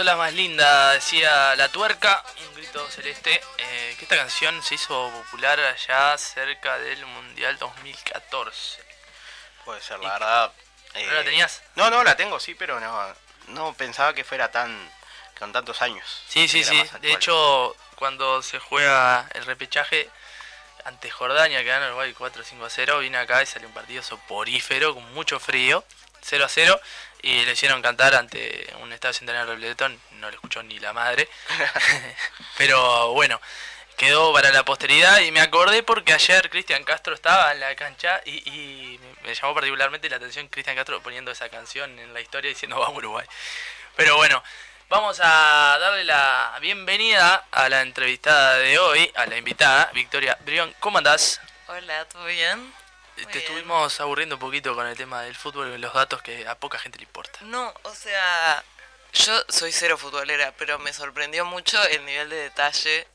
Celeste 0.00 0.04
sos 0.04 0.04
la 0.04 0.16
más 0.16 0.32
linda, 0.32 0.92
decía 0.92 1.54
la 1.56 1.68
tuerca, 1.68 2.24
un 2.48 2.54
grito 2.54 2.88
celeste, 2.90 3.40
eh, 3.58 3.94
que 3.98 4.04
esta 4.04 4.16
canción 4.16 4.62
se 4.62 4.76
hizo 4.76 5.10
popular 5.10 5.60
allá 5.60 6.16
cerca 6.16 6.78
del 6.78 7.04
Mundial 7.04 7.58
2014. 7.58 8.82
Puede 9.64 9.80
ser, 9.82 9.98
la 10.00 10.12
verdad. 10.12 10.52
¿No 10.94 11.12
la 11.12 11.20
eh, 11.20 11.24
tenías? 11.24 11.62
No, 11.76 11.90
no, 11.90 12.02
la 12.02 12.16
tengo, 12.16 12.40
sí, 12.40 12.54
pero 12.54 12.80
no, 12.80 13.14
no 13.48 13.74
pensaba 13.74 14.14
que 14.14 14.24
fuera 14.24 14.50
tan. 14.50 14.90
con 15.38 15.52
tantos 15.52 15.82
años. 15.82 16.22
Sí, 16.28 16.48
sí, 16.48 16.64
sí. 16.64 16.82
De 17.00 17.12
hecho, 17.12 17.76
cuando 17.96 18.42
se 18.42 18.58
juega 18.58 19.28
el 19.34 19.44
repechaje 19.44 20.08
ante 20.84 21.10
Jordania, 21.10 21.58
que 21.58 21.68
gana 21.68 21.88
Uruguay 21.88 22.14
4-5 22.18 22.64
a 22.64 22.70
0, 22.70 22.98
vine 23.00 23.18
acá 23.18 23.42
y 23.42 23.46
salió 23.46 23.68
un 23.68 23.74
partido 23.74 24.02
soporífero, 24.02 24.94
con 24.94 25.12
mucho 25.12 25.38
frío, 25.38 25.84
0 26.22 26.44
a 26.44 26.48
0, 26.48 26.80
y 27.22 27.44
le 27.44 27.52
hicieron 27.52 27.82
cantar 27.82 28.14
ante 28.14 28.72
un 28.80 28.92
estadio 28.92 29.14
centenario 29.14 29.46
de 29.50 29.54
Repletón, 29.56 30.00
no 30.12 30.28
lo 30.28 30.34
escuchó 30.34 30.62
ni 30.62 30.78
la 30.78 30.92
madre. 30.92 31.28
Pero 32.56 33.12
bueno, 33.12 33.40
quedó 33.96 34.32
para 34.32 34.50
la 34.50 34.64
posteridad 34.64 35.20
y 35.20 35.30
me 35.30 35.40
acordé 35.40 35.82
porque 35.82 36.12
ayer 36.12 36.48
Cristian 36.50 36.84
Castro 36.84 37.14
estaba 37.14 37.52
en 37.52 37.60
la 37.60 37.74
cancha 37.76 38.20
y, 38.24 38.36
y 38.50 38.98
me- 38.98 39.28
me 39.28 39.34
llamó 39.34 39.54
particularmente 39.54 40.08
la 40.08 40.16
atención 40.16 40.48
Cristian 40.48 40.76
Castro 40.76 41.02
poniendo 41.02 41.30
esa 41.30 41.48
canción 41.48 41.98
en 41.98 42.12
la 42.14 42.20
historia 42.20 42.48
diciendo 42.48 42.78
vamos 42.78 42.96
Uruguay. 42.98 43.26
Pero 43.96 44.16
bueno, 44.16 44.42
vamos 44.88 45.20
a 45.22 45.76
darle 45.78 46.04
la 46.04 46.56
bienvenida 46.60 47.46
a 47.50 47.68
la 47.68 47.82
entrevistada 47.82 48.54
de 48.56 48.78
hoy, 48.78 49.10
a 49.14 49.26
la 49.26 49.36
invitada, 49.36 49.90
Victoria 49.92 50.36
Brión. 50.40 50.74
¿Cómo 50.80 50.98
andás? 50.98 51.40
Hola, 51.68 52.04
¿todo 52.06 52.24
bien? 52.24 52.72
Te 53.26 53.38
estuvimos 53.38 54.00
aburriendo 54.00 54.36
un 54.36 54.40
poquito 54.40 54.74
con 54.74 54.86
el 54.86 54.96
tema 54.96 55.22
del 55.22 55.34
fútbol 55.34 55.72
y 55.74 55.78
los 55.78 55.92
datos 55.92 56.22
que 56.22 56.46
a 56.46 56.54
poca 56.54 56.78
gente 56.78 56.98
le 56.98 57.04
importa. 57.04 57.38
No, 57.42 57.72
o 57.82 57.94
sea, 57.94 58.62
yo 59.12 59.44
soy 59.48 59.72
cero 59.72 59.98
futbolera, 59.98 60.52
pero 60.56 60.78
me 60.78 60.92
sorprendió 60.92 61.44
mucho 61.44 61.82
el 61.88 62.04
nivel 62.04 62.30
de 62.30 62.36
detalle 62.36 63.06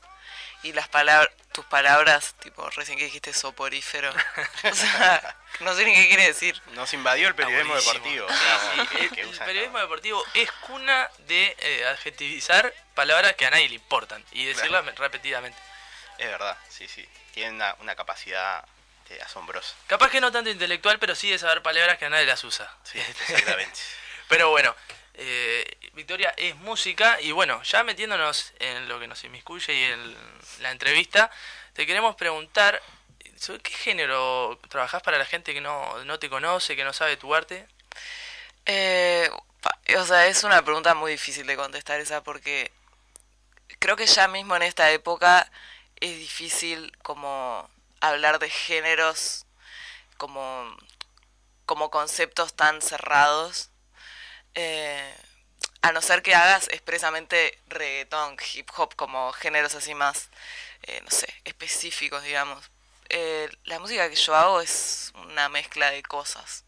y 0.62 0.72
las 0.72 0.88
palabras, 0.88 1.30
tus 1.52 1.64
palabras, 1.66 2.34
tipo 2.40 2.68
recién 2.70 2.98
que 2.98 3.04
dijiste 3.04 3.32
soporífero. 3.32 4.10
o 4.64 4.74
sea, 4.74 5.36
no 5.60 5.74
sé 5.74 5.84
ni 5.84 5.94
qué 5.94 6.08
quiere 6.08 6.26
decir. 6.26 6.60
Nos 6.72 6.92
invadió 6.92 7.28
el 7.28 7.34
periodismo 7.34 7.74
deportivo. 7.74 8.26
Digamos, 8.26 8.88
sí, 8.90 9.20
el, 9.20 9.38
periodismo 9.38 9.78
deportivo 9.78 10.24
es 10.34 10.50
cuna 10.52 11.08
de 11.26 11.56
eh, 11.58 11.86
adjetivizar 11.86 12.72
palabras 12.94 13.34
que 13.34 13.46
a 13.46 13.50
nadie 13.50 13.68
le 13.68 13.76
importan 13.76 14.24
y 14.32 14.44
decirlas 14.44 14.84
repetidamente. 14.96 15.58
Es 16.18 16.28
verdad, 16.28 16.56
sí, 16.68 16.88
sí. 16.88 17.06
Tienen 17.32 17.56
una, 17.56 17.74
una 17.80 17.94
capacidad 17.94 18.66
este, 19.08 19.22
asombrosa. 19.22 19.74
Capaz 19.86 20.10
que 20.10 20.20
no 20.20 20.32
tanto 20.32 20.50
intelectual, 20.50 20.98
pero 20.98 21.14
sí 21.14 21.30
de 21.30 21.38
saber 21.38 21.62
palabras 21.62 21.96
que 21.98 22.06
a 22.06 22.10
nadie 22.10 22.26
las 22.26 22.42
usa. 22.42 22.68
Sí, 22.82 22.98
exactamente. 22.98 23.78
Pero 24.28 24.50
bueno, 24.50 24.74
eh, 25.14 25.64
Victoria 25.92 26.34
es 26.36 26.56
música 26.56 27.20
y 27.20 27.30
bueno, 27.30 27.62
ya 27.62 27.84
metiéndonos 27.84 28.52
en 28.58 28.88
lo 28.88 28.98
que 28.98 29.06
nos 29.06 29.22
inmiscuye 29.22 29.72
y 29.72 29.84
en 29.84 30.16
la 30.58 30.72
entrevista, 30.72 31.30
te 31.74 31.86
queremos 31.86 32.16
preguntar, 32.16 32.82
¿sobre 33.38 33.60
qué 33.60 33.70
género 33.70 34.58
trabajás 34.68 35.00
para 35.02 35.18
la 35.18 35.24
gente 35.24 35.54
que 35.54 35.60
no, 35.60 36.04
no 36.04 36.18
te 36.18 36.28
conoce, 36.28 36.74
que 36.74 36.82
no 36.82 36.92
sabe 36.92 37.16
tu 37.16 37.32
arte? 37.32 37.68
Eh, 38.64 39.30
o 39.96 40.04
sea, 40.04 40.26
es 40.26 40.42
una 40.42 40.62
pregunta 40.62 40.96
muy 40.96 41.12
difícil 41.12 41.46
de 41.46 41.54
contestar 41.54 42.00
esa 42.00 42.24
porque 42.24 42.72
creo 43.78 43.94
que 43.94 44.06
ya 44.06 44.26
mismo 44.26 44.56
en 44.56 44.62
esta 44.62 44.90
época 44.90 45.48
es 46.00 46.18
difícil 46.18 46.90
como 47.02 47.70
hablar 48.08 48.38
de 48.38 48.50
géneros 48.50 49.46
como, 50.16 50.76
como 51.64 51.90
conceptos 51.90 52.54
tan 52.54 52.82
cerrados. 52.82 53.70
Eh, 54.54 55.14
a 55.82 55.92
no 55.92 56.02
ser 56.02 56.22
que 56.22 56.34
hagas 56.34 56.68
expresamente 56.68 57.58
reggaetón, 57.68 58.36
hip 58.54 58.68
hop, 58.76 58.96
como 58.96 59.32
géneros 59.32 59.74
así 59.74 59.94
más, 59.94 60.30
eh, 60.82 61.00
no 61.04 61.10
sé, 61.10 61.32
específicos, 61.44 62.24
digamos. 62.24 62.70
Eh, 63.08 63.48
la 63.64 63.78
música 63.78 64.08
que 64.08 64.16
yo 64.16 64.34
hago 64.34 64.60
es 64.60 65.12
una 65.14 65.48
mezcla 65.48 65.90
de 65.90 66.02
cosas. 66.02 66.64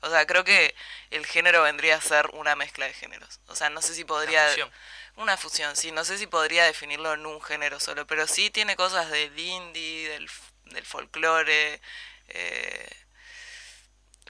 O 0.00 0.10
sea, 0.10 0.26
creo 0.26 0.44
que 0.44 0.74
el 1.10 1.26
género 1.26 1.62
vendría 1.62 1.96
a 1.96 2.00
ser 2.00 2.28
una 2.32 2.56
mezcla 2.56 2.86
de 2.86 2.92
géneros. 2.92 3.40
O 3.46 3.56
sea, 3.56 3.70
no 3.70 3.82
sé 3.82 3.94
si 3.94 4.04
podría... 4.04 4.46
fusión. 4.48 4.70
Una 5.16 5.36
fusión, 5.36 5.74
sí. 5.76 5.92
No 5.92 6.04
sé 6.04 6.18
si 6.18 6.26
podría 6.26 6.64
definirlo 6.64 7.14
en 7.14 7.24
un 7.24 7.40
género 7.40 7.80
solo, 7.80 8.06
pero 8.06 8.26
sí 8.26 8.50
tiene 8.50 8.76
cosas 8.76 9.10
del 9.10 9.38
indie, 9.38 10.10
del, 10.10 10.28
del 10.66 10.84
folclore. 10.84 11.80
eh, 12.28 12.90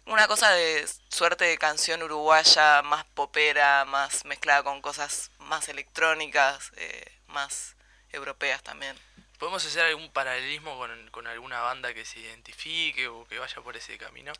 una 0.06 0.28
cosa 0.28 0.50
de 0.52 0.86
suerte 1.08 1.44
de 1.44 1.58
canción 1.58 2.02
uruguaya, 2.02 2.82
más 2.82 3.04
popera, 3.06 3.84
más 3.84 4.24
mezclada 4.24 4.62
con 4.62 4.80
cosas 4.80 5.30
más 5.38 5.68
electrónicas, 5.68 6.70
eh, 6.76 7.18
más 7.26 7.76
europeas 8.10 8.62
también. 8.62 8.96
¿Podemos 9.38 9.64
hacer 9.66 9.84
algún 9.84 10.10
paralelismo 10.12 10.78
con, 10.78 11.10
con 11.10 11.26
alguna 11.26 11.60
banda 11.60 11.92
que 11.92 12.04
se 12.04 12.20
identifique 12.20 13.08
o 13.08 13.26
que 13.26 13.38
vaya 13.38 13.60
por 13.62 13.76
ese 13.76 13.98
camino? 13.98 14.32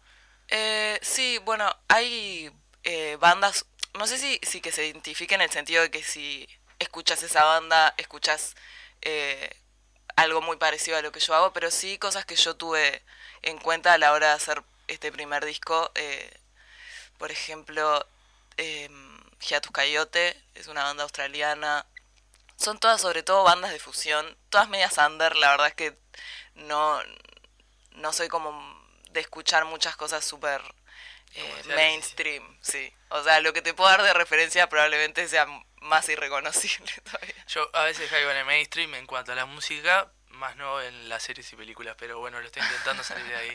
Eh, 0.49 0.99
sí, 1.03 1.39
bueno, 1.45 1.77
hay 1.89 2.51
eh, 2.85 3.17
bandas, 3.21 3.67
no 3.95 4.07
sé 4.07 4.19
si, 4.19 4.41
si 4.43 4.61
que 4.61 4.73
se 4.73 4.87
identifiquen 4.87 5.41
en 5.41 5.47
el 5.47 5.51
sentido 5.51 5.83
de 5.83 5.91
que 5.91 6.05
si 6.05 6.49
escuchas 6.79 7.23
esa 7.23 7.45
banda, 7.45 7.93
escuchas 7.97 8.55
eh, 9.03 9.51
algo 10.17 10.41
muy 10.43 10.57
parecido 10.57 10.97
a 10.97 11.03
lo 11.03 11.13
que 11.13 11.21
yo 11.21 11.35
hago, 11.35 11.53
pero 11.53 11.71
sí 11.71 11.99
cosas 11.99 12.25
que 12.25 12.37
yo 12.37 12.57
tuve 12.57 13.03
en 13.43 13.59
cuenta 13.59 13.93
a 13.93 13.99
la 13.99 14.13
hora 14.13 14.29
de 14.29 14.33
hacer 14.35 14.63
este 14.89 15.13
primer 15.13 15.45
disco. 15.45 15.93
eh, 15.95 16.31
por 17.19 17.31
ejemplo, 17.33 18.07
eh, 18.57 18.91
Hiatus 19.41 19.73
Coyote 19.73 20.41
es 20.55 20.67
una 20.67 20.85
banda 20.85 21.03
australiana. 21.05 21.87
Son 22.57 22.79
todas, 22.79 23.01
sobre 23.01 23.23
todo, 23.23 23.45
bandas 23.45 23.73
de 23.73 23.79
fusión, 23.79 24.37
todas 24.51 24.69
medias 24.69 24.99
under. 24.99 25.37
La 25.37 25.51
verdad 25.51 25.69
es 25.69 25.75
que 25.75 25.97
no, 26.55 27.01
no 27.93 28.13
soy 28.13 28.29
como 28.29 28.51
de 29.11 29.21
escuchar 29.21 29.65
muchas 29.65 29.97
cosas 29.97 30.25
súper 30.25 30.63
eh, 31.35 31.63
mainstream, 31.75 32.59
sí. 32.61 32.93
O 33.11 33.23
sea, 33.23 33.41
lo 33.41 33.53
que 33.53 33.63
te 33.63 33.75
puedo 33.75 33.91
dar 33.91 34.03
de 34.03 34.15
referencia 34.15 34.69
probablemente 34.69 35.29
sea 35.29 35.47
más 35.87 36.09
irreconocible 36.09 36.93
todavía. 37.05 37.45
Yo 37.49 37.71
a 37.75 37.85
veces 37.85 38.11
caigo 38.11 38.31
en 38.31 38.39
el 38.39 38.45
mainstream 38.45 38.95
en 38.95 39.07
cuanto 39.07 39.33
a 39.33 39.35
la 39.35 39.47
música, 39.47 40.11
más 40.29 40.57
no 40.57 40.81
en 40.83 41.09
las 41.09 41.23
series 41.23 41.51
y 41.53 41.57
películas, 41.57 41.97
pero 41.99 42.19
bueno, 42.19 42.41
lo 42.41 42.47
estoy 42.47 42.63
intentando 42.63 43.03
salir 43.03 43.27
de 43.27 43.37
ahí. 43.37 43.55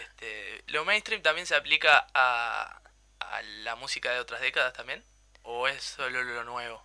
Este, 0.00 0.64
¿Lo 0.68 0.84
mainstream 0.84 1.22
también 1.22 1.46
se 1.46 1.54
aplica 1.54 2.06
a, 2.12 2.80
a 3.20 3.42
la 3.42 3.76
música 3.76 4.12
de 4.12 4.20
otras 4.20 4.40
décadas 4.40 4.72
también? 4.72 5.04
¿O 5.42 5.68
es 5.68 5.82
solo 5.82 6.22
lo 6.22 6.44
nuevo? 6.44 6.84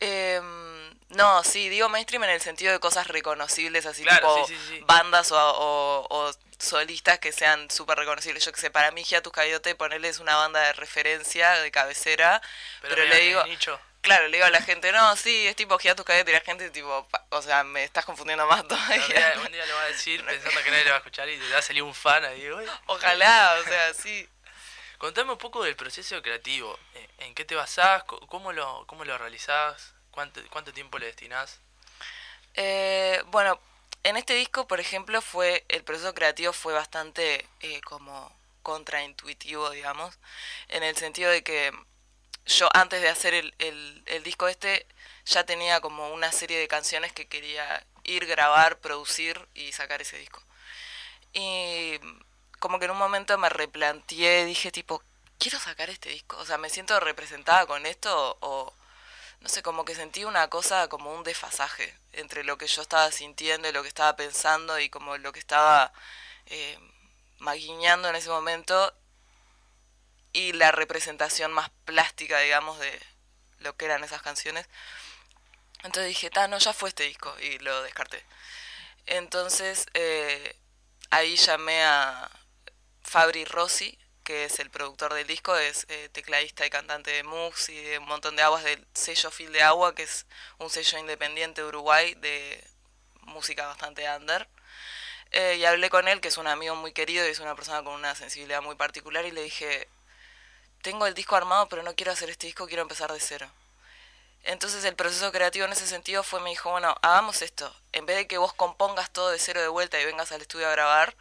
Em, 0.00 0.94
no, 1.10 1.44
sí, 1.44 1.68
digo 1.68 1.88
mainstream 1.88 2.24
en 2.24 2.30
el 2.30 2.40
sentido 2.40 2.72
de 2.72 2.80
cosas 2.80 3.06
reconocibles, 3.08 3.86
así 3.86 4.02
Claro, 4.02 4.20
tipo 4.34 4.46
sí, 4.46 4.54
sí, 4.56 4.66
sí. 4.68 4.84
bandas 4.86 5.30
o, 5.32 5.36
o- 5.38 6.06
o 6.10 6.32
solistas 6.58 7.18
que 7.18 7.32
sean 7.32 7.70
súper 7.70 7.98
reconocibles. 7.98 8.44
Yo 8.44 8.52
que 8.52 8.60
sé, 8.60 8.70
para 8.70 8.90
mí 8.90 9.04
Hiatus 9.04 9.32
Coyote, 9.32 9.74
ponerle 9.74 10.08
es 10.08 10.18
una 10.18 10.36
banda 10.36 10.60
de 10.60 10.72
referencia, 10.72 11.52
de 11.60 11.70
cabecera, 11.70 12.40
pero, 12.80 13.04
le 13.04 13.20
digo, 13.20 13.44
nicho. 13.44 13.78
claro, 14.00 14.26
le 14.28 14.36
digo 14.38 14.46
a 14.46 14.50
la 14.50 14.62
gente, 14.62 14.90
no, 14.92 15.14
sí, 15.16 15.46
es 15.46 15.56
tipo 15.56 15.78
Hiatus 15.78 16.04
Coyote, 16.04 16.30
y 16.30 16.34
la 16.34 16.40
gente 16.40 16.70
tipo, 16.70 17.06
o 17.30 17.42
sea, 17.42 17.64
me 17.64 17.84
estás 17.84 18.04
confundiendo 18.04 18.46
más 18.46 18.66
todavía. 18.66 19.34
un 19.44 19.52
día 19.52 19.66
lo 19.66 19.74
va 19.74 19.82
a 19.82 19.86
decir 19.86 20.24
pensando 20.26 20.62
que 20.62 20.70
nadie 20.70 20.84
lo 20.84 20.90
va 20.90 20.96
a 20.96 20.98
escuchar 20.98 21.28
y 21.28 21.38
te 21.38 21.52
va 21.52 21.58
a 21.58 21.62
salir 21.62 21.82
un 21.82 21.94
fan 21.94 22.24
ahí. 22.24 22.50
"Uy". 22.50 22.64
Ojalá, 22.86 23.58
o 23.60 23.64
sea, 23.68 23.94
sí. 23.94 24.28
Contame 25.04 25.32
un 25.32 25.38
poco 25.38 25.62
del 25.62 25.76
proceso 25.76 26.22
creativo. 26.22 26.78
Eh, 26.94 27.08
¿En 27.18 27.34
qué 27.34 27.44
te 27.44 27.54
basás? 27.54 28.04
¿Cómo 28.04 28.54
lo, 28.54 28.86
cómo 28.86 29.04
lo 29.04 29.18
realizás? 29.18 29.92
¿Cuánto, 30.10 30.40
¿Cuánto 30.48 30.72
tiempo 30.72 30.98
le 30.98 31.04
destinás? 31.04 31.60
Eh, 32.54 33.22
bueno, 33.26 33.60
en 34.02 34.16
este 34.16 34.32
disco, 34.32 34.66
por 34.66 34.80
ejemplo, 34.80 35.20
fue 35.20 35.66
el 35.68 35.84
proceso 35.84 36.14
creativo 36.14 36.54
fue 36.54 36.72
bastante 36.72 37.46
eh, 37.60 37.82
como 37.82 38.34
contraintuitivo, 38.62 39.68
digamos, 39.68 40.18
en 40.68 40.82
el 40.82 40.96
sentido 40.96 41.30
de 41.30 41.42
que 41.42 41.70
yo 42.46 42.70
antes 42.72 43.02
de 43.02 43.10
hacer 43.10 43.34
el, 43.34 43.54
el, 43.58 44.02
el 44.06 44.22
disco 44.22 44.48
este 44.48 44.86
ya 45.26 45.44
tenía 45.44 45.82
como 45.82 46.14
una 46.14 46.32
serie 46.32 46.58
de 46.58 46.66
canciones 46.66 47.12
que 47.12 47.28
quería 47.28 47.84
ir, 48.04 48.24
grabar, 48.24 48.78
producir 48.78 49.38
y 49.52 49.70
sacar 49.72 50.00
ese 50.00 50.16
disco. 50.16 50.42
Y 51.34 52.00
como 52.58 52.78
que 52.78 52.86
en 52.86 52.92
un 52.92 52.98
momento 52.98 53.36
me 53.38 53.48
replanteé, 53.48 54.44
dije 54.44 54.70
tipo, 54.70 55.02
quiero 55.38 55.58
sacar 55.58 55.90
este 55.90 56.10
disco, 56.10 56.36
o 56.38 56.44
sea, 56.44 56.58
me 56.58 56.70
siento 56.70 56.98
representada 57.00 57.66
con 57.66 57.86
esto 57.86 58.38
o 58.40 58.72
no 59.40 59.48
sé, 59.48 59.62
como 59.62 59.84
que 59.84 59.94
sentí 59.94 60.24
una 60.24 60.48
cosa 60.48 60.88
como 60.88 61.14
un 61.14 61.22
desfasaje 61.22 61.94
entre 62.12 62.44
lo 62.44 62.56
que 62.56 62.66
yo 62.66 62.80
estaba 62.80 63.12
sintiendo 63.12 63.68
y 63.68 63.72
lo 63.72 63.82
que 63.82 63.88
estaba 63.88 64.16
pensando 64.16 64.78
y 64.80 64.88
como 64.88 65.18
lo 65.18 65.32
que 65.32 65.40
estaba 65.40 65.92
eh, 66.46 66.78
en 67.46 68.16
ese 68.16 68.30
momento 68.30 68.94
y 70.32 70.52
la 70.52 70.72
representación 70.72 71.52
más 71.52 71.70
plástica, 71.84 72.38
digamos, 72.40 72.78
de 72.78 73.00
lo 73.58 73.76
que 73.76 73.84
eran 73.84 74.02
esas 74.02 74.22
canciones. 74.22 74.66
Entonces 75.82 76.08
dije, 76.08 76.30
ta, 76.30 76.48
no, 76.48 76.58
ya 76.58 76.72
fue 76.72 76.88
este 76.88 77.04
disco 77.04 77.34
y 77.40 77.58
lo 77.58 77.82
descarté. 77.82 78.24
Entonces 79.06 79.86
eh, 79.94 80.56
ahí 81.10 81.36
llamé 81.36 81.84
a 81.84 82.30
Fabri 83.14 83.44
Rossi, 83.44 83.96
que 84.24 84.46
es 84.46 84.58
el 84.58 84.70
productor 84.70 85.14
del 85.14 85.24
disco, 85.28 85.54
es 85.56 85.86
eh, 85.88 86.08
tecladista 86.10 86.66
y 86.66 86.70
cantante 86.70 87.12
de 87.12 87.22
Mux 87.22 87.68
y 87.68 87.80
de 87.80 87.98
un 87.98 88.06
montón 88.06 88.34
de 88.34 88.42
aguas 88.42 88.64
del 88.64 88.84
sello 88.92 89.30
Fil 89.30 89.52
de 89.52 89.62
Agua, 89.62 89.94
que 89.94 90.02
es 90.02 90.26
un 90.58 90.68
sello 90.68 90.98
independiente 90.98 91.60
de 91.60 91.68
Uruguay 91.68 92.14
de 92.14 92.60
música 93.20 93.68
bastante 93.68 94.04
under. 94.10 94.48
Eh, 95.30 95.58
y 95.60 95.64
hablé 95.64 95.90
con 95.90 96.08
él, 96.08 96.20
que 96.20 96.26
es 96.26 96.38
un 96.38 96.48
amigo 96.48 96.74
muy 96.74 96.92
querido 96.92 97.24
y 97.24 97.30
es 97.30 97.38
una 97.38 97.54
persona 97.54 97.84
con 97.84 97.94
una 97.94 98.16
sensibilidad 98.16 98.62
muy 98.62 98.74
particular, 98.74 99.24
y 99.24 99.30
le 99.30 99.44
dije, 99.44 99.86
tengo 100.82 101.06
el 101.06 101.14
disco 101.14 101.36
armado, 101.36 101.68
pero 101.68 101.84
no 101.84 101.94
quiero 101.94 102.10
hacer 102.10 102.30
este 102.30 102.48
disco, 102.48 102.66
quiero 102.66 102.82
empezar 102.82 103.12
de 103.12 103.20
cero. 103.20 103.48
Entonces 104.42 104.84
el 104.84 104.96
proceso 104.96 105.30
creativo 105.30 105.66
en 105.66 105.72
ese 105.72 105.86
sentido 105.86 106.24
fue, 106.24 106.40
me 106.40 106.50
dijo, 106.50 106.68
bueno, 106.68 106.96
hagamos 107.00 107.42
esto. 107.42 107.72
En 107.92 108.06
vez 108.06 108.16
de 108.16 108.26
que 108.26 108.38
vos 108.38 108.54
compongas 108.54 109.12
todo 109.12 109.30
de 109.30 109.38
cero 109.38 109.60
de 109.60 109.68
vuelta 109.68 110.00
y 110.00 110.04
vengas 110.04 110.32
al 110.32 110.40
estudio 110.40 110.66
a 110.66 110.72
grabar, 110.72 111.14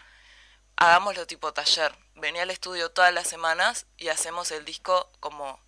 hagámoslo 0.75 1.27
tipo 1.27 1.53
taller. 1.53 1.95
Vení 2.15 2.39
al 2.39 2.51
estudio 2.51 2.91
todas 2.91 3.13
las 3.13 3.27
semanas 3.27 3.85
y 3.97 4.09
hacemos 4.09 4.51
el 4.51 4.65
disco 4.65 5.11
como 5.19 5.59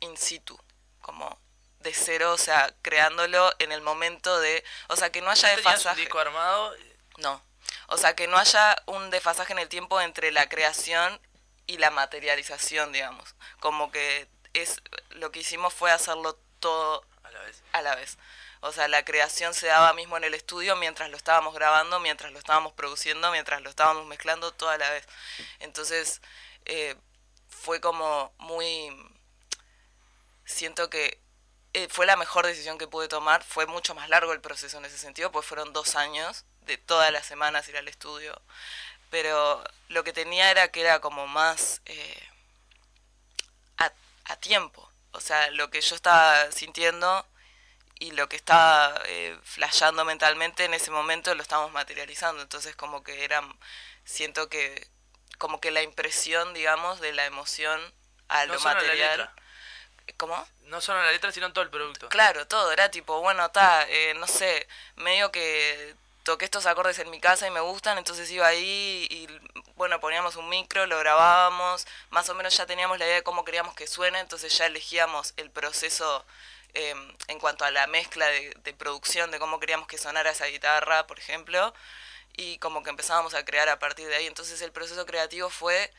in 0.00 0.16
situ, 0.16 0.58
como 1.00 1.38
de 1.80 1.92
cero, 1.94 2.32
o 2.32 2.38
sea, 2.38 2.74
creándolo 2.82 3.52
en 3.58 3.72
el 3.72 3.80
momento 3.82 4.40
de... 4.40 4.64
O 4.88 4.96
sea, 4.96 5.10
que 5.12 5.20
no 5.20 5.30
haya 5.30 5.48
¿Ya 5.48 5.56
tenías 5.56 5.66
un 5.66 5.72
desfasaje. 5.74 6.00
disco 6.00 6.18
armado? 6.18 6.74
No. 7.18 7.42
O 7.88 7.96
sea, 7.96 8.14
que 8.16 8.26
no 8.26 8.36
haya 8.36 8.76
un 8.86 9.10
desfasaje 9.10 9.52
en 9.52 9.58
el 9.60 9.68
tiempo 9.68 10.00
entre 10.00 10.32
la 10.32 10.48
creación 10.48 11.20
y 11.66 11.78
la 11.78 11.90
materialización, 11.90 12.92
digamos. 12.92 13.34
Como 13.60 13.90
que 13.92 14.28
es 14.54 14.82
lo 15.10 15.30
que 15.30 15.40
hicimos 15.40 15.72
fue 15.74 15.90
hacerlo 15.90 16.38
todo 16.60 17.04
A 17.22 17.30
la 17.30 17.40
vez. 17.42 17.62
a 17.72 17.82
la 17.82 17.94
vez. 17.94 18.18
O 18.60 18.72
sea, 18.72 18.88
la 18.88 19.04
creación 19.04 19.54
se 19.54 19.68
daba 19.68 19.92
mismo 19.92 20.16
en 20.16 20.24
el 20.24 20.34
estudio 20.34 20.74
mientras 20.76 21.10
lo 21.10 21.16
estábamos 21.16 21.54
grabando, 21.54 22.00
mientras 22.00 22.32
lo 22.32 22.38
estábamos 22.38 22.72
produciendo, 22.72 23.30
mientras 23.30 23.62
lo 23.62 23.70
estábamos 23.70 24.06
mezclando 24.06 24.52
toda 24.52 24.76
la 24.78 24.90
vez. 24.90 25.06
Entonces, 25.60 26.20
eh, 26.64 26.96
fue 27.48 27.80
como 27.80 28.32
muy... 28.38 28.90
Siento 30.44 30.90
que 30.90 31.20
eh, 31.74 31.88
fue 31.90 32.06
la 32.06 32.16
mejor 32.16 32.46
decisión 32.46 32.78
que 32.78 32.88
pude 32.88 33.08
tomar. 33.08 33.44
Fue 33.44 33.66
mucho 33.66 33.94
más 33.94 34.08
largo 34.08 34.32
el 34.32 34.40
proceso 34.40 34.78
en 34.78 34.86
ese 34.86 34.98
sentido, 34.98 35.30
pues 35.30 35.46
fueron 35.46 35.72
dos 35.72 35.94
años 35.96 36.44
de 36.62 36.78
todas 36.78 37.12
las 37.12 37.26
semanas 37.26 37.68
ir 37.68 37.76
al 37.76 37.88
estudio. 37.88 38.40
Pero 39.10 39.62
lo 39.88 40.04
que 40.04 40.12
tenía 40.12 40.50
era 40.50 40.68
que 40.72 40.80
era 40.80 41.00
como 41.00 41.26
más 41.28 41.80
eh, 41.86 42.28
a, 43.78 43.92
a 44.24 44.36
tiempo. 44.36 44.90
O 45.12 45.20
sea, 45.20 45.50
lo 45.52 45.70
que 45.70 45.80
yo 45.80 45.94
estaba 45.94 46.50
sintiendo 46.52 47.26
y 47.98 48.12
lo 48.12 48.28
que 48.28 48.36
estaba 48.36 49.00
eh, 49.06 49.36
flasheando 49.42 50.04
mentalmente 50.04 50.64
en 50.64 50.74
ese 50.74 50.90
momento 50.90 51.34
lo 51.34 51.42
estamos 51.42 51.72
materializando. 51.72 52.42
Entonces 52.42 52.76
como 52.76 53.02
que 53.02 53.24
era, 53.24 53.42
siento 54.04 54.48
que 54.48 54.88
como 55.38 55.60
que 55.60 55.70
la 55.70 55.82
impresión, 55.82 56.52
digamos, 56.52 57.00
de 57.00 57.12
la 57.12 57.24
emoción 57.24 57.80
a 58.28 58.44
No 58.46 58.54
lo 58.54 58.60
material. 58.60 59.30
¿Cómo? 60.16 60.48
No 60.64 60.80
solo 60.80 61.00
en 61.00 61.06
la 61.06 61.12
letra, 61.12 61.32
sino 61.32 61.46
en 61.46 61.52
todo 61.52 61.64
el 61.64 61.70
producto. 61.70 62.08
Claro, 62.08 62.46
todo, 62.46 62.72
era 62.72 62.90
tipo, 62.90 63.20
bueno, 63.20 63.44
está, 63.46 63.86
eh, 63.88 64.14
no 64.14 64.26
sé, 64.26 64.66
medio 64.96 65.30
que 65.30 65.94
toqué 66.24 66.44
estos 66.44 66.66
acordes 66.66 66.98
en 66.98 67.10
mi 67.10 67.20
casa 67.20 67.46
y 67.46 67.50
me 67.50 67.60
gustan, 67.60 67.96
entonces 67.98 68.30
iba 68.30 68.46
ahí 68.46 69.06
y, 69.10 69.28
bueno, 69.76 70.00
poníamos 70.00 70.36
un 70.36 70.48
micro, 70.48 70.86
lo 70.86 70.98
grabábamos, 70.98 71.86
más 72.10 72.28
o 72.28 72.34
menos 72.34 72.56
ya 72.56 72.66
teníamos 72.66 72.98
la 72.98 73.06
idea 73.06 73.16
de 73.16 73.22
cómo 73.22 73.44
queríamos 73.44 73.74
que 73.74 73.86
suene, 73.86 74.18
entonces 74.18 74.56
ya 74.56 74.66
elegíamos 74.66 75.34
el 75.36 75.50
proceso 75.50 76.26
eh, 76.78 76.94
en 77.28 77.38
cuanto 77.40 77.64
a 77.64 77.70
la 77.72 77.86
mezcla 77.88 78.26
de, 78.28 78.74
producción, 78.78 79.30
de 79.32 79.38
cómo 79.40 79.60
queríamos 79.60 79.88
que 79.88 79.98
sonara 79.98 80.30
esa 80.32 80.46
guitarra, 80.46 81.06
por 81.06 81.18
ejemplo, 81.18 81.74
y 82.36 82.58
como 82.58 82.82
que 82.84 82.90
empezábamos 82.90 83.34
a 83.34 83.44
crear 83.44 83.68
a 83.70 83.78
partir 83.80 84.08
de 84.08 84.16
ahí, 84.16 84.26
entonces 84.26 84.60
el 84.62 84.72
proceso 84.72 85.06
creativo 85.06 85.50
fue 85.50 85.92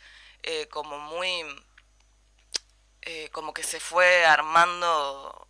eh, 0.43 0.67
como 0.69 0.99
muy... 0.99 1.43
eh, 3.01 3.29
como 3.31 3.53
que 3.53 3.63
se 3.63 3.79
fue 3.79 4.25
armando 4.25 5.47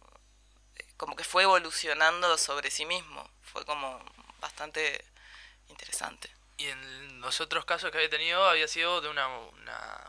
como 0.97 1.15
que 1.15 1.23
fue 1.23 1.43
evolucionando 1.43 2.37
sobre 2.37 2.71
sí 2.71 2.85
mismo. 2.85 3.29
Fue 3.43 3.65
como 3.65 3.99
bastante 4.39 5.05
interesante. 5.69 6.29
Y 6.57 6.67
en 6.67 7.21
los 7.21 7.41
otros 7.41 7.65
casos 7.65 7.91
que 7.91 7.97
había 7.97 8.09
tenido 8.09 8.45
había 8.47 8.67
sido 8.67 9.01
de 9.01 9.09
una, 9.09 9.27
una, 9.27 10.08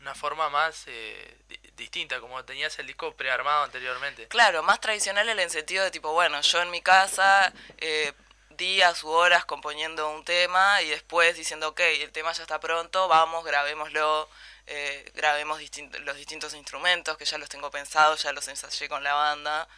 una 0.00 0.14
forma 0.14 0.48
más 0.48 0.84
eh, 0.86 1.36
di- 1.48 1.60
distinta, 1.74 2.20
como 2.20 2.44
tenías 2.44 2.78
el 2.78 2.86
disco 2.86 3.14
prearmado 3.14 3.64
anteriormente. 3.64 4.28
Claro, 4.28 4.62
más 4.62 4.80
tradicional 4.80 5.28
en 5.28 5.40
el 5.40 5.50
sentido 5.50 5.84
de 5.84 5.90
tipo, 5.90 6.12
bueno, 6.12 6.40
yo 6.40 6.62
en 6.62 6.70
mi 6.70 6.80
casa, 6.82 7.52
eh, 7.78 8.12
días 8.50 9.02
u 9.04 9.08
horas 9.10 9.44
componiendo 9.44 10.08
un 10.10 10.24
tema 10.24 10.82
y 10.82 10.90
después 10.90 11.36
diciendo, 11.36 11.68
ok, 11.68 11.80
el 11.80 12.12
tema 12.12 12.32
ya 12.32 12.42
está 12.42 12.58
pronto, 12.60 13.06
vamos, 13.08 13.44
grabémoslo, 13.44 14.28
eh, 14.66 15.10
grabemos 15.14 15.60
distin- 15.60 15.90
los 16.00 16.16
distintos 16.16 16.54
instrumentos 16.54 17.16
que 17.16 17.24
ya 17.24 17.38
los 17.38 17.48
tengo 17.48 17.70
pensados, 17.70 18.22
ya 18.22 18.32
los 18.32 18.46
ensayé 18.48 18.88
con 18.88 19.02
la 19.04 19.14
banda 19.14 19.68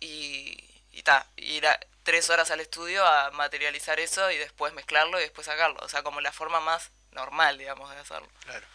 y, 0.00 0.62
y 0.92 1.02
ta, 1.02 1.26
ir 1.36 1.66
a 1.66 1.78
tres 2.02 2.30
horas 2.30 2.50
al 2.50 2.60
estudio 2.60 3.04
a 3.04 3.30
materializar 3.32 4.00
eso 4.00 4.30
y 4.30 4.36
después 4.36 4.72
mezclarlo 4.72 5.18
y 5.18 5.22
después 5.22 5.46
sacarlo, 5.46 5.78
o 5.82 5.88
sea, 5.88 6.02
como 6.02 6.20
la 6.20 6.32
forma 6.32 6.60
más 6.60 6.90
normal, 7.12 7.58
digamos, 7.58 7.90
de 7.90 7.98
hacerlo. 7.98 8.28
Claro. 8.44 8.66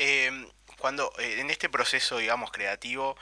Eh, 0.00 0.30
cuando 0.78 1.12
en 1.18 1.50
este 1.50 1.68
proceso, 1.68 2.18
digamos, 2.18 2.52
creativo, 2.52 3.16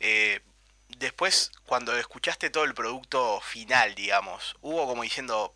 eh, 0.00 0.40
después 0.88 1.52
cuando 1.66 1.94
escuchaste 1.96 2.48
todo 2.48 2.64
el 2.64 2.72
producto 2.74 3.40
final, 3.42 3.94
digamos, 3.94 4.56
hubo 4.62 4.86
como 4.86 5.02
diciendo, 5.02 5.54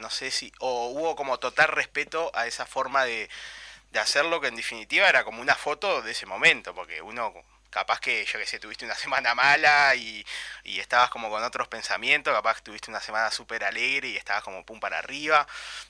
no 0.00 0.10
sé 0.10 0.30
si, 0.30 0.52
o 0.60 0.88
hubo 0.88 1.16
como 1.16 1.38
total 1.38 1.68
respeto 1.68 2.30
a 2.34 2.46
esa 2.46 2.66
forma 2.66 3.04
de, 3.04 3.30
de 3.90 4.00
hacerlo 4.00 4.40
que 4.40 4.48
en 4.48 4.56
definitiva 4.56 5.08
era 5.08 5.24
como 5.24 5.40
una 5.40 5.54
foto 5.54 6.02
de 6.02 6.12
ese 6.12 6.26
momento, 6.26 6.74
porque 6.74 7.00
uno 7.02 7.32
capaz 7.70 8.00
que, 8.00 8.24
yo 8.26 8.38
que 8.38 8.46
sé, 8.46 8.58
tuviste 8.60 8.84
una 8.84 8.94
semana 9.06 9.34
mala 9.34 9.94
y, 9.94 10.24
y 10.64 10.80
estabas 10.80 11.10
como 11.10 11.30
con 11.30 11.42
otros 11.42 11.68
pensamientos, 11.68 12.34
capaz 12.34 12.56
que 12.56 12.62
tuviste 12.62 12.90
una 12.90 13.00
semana 13.00 13.30
súper 13.30 13.64
alegre 13.64 14.08
y 14.08 14.16
estabas 14.16 14.42
como 14.44 14.64
pum 14.64 14.78
para 14.80 14.98
arriba, 14.98 15.46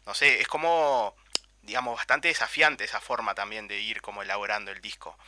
no 0.07 0.15
sé, 0.15 0.41
es 0.41 0.49
como 0.49 1.17
digamos, 1.63 1.97
bastante 1.97 2.29
desafiante 2.29 2.85
esa 2.85 3.01
forma 3.01 3.35
también 3.35 3.69
de 3.69 3.79
ir 3.79 4.01
como 4.01 4.23
elaborando 4.23 4.71
el 4.71 4.81
disco. 4.81 5.19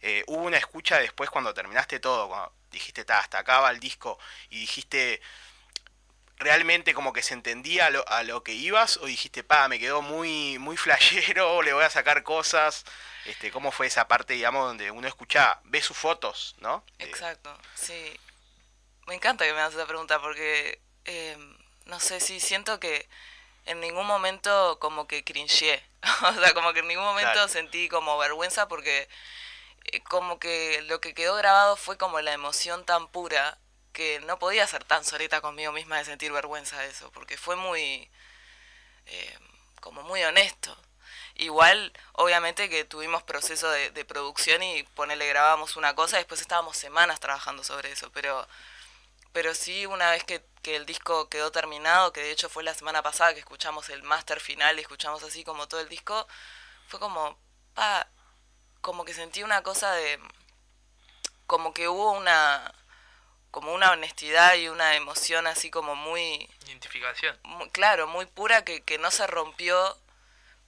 Eh, 0.00 0.24
hubo 0.26 0.42
una 0.42 0.58
escucha 0.58 0.98
después 0.98 1.30
cuando 1.30 1.54
terminaste 1.54 2.00
todo, 2.00 2.28
cuando 2.28 2.52
dijiste, 2.70 3.04
"Ta, 3.04 3.18
hasta 3.18 3.38
acá 3.38 3.60
va 3.60 3.70
el 3.70 3.80
disco, 3.80 4.18
y 4.50 4.60
dijiste, 4.60 5.20
realmente 6.38 6.92
como 6.94 7.12
que 7.12 7.22
se 7.22 7.34
entendía 7.34 7.86
a 7.86 7.90
lo, 7.90 8.06
a 8.08 8.22
lo 8.22 8.42
que 8.42 8.52
ibas, 8.52 8.98
o 8.98 9.06
dijiste, 9.06 9.42
pa, 9.42 9.68
me 9.68 9.78
quedó 9.78 10.02
muy, 10.02 10.58
muy 10.58 10.76
flashero, 10.76 11.62
le 11.62 11.72
voy 11.72 11.84
a 11.84 11.90
sacar 11.90 12.22
cosas. 12.22 12.84
Este, 13.24 13.50
¿Cómo 13.50 13.72
fue 13.72 13.86
esa 13.86 14.06
parte, 14.06 14.34
digamos, 14.34 14.66
donde 14.66 14.90
uno 14.90 15.08
escucha, 15.08 15.60
ve 15.64 15.82
sus 15.82 15.96
fotos, 15.96 16.54
¿no? 16.58 16.84
Exacto, 16.98 17.56
sí. 17.74 18.18
Me 19.06 19.14
encanta 19.14 19.44
que 19.44 19.52
me 19.52 19.60
hagas 19.60 19.74
esa 19.74 19.86
pregunta 19.86 20.20
porque, 20.20 20.80
eh, 21.04 21.36
no 21.86 21.98
sé, 22.00 22.20
sí, 22.20 22.38
siento 22.38 22.78
que 22.78 23.08
en 23.66 23.80
ningún 23.80 24.06
momento 24.06 24.78
como 24.80 25.06
que 25.06 25.24
cringeé. 25.24 25.82
o 26.22 26.32
sea, 26.34 26.54
como 26.54 26.72
que 26.72 26.80
en 26.80 26.88
ningún 26.88 27.04
momento 27.04 27.32
Claro. 27.32 27.48
sentí 27.48 27.88
como 27.88 28.16
vergüenza 28.18 28.68
porque 28.68 29.08
eh, 29.84 30.02
como 30.04 30.38
que 30.38 30.82
lo 30.82 31.00
que 31.00 31.14
quedó 31.14 31.34
grabado 31.36 31.76
fue 31.76 31.96
como 31.98 32.20
la 32.20 32.32
emoción 32.32 32.84
tan 32.84 33.08
pura 33.08 33.58
que 33.92 34.20
no 34.20 34.38
podía 34.38 34.66
ser 34.66 34.84
tan 34.84 35.04
soleta 35.04 35.40
conmigo 35.40 35.72
misma 35.72 35.98
de 35.98 36.04
sentir 36.04 36.30
vergüenza 36.32 36.78
de 36.80 36.88
eso, 36.88 37.10
porque 37.12 37.38
fue 37.38 37.56
muy, 37.56 38.10
eh, 39.06 39.38
como 39.80 40.02
muy 40.02 40.22
honesto. 40.24 40.76
Igual, 41.36 41.92
obviamente 42.12 42.68
que 42.70 42.84
tuvimos 42.84 43.22
proceso 43.22 43.70
de, 43.70 43.90
de 43.90 44.04
producción 44.04 44.62
y 44.62 44.82
ponele, 44.82 45.26
grabamos 45.28 45.76
una 45.76 45.94
cosa 45.94 46.16
y 46.16 46.20
después 46.20 46.40
estábamos 46.40 46.76
semanas 46.76 47.20
trabajando 47.20 47.62
sobre 47.64 47.92
eso, 47.92 48.10
pero, 48.12 48.46
pero 49.36 49.54
sí 49.54 49.84
una 49.84 50.12
vez 50.12 50.24
que, 50.24 50.42
que 50.62 50.76
el 50.76 50.86
disco 50.86 51.28
quedó 51.28 51.52
terminado, 51.52 52.10
que 52.10 52.22
de 52.22 52.30
hecho 52.30 52.48
fue 52.48 52.62
la 52.64 52.72
semana 52.72 53.02
pasada 53.02 53.34
que 53.34 53.40
escuchamos 53.40 53.90
el 53.90 54.02
máster 54.02 54.40
final 54.40 54.78
y 54.78 54.80
escuchamos 54.80 55.22
así 55.22 55.44
como 55.44 55.68
todo 55.68 55.78
el 55.80 55.90
disco, 55.90 56.26
fue 56.88 56.98
como, 56.98 57.38
pa, 57.74 58.08
como 58.80 59.04
que 59.04 59.12
sentí 59.12 59.42
una 59.42 59.62
cosa 59.62 59.92
de, 59.92 60.18
como 61.46 61.74
que 61.74 61.86
hubo 61.86 62.12
una, 62.12 62.72
como 63.50 63.74
una 63.74 63.90
honestidad 63.92 64.54
y 64.54 64.68
una 64.70 64.94
emoción 64.94 65.46
así 65.46 65.70
como 65.70 65.94
muy, 65.94 66.48
Identificación. 66.64 67.38
muy- 67.42 67.68
claro, 67.72 68.06
muy 68.06 68.24
pura 68.24 68.64
que, 68.64 68.82
que 68.84 68.96
no 68.96 69.10
se 69.10 69.26
rompió 69.26 69.98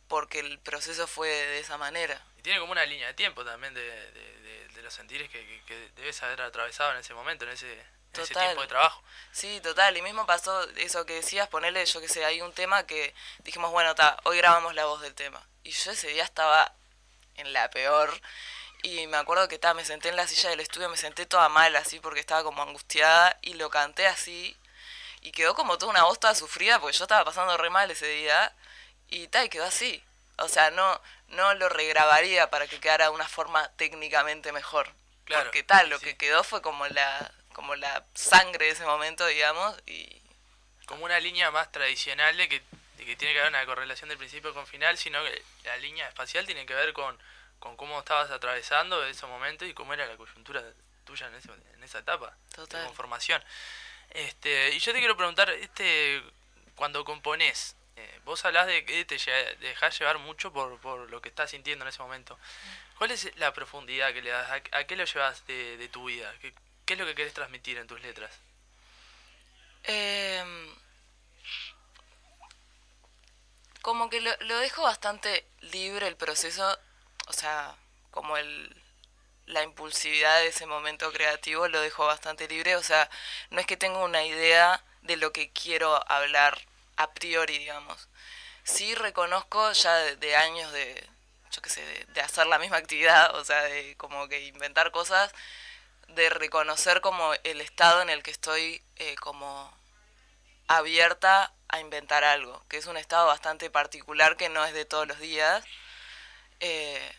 porque 0.09 0.41
el 0.41 0.59
proceso 0.59 1.07
fue 1.07 1.29
de 1.31 1.61
esa 1.61 1.79
manera. 1.79 2.23
Y 2.37 2.43
tiene 2.43 2.61
como 2.61 2.73
una 2.73 2.85
línea 2.85 3.07
de 3.07 3.15
tiempo 3.15 3.47
también 3.47 3.73
de, 3.73 3.81
de- 3.81 4.39
de- 4.43 4.69
de 4.69 4.83
los 4.83 4.93
sentires 4.93 5.31
que, 5.31 5.39
que- 5.47 5.63
que 5.65 5.89
debes 5.97 6.23
haber 6.23 6.43
atravesado 6.43 6.93
en 6.93 6.99
ese 6.99 7.15
momento, 7.15 7.47
en 7.47 7.53
ese, 7.53 7.83
ese 8.23 8.35
Total. 8.35 8.49
tiempo 8.49 8.63
de 8.63 8.69
trabajo. 8.69 9.03
Sí, 9.33 9.61
total. 9.61 9.97
Y 9.97 10.03
mismo 10.03 10.27
pasó 10.27 10.63
eso 10.77 11.07
que 11.07 11.15
decías, 11.15 11.49
ponerle, 11.49 11.85
yo 11.85 12.01
que 12.01 12.09
sé, 12.09 12.25
hay 12.25 12.41
un 12.41 12.53
tema 12.53 12.87
que 12.87 13.15
dijimos, 13.45 13.71
bueno, 13.71 13.95
ta, 13.95 14.19
hoy 14.25 14.39
grabamos 14.39 14.75
la 14.75 14.87
voz 14.87 15.01
del 15.01 15.15
tema. 15.15 15.41
Y 15.63 15.71
yo 15.71 15.93
ese 15.93 16.09
día 16.09 16.25
estaba 16.25 16.73
en 17.37 17.53
la 17.53 17.71
peor. 17.71 18.13
Y 18.83 19.07
me 19.09 19.17
acuerdo 19.17 19.49
que 19.49 19.59
ta, 19.59 19.75
me 19.75 19.85
senté 19.85 20.09
en 20.09 20.17
la 20.17 20.27
silla 20.27 20.51
del 20.51 20.61
estudio, 20.61 20.89
me 20.89 20.97
senté 20.97 21.27
toda 21.27 21.49
mal 21.49 21.75
así 21.77 22.01
porque 22.01 22.21
estaba 22.21 22.43
como 22.43 22.63
angustiada 22.63 23.37
y 23.43 23.55
lo 23.55 23.71
canté 23.71 24.07
así. 24.07 24.57
Y 25.21 25.33
quedó 25.33 25.55
como 25.55 25.79
toda 25.79 25.91
una 25.91 26.05
voz 26.05 26.19
toda 26.21 26.35
sufrida 26.35 26.79
porque 26.81 26.97
yo 26.97 27.05
estaba 27.05 27.25
pasando 27.25 27.57
re 27.57 27.71
mal 27.71 27.91
ese 27.91 28.07
día. 28.07 28.53
Y 29.09 29.29
tal, 29.29 29.47
y 29.47 29.49
quedó 29.49 29.65
así. 29.65 30.03
O 30.39 30.49
sea, 30.49 30.71
no, 30.71 31.01
no 31.29 31.55
lo 31.55 31.69
regrabaría 31.69 32.51
para 32.51 32.67
que 32.67 32.81
quedara 32.81 33.07
de 33.07 33.11
una 33.11 33.29
forma 33.29 33.69
técnicamente 33.77 34.53
mejor. 34.53 34.93
Claro, 35.25 35.45
Porque 35.45 35.63
tal, 35.63 35.91
lo 35.91 35.99
sí. 35.99 36.07
que 36.07 36.17
quedó 36.17 36.43
fue 36.45 36.63
como 36.63 36.87
la, 36.87 37.33
como 37.59 37.75
la 37.75 38.05
sangre 38.15 38.67
de 38.67 38.71
ese 38.71 38.85
momento, 38.85 39.27
digamos, 39.27 39.77
y 39.85 40.23
Como 40.87 41.05
una 41.05 41.19
línea 41.19 41.51
más 41.51 41.73
tradicional 41.73 42.37
de 42.37 42.49
que, 42.49 42.63
de 42.99 43.05
que 43.05 43.17
tiene 43.17 43.35
que 43.35 43.41
haber 43.41 43.51
una 43.51 43.67
correlación 43.67 44.09
del 44.09 44.17
principio 44.17 44.55
con 44.55 44.65
final, 44.65 44.97
sino 44.97 45.23
que 45.25 45.43
la 45.65 45.77
línea 45.79 46.07
espacial 46.07 46.47
tiene 46.47 46.65
que 46.67 46.73
ver 46.75 46.93
con, 46.93 47.19
con 47.59 47.77
cómo 47.77 47.99
estabas 47.99 48.31
atravesando 48.31 49.05
ese 49.05 49.27
momento 49.27 49.67
y 49.67 49.75
cómo 49.75 49.93
era 49.93 50.07
la 50.07 50.17
coyuntura 50.17 50.63
tuya 51.05 51.27
en, 51.27 51.35
ese- 51.35 51.51
en 51.75 51.83
esa 51.83 51.99
etapa 51.99 52.33
Total. 52.55 52.81
de 52.83 52.87
conformación. 52.87 53.43
Este, 54.11 54.71
y 54.71 54.79
yo 54.79 54.93
te 54.93 55.01
quiero 55.01 55.17
preguntar, 55.17 55.51
este, 55.51 56.23
cuando 56.77 57.05
componés, 57.05 57.75
eh, 57.97 58.21
vos 58.25 58.45
hablás 58.45 58.69
de 58.69 58.85
que 58.85 59.05
te 59.05 59.17
dejás 59.59 59.99
llevar 59.99 60.19
mucho 60.19 60.53
por, 60.53 60.79
por 60.81 61.11
lo 61.11 61.21
que 61.21 61.29
estás 61.29 61.51
sintiendo 61.51 61.85
en 61.85 61.89
ese 61.89 61.99
momento. 62.01 62.39
¿Cuál 62.99 63.11
es 63.11 63.31
la 63.37 63.53
profundidad 63.53 64.13
que 64.15 64.23
le 64.23 64.31
das? 64.31 64.49
¿A, 64.51 64.79
a 64.79 64.85
qué 64.85 64.95
lo 64.95 65.05
llevas 65.05 65.45
de, 65.49 65.77
de 65.77 65.89
tu 65.89 66.05
vida? 66.05 66.33
¿Qué, 66.41 66.55
¿Qué 66.89 66.95
es 66.95 67.01
lo 67.01 67.05
que 67.05 67.15
querés 67.15 67.35
transmitir 67.35 67.77
en 67.77 67.87
tus 67.87 68.01
letras? 68.01 68.31
Em, 69.85 70.75
como 73.83 74.09
que 74.09 74.23
lo, 74.23 74.59
dejo 74.61 74.85
bastante 74.85 75.47
libre 75.61 76.09
el 76.09 76.17
proceso, 76.17 76.79
o 77.27 77.33
sea, 77.35 77.77
como 78.11 78.39
el 78.39 78.75
la 79.45 79.63
impulsividad 79.63 80.41
de 80.41 80.47
ese 80.47 80.65
momento 80.65 81.13
creativo 81.13 81.69
lo 81.69 81.83
dejo 81.83 82.07
bastante 82.07 82.49
libre, 82.49 82.75
o 82.77 82.83
sea, 82.83 83.11
no 83.51 83.61
es 83.61 83.67
que 83.67 83.77
tenga 83.77 83.99
una 83.99 84.25
idea 84.25 84.83
de 85.03 85.17
lo 85.19 85.31
que 85.31 85.51
quiero 85.51 86.11
hablar 86.11 86.59
a 86.97 87.13
priori, 87.13 87.59
digamos. 87.59 88.09
Sí 88.65 88.95
reconozco 88.95 89.73
ya 89.73 89.95
de, 89.97 90.17
de 90.17 90.37
años 90.37 90.73
de, 90.73 91.07
yo 91.51 91.61
qué 91.61 91.69
sé, 91.69 91.83
de, 91.85 92.07
de 92.07 92.21
hacer 92.23 92.47
la 92.47 92.59
misma 92.59 92.79
actividad, 92.79 93.35
o 93.37 93.45
sea, 93.45 93.63
de 93.65 93.95
como 93.99 94.27
que 94.29 94.47
inventar 94.47 94.91
cosas, 94.91 95.35
de 96.09 96.31
reconocer 96.31 97.01
como 97.01 97.33
el 97.45 97.61
estado 97.61 98.03
en 98.03 98.11
el 98.11 98.23
que 98.23 98.31
estoy 98.31 98.83
eh, 98.97 99.15
como 99.17 99.73
abierta 100.69 101.53
a 101.69 101.81
inventar 101.81 102.25
algo, 102.25 102.65
que 102.69 102.79
es 102.79 102.87
un 102.87 102.97
estado 102.97 103.27
bastante 103.27 103.71
particular 103.71 104.37
que 104.37 104.49
no 104.49 104.65
es 104.65 104.75
de 104.75 104.85
todos 104.85 105.07
los 105.09 105.19
días. 105.21 105.65
Eh, 106.61 107.13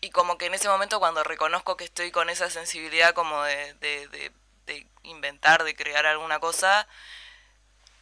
y 0.00 0.10
como 0.10 0.38
que 0.38 0.46
en 0.46 0.54
ese 0.54 0.68
momento 0.68 0.98
cuando 1.00 1.24
reconozco 1.24 1.76
que 1.76 1.84
estoy 1.84 2.10
con 2.10 2.30
esa 2.30 2.50
sensibilidad 2.50 3.14
como 3.14 3.42
de, 3.42 3.74
de, 3.74 4.08
de- 4.08 4.32
de 4.66 4.86
inventar, 5.04 5.62
de 5.64 5.76
crear 5.76 6.06
alguna 6.06 6.40
cosa, 6.40 6.88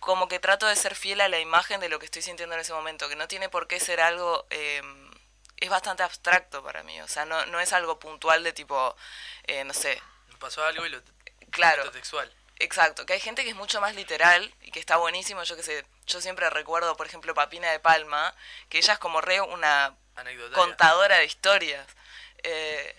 como 0.01 0.29
que 0.29 0.39
trato 0.39 0.67
de 0.67 0.77
ser 0.77 0.95
fiel 0.95 1.21
a 1.21 1.29
la 1.29 1.41
imagen 1.41 1.81
de 1.81 1.89
lo 1.89 1.99
que 1.99 2.05
estoy 2.05 2.23
sintiendo 2.23 2.55
en 2.55 2.61
ese 2.61 2.73
momento, 2.75 3.09
que 3.09 3.17
no 3.17 3.27
tiene 3.29 3.49
por 3.49 3.67
qué 3.67 3.81
ser 3.81 4.01
algo, 4.01 4.47
eh, 4.51 4.83
es 5.59 5.71
bastante 5.71 6.03
abstracto 6.03 6.63
para 6.63 6.83
mí, 6.83 7.01
o 7.01 7.09
sea, 7.09 7.25
no, 7.25 7.47
no 7.47 7.61
es 7.61 7.73
algo 7.73 7.99
puntual 7.99 8.43
de 8.45 8.53
tipo, 8.53 8.97
eh, 9.45 9.65
no 9.65 9.75
sé, 9.75 10.01
Pasó 10.45 10.63
algo 10.65 10.85
y 10.85 10.91
lo 10.91 11.01
claro, 11.51 11.91
textual. 11.91 12.31
Exacto, 12.59 13.07
que 13.07 13.15
hay 13.15 13.21
gente 13.21 13.45
que 13.45 13.51
es 13.51 13.57
mucho 13.57 13.81
más 13.81 13.95
literal 13.95 14.53
y 14.61 14.71
que 14.71 14.79
está 14.79 14.97
buenísimo. 14.99 15.43
Yo 15.43 15.57
que 15.57 15.63
sé, 15.63 15.87
yo 16.07 16.21
siempre 16.21 16.51
recuerdo, 16.51 16.97
por 16.97 17.07
ejemplo, 17.07 17.35
Papina 17.35 17.71
de 17.71 17.81
Palma, 17.81 18.35
que 18.69 18.79
ella 18.79 18.93
es 18.93 18.99
como 18.99 19.21
re 19.23 19.41
una 19.41 19.97
Anecdotaria. 20.17 20.57
contadora 20.63 21.17
de 21.17 21.25
historias. 21.25 21.87
Eh, 22.43 22.95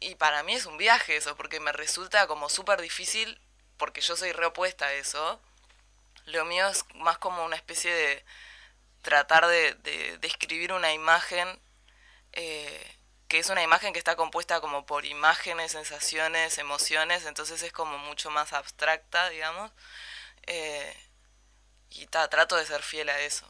y 0.00 0.14
para 0.16 0.42
mí 0.42 0.54
es 0.54 0.66
un 0.66 0.76
viaje 0.76 1.16
eso, 1.16 1.36
porque 1.36 1.58
me 1.58 1.72
resulta 1.72 2.26
como 2.26 2.48
súper 2.48 2.82
difícil, 2.82 3.40
porque 3.78 4.00
yo 4.00 4.14
soy 4.16 4.32
reopuesta 4.32 4.86
a 4.86 4.92
eso. 4.92 5.40
Lo 6.26 6.44
mío 6.44 6.68
es 6.68 6.84
más 6.96 7.18
como 7.18 7.44
una 7.44 7.56
especie 7.56 7.92
de 7.92 8.24
tratar 9.02 9.46
de, 9.46 9.74
de 9.74 10.18
describir 10.18 10.72
una 10.72 10.92
imagen 10.92 11.60
eh, 12.32 12.96
que 13.28 13.38
es 13.38 13.48
una 13.48 13.62
imagen 13.62 13.94
que 13.94 13.98
está 13.98 14.14
compuesta 14.14 14.60
como 14.60 14.84
por 14.84 15.06
imágenes, 15.06 15.72
sensaciones, 15.72 16.58
emociones, 16.58 17.24
entonces 17.24 17.62
es 17.62 17.72
como 17.72 17.96
mucho 17.96 18.30
más 18.30 18.52
abstracta, 18.52 19.30
digamos. 19.30 19.70
Eh, 20.46 20.94
y 21.88 22.06
ta, 22.08 22.28
trato 22.28 22.56
de 22.56 22.66
ser 22.66 22.82
fiel 22.82 23.08
a 23.08 23.18
eso. 23.20 23.46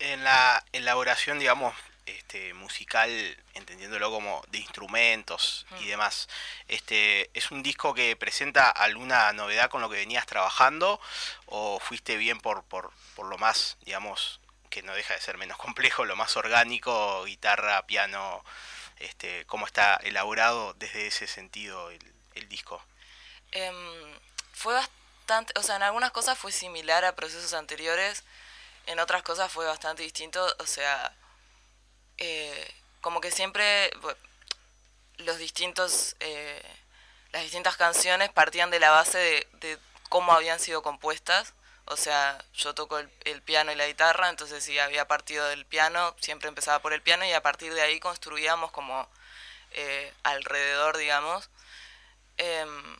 En 0.00 0.24
la 0.24 0.64
elaboración, 0.72 1.38
digamos, 1.38 1.74
este, 2.16 2.54
musical, 2.54 3.10
entendiéndolo 3.54 4.10
como 4.10 4.42
de 4.48 4.58
instrumentos 4.58 5.66
y 5.80 5.86
demás, 5.86 6.28
este, 6.66 7.30
¿es 7.34 7.50
un 7.50 7.62
disco 7.62 7.94
que 7.94 8.16
presenta 8.16 8.70
alguna 8.70 9.32
novedad 9.32 9.70
con 9.70 9.80
lo 9.80 9.90
que 9.90 9.96
venías 9.96 10.26
trabajando 10.26 11.00
o 11.46 11.78
fuiste 11.80 12.16
bien 12.16 12.40
por, 12.40 12.64
por, 12.64 12.92
por 13.14 13.26
lo 13.26 13.38
más, 13.38 13.76
digamos, 13.82 14.40
que 14.70 14.82
no 14.82 14.94
deja 14.94 15.14
de 15.14 15.20
ser 15.20 15.38
menos 15.38 15.58
complejo, 15.66 16.04
lo 16.04 16.16
más 16.16 16.36
orgánico, 16.36 17.24
guitarra, 17.24 17.86
piano, 17.86 18.44
este, 18.98 19.44
cómo 19.46 19.66
está 19.66 19.96
elaborado 19.96 20.74
desde 20.74 21.06
ese 21.06 21.26
sentido 21.26 21.90
el, 21.90 22.14
el 22.34 22.48
disco? 22.48 22.82
Em, 23.52 24.18
fue 24.52 24.74
bastante, 24.74 25.52
o 25.58 25.62
sea, 25.62 25.76
en 25.76 25.82
algunas 25.82 26.10
cosas 26.10 26.38
fue 26.38 26.52
similar 26.52 27.04
a 27.04 27.14
procesos 27.14 27.54
anteriores, 27.54 28.24
en 28.86 28.98
otras 28.98 29.22
cosas 29.22 29.52
fue 29.52 29.66
bastante 29.66 30.02
distinto, 30.02 30.54
o 30.58 30.66
sea, 30.66 31.14
eh, 32.18 32.74
como 33.00 33.20
que 33.20 33.30
siempre 33.30 33.90
los 35.18 35.38
distintos, 35.38 36.16
eh, 36.20 36.62
las 37.32 37.42
distintas 37.42 37.76
canciones 37.76 38.30
partían 38.30 38.70
de 38.70 38.80
la 38.80 38.90
base 38.90 39.46
de, 39.60 39.78
cómo 40.08 40.32
habían 40.32 40.58
sido 40.60 40.82
compuestas, 40.82 41.54
o 41.86 41.96
sea, 41.96 42.42
yo 42.54 42.74
toco 42.74 42.98
el, 42.98 43.42
piano 43.42 43.72
y 43.72 43.74
la 43.74 43.86
guitarra, 43.86 44.28
entonces 44.30 44.64
si 44.64 44.78
había 44.78 45.06
partido 45.08 45.46
del 45.48 45.66
piano, 45.66 46.14
siempre 46.20 46.48
empezaba 46.48 46.80
por 46.80 46.92
el 46.92 47.02
piano 47.02 47.24
y 47.24 47.32
a 47.32 47.42
partir 47.42 47.74
de 47.74 47.82
ahí 47.82 48.00
construíamos 48.00 48.70
como 48.70 49.08
eh, 49.72 50.12
alrededor, 50.22 50.96
digamos. 50.96 51.50
Em, 52.38 52.98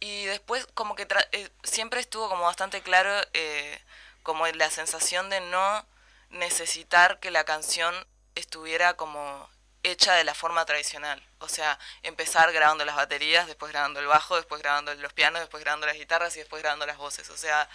y 0.00 0.24
después 0.26 0.66
como 0.74 0.94
que 0.94 1.08
tra- 1.08 1.28
siempre 1.62 2.00
estuvo 2.00 2.28
como 2.28 2.44
bastante 2.44 2.82
claro 2.82 3.10
como 4.22 4.46
la 4.46 4.70
sensación 4.70 5.30
de 5.30 5.40
no 5.40 5.84
necesitar 6.34 7.20
que 7.20 7.30
la 7.30 7.44
canción 7.44 7.94
estuviera 8.34 8.94
como 8.94 9.48
hecha 9.82 10.14
de 10.14 10.24
la 10.24 10.34
forma 10.34 10.64
tradicional. 10.64 11.22
O 11.38 11.48
sea, 11.48 11.78
empezar 12.02 12.52
grabando 12.52 12.84
las 12.84 12.96
baterías, 12.96 13.46
después 13.46 13.70
grabando 13.70 14.00
el 14.00 14.06
bajo, 14.06 14.36
después 14.36 14.60
grabando 14.60 14.94
los 14.94 15.12
pianos, 15.12 15.40
después 15.40 15.62
grabando 15.62 15.86
las 15.86 15.96
guitarras 15.96 16.34
y 16.36 16.40
después 16.40 16.62
grabando 16.62 16.86
las 16.86 16.96
voces. 16.96 17.30
O 17.30 17.36
sea, 17.36 17.68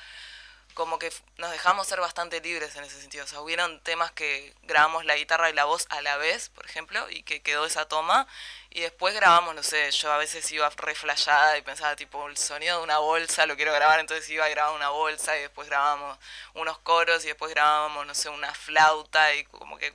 como 0.74 1.00
que 1.00 1.12
nos 1.38 1.52
dejamos 1.52 1.88
ser 1.88 2.00
bastante 2.00 2.42
libres 2.42 2.76
en 2.76 2.84
ese 2.84 3.00
sentido. 3.00 3.26
O 3.26 3.28
sea, 3.28 3.42
hubieron 3.42 3.80
temas 3.82 4.12
que 4.12 4.56
grabamos 4.64 5.06
la 5.06 5.16
guitarra 5.16 5.50
y 5.50 5.54
la 5.54 5.66
voz 5.66 5.86
a 5.90 6.02
la 6.02 6.18
vez, 6.18 6.50
por 6.50 6.66
ejemplo, 6.66 7.10
y 7.10 7.24
que 7.24 7.42
quedó 7.42 7.66
esa 7.66 7.88
toma. 7.88 8.28
Y 8.72 8.82
después 8.82 9.16
grabamos, 9.16 9.56
no 9.56 9.64
sé, 9.64 9.90
yo 9.92 10.12
a 10.12 10.18
veces 10.18 10.52
iba 10.52 10.70
reflejada 10.70 11.58
y 11.58 11.64
pensaba, 11.64 11.96
tipo, 11.96 12.28
el 12.28 12.38
sonido 12.38 12.78
de 12.78 12.84
una 12.84 13.00
bolsa 13.00 13.48
lo 13.48 13.56
quiero 13.56 13.74
grabar, 13.74 14.00
entonces 14.00 14.30
iba 14.30 14.46
a 14.46 14.50
grabar 14.50 14.76
una 14.76 14.90
bolsa 14.90 15.36
y 15.38 15.42
después 15.42 15.68
grabábamos 15.68 16.20
unos 16.54 16.78
coros 16.80 17.24
y 17.26 17.30
después 17.30 17.52
grabábamos, 17.52 18.06
no 18.06 18.14
sé, 18.14 18.30
una 18.30 18.54
flauta 18.54 19.34
y 19.34 19.44
como 19.46 19.78
que 19.80 19.94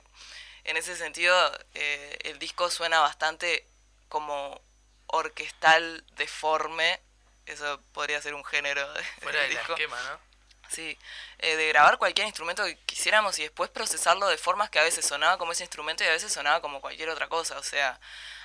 en 0.65 0.75
ese 0.77 0.97
sentido 0.97 1.35
eh, 1.73 2.17
el 2.23 2.37
disco 2.39 2.69
suena 2.69 2.99
bastante 2.99 3.65
como 4.09 4.61
orquestal 5.07 6.03
deforme. 6.17 6.99
Eso 7.45 7.79
podría 7.93 8.21
ser 8.21 8.33
un 8.33 8.43
género 8.43 8.91
de, 8.93 9.03
Fuera 9.21 9.39
del 9.41 9.49
del 9.49 9.57
disco. 9.57 9.73
esquema, 9.73 10.01
¿no? 10.03 10.19
Sí, 10.67 10.97
eh, 11.39 11.55
de 11.55 11.67
grabar 11.69 11.97
cualquier 11.99 12.25
instrumento 12.27 12.65
que 12.65 12.75
quisiéramos 12.85 13.37
y 13.39 13.43
después 13.43 13.69
procesarlo 13.69 14.27
de 14.27 14.37
formas 14.37 14.69
que 14.69 14.79
a 14.79 14.83
veces 14.83 15.05
sonaba 15.05 15.37
como 15.37 15.51
ese 15.51 15.63
instrumento 15.63 16.03
y 16.03 16.07
a 16.07 16.11
veces 16.11 16.33
sonaba 16.33 16.59
como 16.61 16.81
cualquier 16.81 17.09
otra 17.09 17.27
cosa. 17.29 17.57
O 17.59 17.63
sea, 17.63 17.99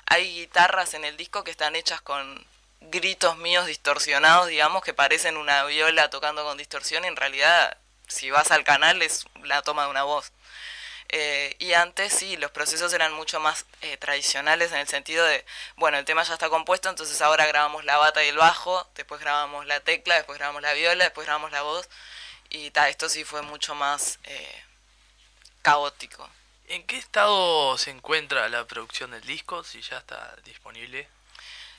hay 0.06 0.34
guitarras 0.34 0.94
en 0.94 1.04
el 1.04 1.16
disco 1.16 1.44
que 1.44 1.50
están 1.50 1.76
hechas 1.76 2.00
con 2.00 2.46
gritos 2.80 3.36
míos 3.36 3.66
distorsionados, 3.66 4.48
digamos, 4.48 4.82
que 4.82 4.94
parecen 4.94 5.36
una 5.36 5.64
viola 5.64 6.10
tocando 6.10 6.44
con 6.44 6.58
distorsión 6.58 7.04
y 7.04 7.08
en 7.08 7.16
realidad, 7.16 7.76
si 8.08 8.30
vas 8.30 8.50
al 8.50 8.64
canal, 8.64 9.02
es 9.02 9.26
la 9.42 9.62
toma 9.62 9.84
de 9.84 9.90
una 9.90 10.02
voz. 10.04 10.32
Eh, 11.12 11.56
y 11.58 11.72
antes 11.72 12.12
sí, 12.12 12.36
los 12.36 12.52
procesos 12.52 12.92
eran 12.92 13.12
mucho 13.12 13.40
más 13.40 13.66
eh, 13.82 13.96
tradicionales 13.96 14.70
en 14.70 14.78
el 14.78 14.86
sentido 14.88 15.24
de, 15.24 15.44
bueno, 15.76 15.98
el 15.98 16.04
tema 16.04 16.22
ya 16.22 16.34
está 16.34 16.48
compuesto, 16.48 16.88
entonces 16.88 17.20
ahora 17.20 17.46
grabamos 17.46 17.84
la 17.84 17.96
bata 17.96 18.24
y 18.24 18.28
el 18.28 18.36
bajo, 18.36 18.88
después 18.94 19.20
grabamos 19.20 19.66
la 19.66 19.80
tecla, 19.80 20.14
después 20.14 20.38
grabamos 20.38 20.62
la 20.62 20.72
viola, 20.72 21.04
después 21.04 21.26
grabamos 21.26 21.50
la 21.50 21.62
voz. 21.62 21.88
Y 22.48 22.70
ta, 22.70 22.88
esto 22.88 23.08
sí 23.08 23.24
fue 23.24 23.42
mucho 23.42 23.74
más 23.74 24.18
eh, 24.24 24.64
caótico. 25.62 26.28
¿En 26.70 26.84
qué 26.84 26.98
estado 26.98 27.76
se 27.78 27.90
encuentra 27.90 28.48
la 28.48 28.64
producción 28.64 29.10
del 29.10 29.22
disco? 29.22 29.64
Si 29.64 29.82
ya 29.82 29.98
está 29.98 30.36
disponible. 30.44 31.08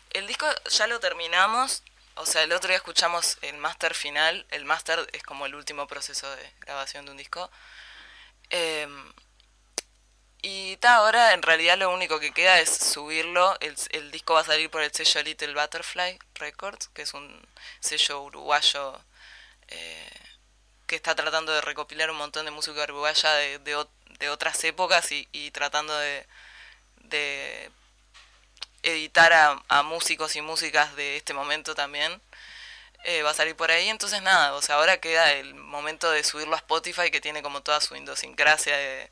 El 0.10 0.28
disco 0.28 0.46
ya 0.70 0.86
lo 0.88 1.00
terminamos, 1.00 1.82
o 2.16 2.26
sea, 2.26 2.44
el 2.44 2.52
otro 2.52 2.68
día 2.68 2.76
escuchamos 2.76 3.38
el 3.42 3.56
máster 3.56 3.94
final, 3.94 4.46
el 4.52 4.66
máster 4.66 5.08
es 5.14 5.24
como 5.24 5.46
el 5.46 5.56
último 5.56 5.88
proceso 5.88 6.30
de 6.36 6.52
grabación 6.60 7.06
de 7.06 7.12
un 7.12 7.18
disco. 7.18 7.50
Em, 8.50 9.14
y 10.42 10.76
ta, 10.78 10.96
ahora 10.96 11.34
en 11.34 11.42
realidad 11.42 11.78
lo 11.78 11.90
único 11.90 12.20
que 12.20 12.34
queda 12.34 12.60
es 12.60 12.70
subirlo. 12.70 13.58
El, 13.62 13.78
el 13.92 14.12
disco 14.12 14.34
va 14.34 14.42
a 14.42 14.44
salir 14.44 14.70
por 14.70 14.82
el 14.82 14.92
sello 14.92 15.24
Little 15.24 15.54
Butterfly 15.54 16.20
Records, 16.36 16.90
que 16.90 17.04
es 17.04 17.14
un 17.14 17.48
sello 17.80 18.24
uruguayo 18.24 19.00
eh, 19.70 20.10
que 20.86 20.98
está 20.98 21.16
tratando 21.16 21.54
de 21.54 21.62
recopilar 21.62 22.12
un 22.12 22.18
montón 22.18 22.44
de 22.44 22.52
música 22.52 22.84
uruguaya 22.84 23.34
de, 23.36 23.60
de, 23.60 23.76
de 24.22 24.30
otras 24.30 24.64
épocas 24.64 25.12
y, 25.12 25.28
y 25.34 25.52
tratando 25.52 25.98
de, 25.98 26.26
de 26.96 27.70
editar 28.84 29.34
a, 29.34 29.62
a 29.68 29.84
músicos 29.84 30.36
y 30.38 30.42
músicas 30.42 30.96
de 30.96 31.18
este 31.18 31.34
momento 31.34 31.76
también. 31.76 32.22
Eh, 33.04 33.24
va 33.24 33.32
a 33.32 33.34
salir 33.34 33.56
por 33.56 33.72
ahí, 33.72 33.90
entonces 33.90 34.22
nada, 34.22 34.54
o 34.54 34.62
sea, 34.62 34.76
ahora 34.76 34.98
queda 35.00 35.32
el 35.32 35.56
momento 35.56 36.12
de 36.12 36.24
subirlo 36.24 36.54
a 36.54 36.58
Spotify 36.58 37.10
que 37.10 37.20
tiene 37.20 37.42
como 37.42 37.62
toda 37.64 37.82
su 37.82 37.96
idiosincrasia 37.96 38.78
de 38.78 39.10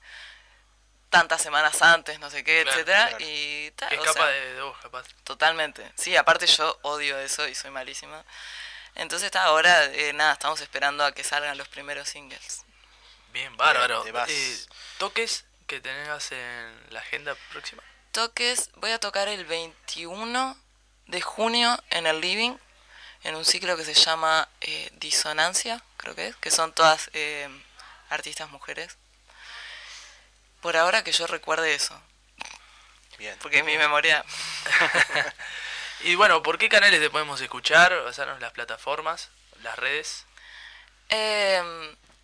tantas 1.10 1.42
semanas 1.42 1.82
antes, 1.82 2.20
no 2.20 2.30
sé 2.30 2.44
qué, 2.44 2.62
Claro, 2.62 2.70
etcétera 2.78 3.08
claro. 3.08 3.26
y 3.26 3.74
o 3.98 4.14
sea, 4.14 4.26
de 4.28 4.62
vos, 4.62 4.78
capaz. 4.78 5.06
Totalmente. 5.24 5.92
Sí, 5.96 6.16
aparte 6.16 6.46
yo 6.46 6.78
odio 6.84 7.18
eso 7.20 7.48
y 7.48 7.56
soy 7.56 7.72
malísima. 7.72 8.24
Entonces 8.94 9.26
está 9.26 9.44
ahora, 9.46 9.86
eh, 9.86 10.14
nada, 10.14 10.34
estamos 10.34 10.62
esperando 10.62 11.04
a 11.04 11.12
que 11.12 11.24
salgan 11.24 11.58
los 11.58 11.68
primeros 11.68 12.10
singles. 12.10 12.62
Bien, 13.34 13.56
bárbaro. 13.58 14.04
te 14.04 14.12
vas. 14.12 14.30
Eh, 14.30 14.58
¿Toques 14.98 15.46
que 15.68 15.80
tengas 15.80 16.32
en 16.32 16.80
la 16.90 17.00
agenda 17.00 17.36
próxima? 17.52 17.84
Toques, 18.12 18.70
voy 18.76 18.92
a 18.92 19.00
tocar 19.00 19.28
el 19.28 19.46
21 19.46 20.58
de 21.08 21.22
junio 21.22 21.82
en 21.90 22.08
el 22.08 22.22
Living, 22.22 22.58
en 23.24 23.36
un 23.36 23.46
ciclo 23.46 23.78
que 23.78 23.86
se 23.86 23.94
llama 23.94 24.48
eh, 24.62 24.90
Disonancia, 24.94 25.84
creo 25.98 26.16
que 26.16 26.28
es, 26.28 26.36
que 26.38 26.52
son 26.52 26.74
todas 26.74 27.10
eh, 27.14 27.48
artistas 28.10 28.50
mujeres. 28.50 28.98
Por 30.62 30.76
ahora 30.76 31.04
que 31.04 31.12
yo 31.12 31.28
recuerde 31.28 31.74
eso, 31.74 32.00
Bien. 33.18 33.38
porque 33.42 33.64
mi 33.64 33.78
memoria... 33.78 34.26
Y 36.02 36.16
bueno, 36.16 36.42
¿por 36.42 36.58
qué 36.58 36.70
canales 36.70 37.02
te 37.02 37.10
podemos 37.10 37.42
escuchar? 37.42 37.94
Basarnos 38.04 38.40
las 38.40 38.54
plataformas, 38.54 39.30
las 39.64 39.78
redes. 39.78 40.26
Eh, 41.10 41.62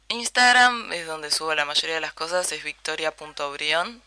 Instagram 0.09 0.93
es 0.93 1.07
donde 1.07 1.31
subo 1.31 1.53
la 1.55 1.65
mayoría 1.65 1.95
de 1.95 2.01
las 2.01 2.13
cosas, 2.13 2.51
es 2.51 2.63
victoria.brion. 2.63 4.01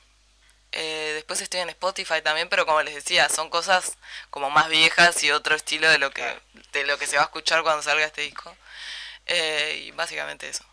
Eh, 0.73 1.13
después 1.15 1.41
estoy 1.41 1.61
en 1.61 1.71
Spotify 1.71 2.21
también, 2.23 2.49
pero 2.49 2.67
como 2.67 2.83
les 2.83 2.95
decía, 2.95 3.29
son 3.29 3.49
cosas 3.49 3.97
como 4.31 4.51
más 4.51 4.69
viejas 4.69 5.23
y 5.25 5.31
otro 5.31 5.57
estilo 5.57 5.89
de 5.89 5.99
lo 5.99 6.11
que, 6.11 6.25
de 6.73 6.87
lo 6.87 6.99
que 6.99 7.07
se 7.07 7.17
va 7.17 7.23
a 7.23 7.27
escuchar 7.27 7.63
cuando 7.63 7.83
salga 7.83 8.05
este 8.05 8.23
disco. 8.23 8.55
Eh, 9.27 9.85
y 9.87 9.91
básicamente 9.93 10.49
eso. 10.49 10.65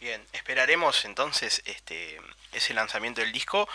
Bien, 0.00 0.24
esperaremos 0.32 1.04
entonces 1.04 1.62
este 1.64 2.20
ese 2.52 2.74
lanzamiento 2.74 3.20
del 3.20 3.32
disco 3.32 3.68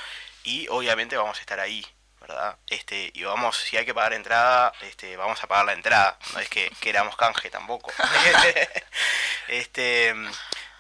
y 0.43 0.67
obviamente 0.69 1.17
vamos 1.17 1.37
a 1.37 1.41
estar 1.41 1.59
ahí, 1.59 1.85
¿verdad? 2.21 2.57
Este, 2.67 3.11
y 3.13 3.23
vamos, 3.23 3.57
si 3.57 3.77
hay 3.77 3.85
que 3.85 3.93
pagar 3.93 4.13
entrada, 4.13 4.73
este, 4.81 5.15
vamos 5.17 5.41
a 5.43 5.47
pagar 5.47 5.65
la 5.65 5.73
entrada, 5.73 6.17
no 6.33 6.39
es 6.39 6.49
que 6.49 6.71
queramos 6.79 7.15
canje 7.15 7.49
tampoco. 7.49 7.91
este, 9.47 10.15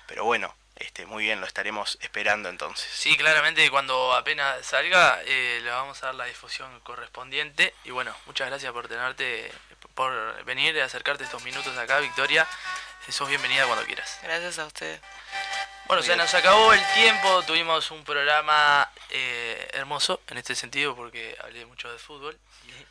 pero 0.07 0.25
bueno, 0.25 0.53
este, 0.75 1.05
muy 1.05 1.23
bien, 1.23 1.39
lo 1.39 1.45
estaremos 1.47 1.97
esperando 2.01 2.49
entonces. 2.49 2.89
Sí, 2.91 3.15
claramente 3.15 3.69
cuando 3.69 4.13
apenas 4.13 4.65
salga 4.65 5.21
eh, 5.25 5.59
le 5.63 5.69
vamos 5.69 6.01
a 6.03 6.07
dar 6.07 6.15
la 6.15 6.25
difusión 6.25 6.79
correspondiente. 6.81 7.73
Y 7.83 7.91
bueno, 7.91 8.15
muchas 8.25 8.47
gracias 8.47 8.71
por 8.73 8.87
tenerte, 8.87 9.51
por 9.93 10.43
venir 10.45 10.75
y 10.75 10.79
acercarte 10.79 11.23
estos 11.23 11.43
minutos 11.43 11.77
acá, 11.77 11.99
Victoria. 11.99 12.47
Sos 13.09 13.27
bienvenida 13.27 13.65
cuando 13.65 13.85
quieras. 13.85 14.17
Gracias 14.23 14.59
a 14.59 14.65
ustedes. 14.65 15.01
Bueno, 15.87 16.01
se 16.01 16.15
nos 16.15 16.33
acabó 16.33 16.73
el 16.73 16.81
tiempo, 16.95 17.43
tuvimos 17.43 17.91
un 17.91 18.03
programa 18.03 18.89
eh, 19.09 19.67
hermoso 19.73 20.21
en 20.29 20.37
este 20.37 20.55
sentido 20.55 20.95
porque 20.95 21.37
hablé 21.43 21.65
mucho 21.65 21.91
de 21.91 21.97
fútbol. 21.99 22.37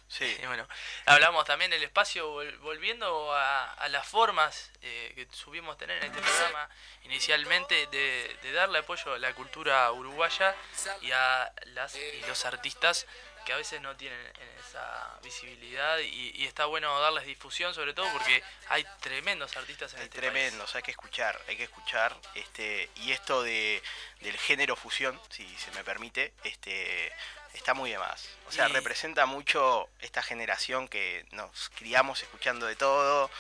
Sí. 0.08 0.36
Y 0.42 0.46
bueno, 0.46 0.68
hablamos 1.06 1.44
también 1.46 1.70
del 1.70 1.82
espacio, 1.82 2.30
vol- 2.34 2.58
volviendo 2.58 3.32
a, 3.34 3.72
a 3.72 3.88
las 3.88 4.06
formas 4.06 4.70
eh, 4.82 5.12
que 5.14 5.26
subimos 5.34 5.78
tener 5.78 5.96
en 6.04 6.10
este 6.12 6.20
programa 6.22 6.68
inicialmente 7.04 7.86
de, 7.86 8.36
de 8.42 8.52
darle 8.52 8.78
apoyo 8.80 9.14
a 9.14 9.18
la 9.18 9.32
cultura 9.34 9.90
uruguaya 9.90 10.54
y 11.00 11.10
a 11.12 11.50
las 11.74 11.96
y 11.96 12.20
los 12.28 12.44
artistas 12.44 13.06
que 13.44 13.52
a 13.52 13.56
veces 13.56 13.80
no 13.80 13.96
tienen 13.96 14.20
esa 14.68 15.18
visibilidad 15.22 15.98
y, 15.98 16.32
y 16.34 16.46
está 16.46 16.66
bueno 16.66 16.98
darles 17.00 17.24
difusión 17.26 17.74
sobre 17.74 17.94
todo 17.94 18.10
porque 18.12 18.42
hay 18.68 18.86
tremendos 19.00 19.56
artistas 19.56 19.92
en 19.94 20.00
Hay 20.00 20.04
este 20.06 20.18
tremendos, 20.20 20.74
hay 20.74 20.82
que 20.82 20.90
escuchar, 20.92 21.40
hay 21.48 21.56
que 21.56 21.64
escuchar, 21.64 22.16
este, 22.34 22.88
y 22.96 23.12
esto 23.12 23.42
de, 23.42 23.82
del 24.20 24.36
género 24.38 24.76
fusión, 24.76 25.20
si 25.30 25.46
se 25.56 25.70
me 25.72 25.84
permite, 25.84 26.32
este, 26.44 27.12
está 27.52 27.74
muy 27.74 27.90
de 27.90 27.98
más. 27.98 28.28
O 28.48 28.52
sea, 28.52 28.68
Y- 28.68 28.72
representa 28.72 29.26
mucho 29.26 29.88
esta 30.00 30.22
generación 30.22 30.88
que 30.88 31.26
nos 31.32 31.68
criamos 31.70 32.22
escuchando 32.22 32.66
de 32.66 32.76
todo, 32.76 33.30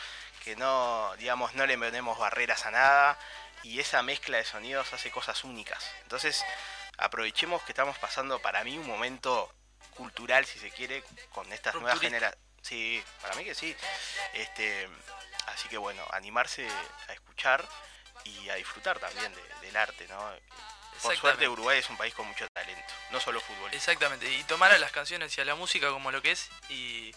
que 0.44 0.56
no, 0.56 1.14
digamos, 1.18 1.54
no 1.54 1.66
le 1.66 1.78
ponemos 1.78 2.18
barreras 2.18 2.66
a 2.66 2.70
nada, 2.72 3.18
y 3.62 3.78
esa 3.78 4.02
mezcla 4.02 4.38
de 4.38 4.44
sonidos 4.44 4.92
hace 4.92 5.10
cosas 5.12 5.44
únicas. 5.44 5.88
Entonces, 6.02 6.44
aprovechemos 6.98 7.62
que 7.62 7.72
estamos 7.72 7.96
pasando 7.98 8.40
para 8.40 8.64
mí 8.64 8.76
un 8.76 8.86
momento 8.86 9.52
cultural, 9.96 10.44
si 10.46 10.58
se 10.58 10.70
quiere, 10.70 11.02
con 11.32 11.50
estas 11.52 11.74
nuevas 11.76 12.00
generaciones. 12.00 12.38
Sí, 12.62 13.02
para 13.20 13.34
mí 13.34 13.44
que 13.44 13.54
sí. 13.54 13.74
Este, 14.34 14.88
así 15.46 15.68
que 15.68 15.76
bueno, 15.78 16.04
animarse 16.12 16.68
a 17.08 17.12
escuchar 17.12 17.66
y 18.24 18.48
a 18.50 18.54
disfrutar 18.54 18.98
también 18.98 19.34
de- 19.34 19.66
del 19.66 19.76
arte, 19.76 20.06
¿no? 20.08 20.32
Por 21.02 21.16
suerte 21.16 21.48
Uruguay 21.48 21.78
es 21.80 21.88
un 21.90 21.96
país 21.96 22.14
con 22.14 22.26
mucho 22.28 22.46
talento, 22.50 22.94
no 23.10 23.18
solo 23.18 23.40
fútbol. 23.40 23.72
Exactamente, 23.74 24.30
y 24.30 24.44
tomar 24.44 24.70
a 24.70 24.78
las 24.78 24.92
canciones 24.92 25.36
y 25.36 25.40
a 25.40 25.44
la 25.44 25.56
música 25.56 25.88
como 25.88 26.12
lo 26.12 26.22
que 26.22 26.30
es 26.30 26.48
y 26.68 27.12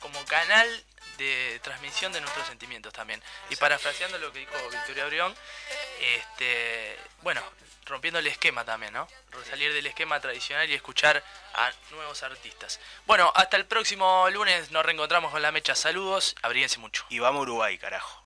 como 0.00 0.22
canal 0.26 0.84
de 1.16 1.58
transmisión 1.62 2.12
de 2.12 2.20
nuestros 2.20 2.46
sentimientos 2.48 2.92
también. 2.92 3.22
Y 3.48 3.56
parafraseando 3.56 4.18
lo 4.18 4.32
que 4.32 4.40
dijo 4.40 4.52
Victoria 4.70 5.06
Brión, 5.06 5.34
este, 6.00 6.98
bueno, 7.22 7.42
rompiendo 7.86 8.18
el 8.18 8.26
esquema 8.26 8.64
también, 8.64 8.92
¿no? 8.92 9.08
Salir 9.48 9.72
del 9.72 9.86
esquema 9.86 10.20
tradicional 10.20 10.68
y 10.70 10.74
escuchar 10.74 11.22
a 11.54 11.72
nuevos 11.90 12.22
artistas. 12.22 12.80
Bueno, 13.06 13.32
hasta 13.34 13.56
el 13.56 13.66
próximo 13.66 14.28
lunes 14.30 14.70
nos 14.70 14.84
reencontramos 14.84 15.32
con 15.32 15.42
la 15.42 15.52
mecha. 15.52 15.74
Saludos, 15.74 16.34
abríguense 16.42 16.78
mucho. 16.78 17.04
Y 17.08 17.18
vamos 17.18 17.40
a 17.40 17.42
Uruguay, 17.42 17.78
carajo. 17.78 18.18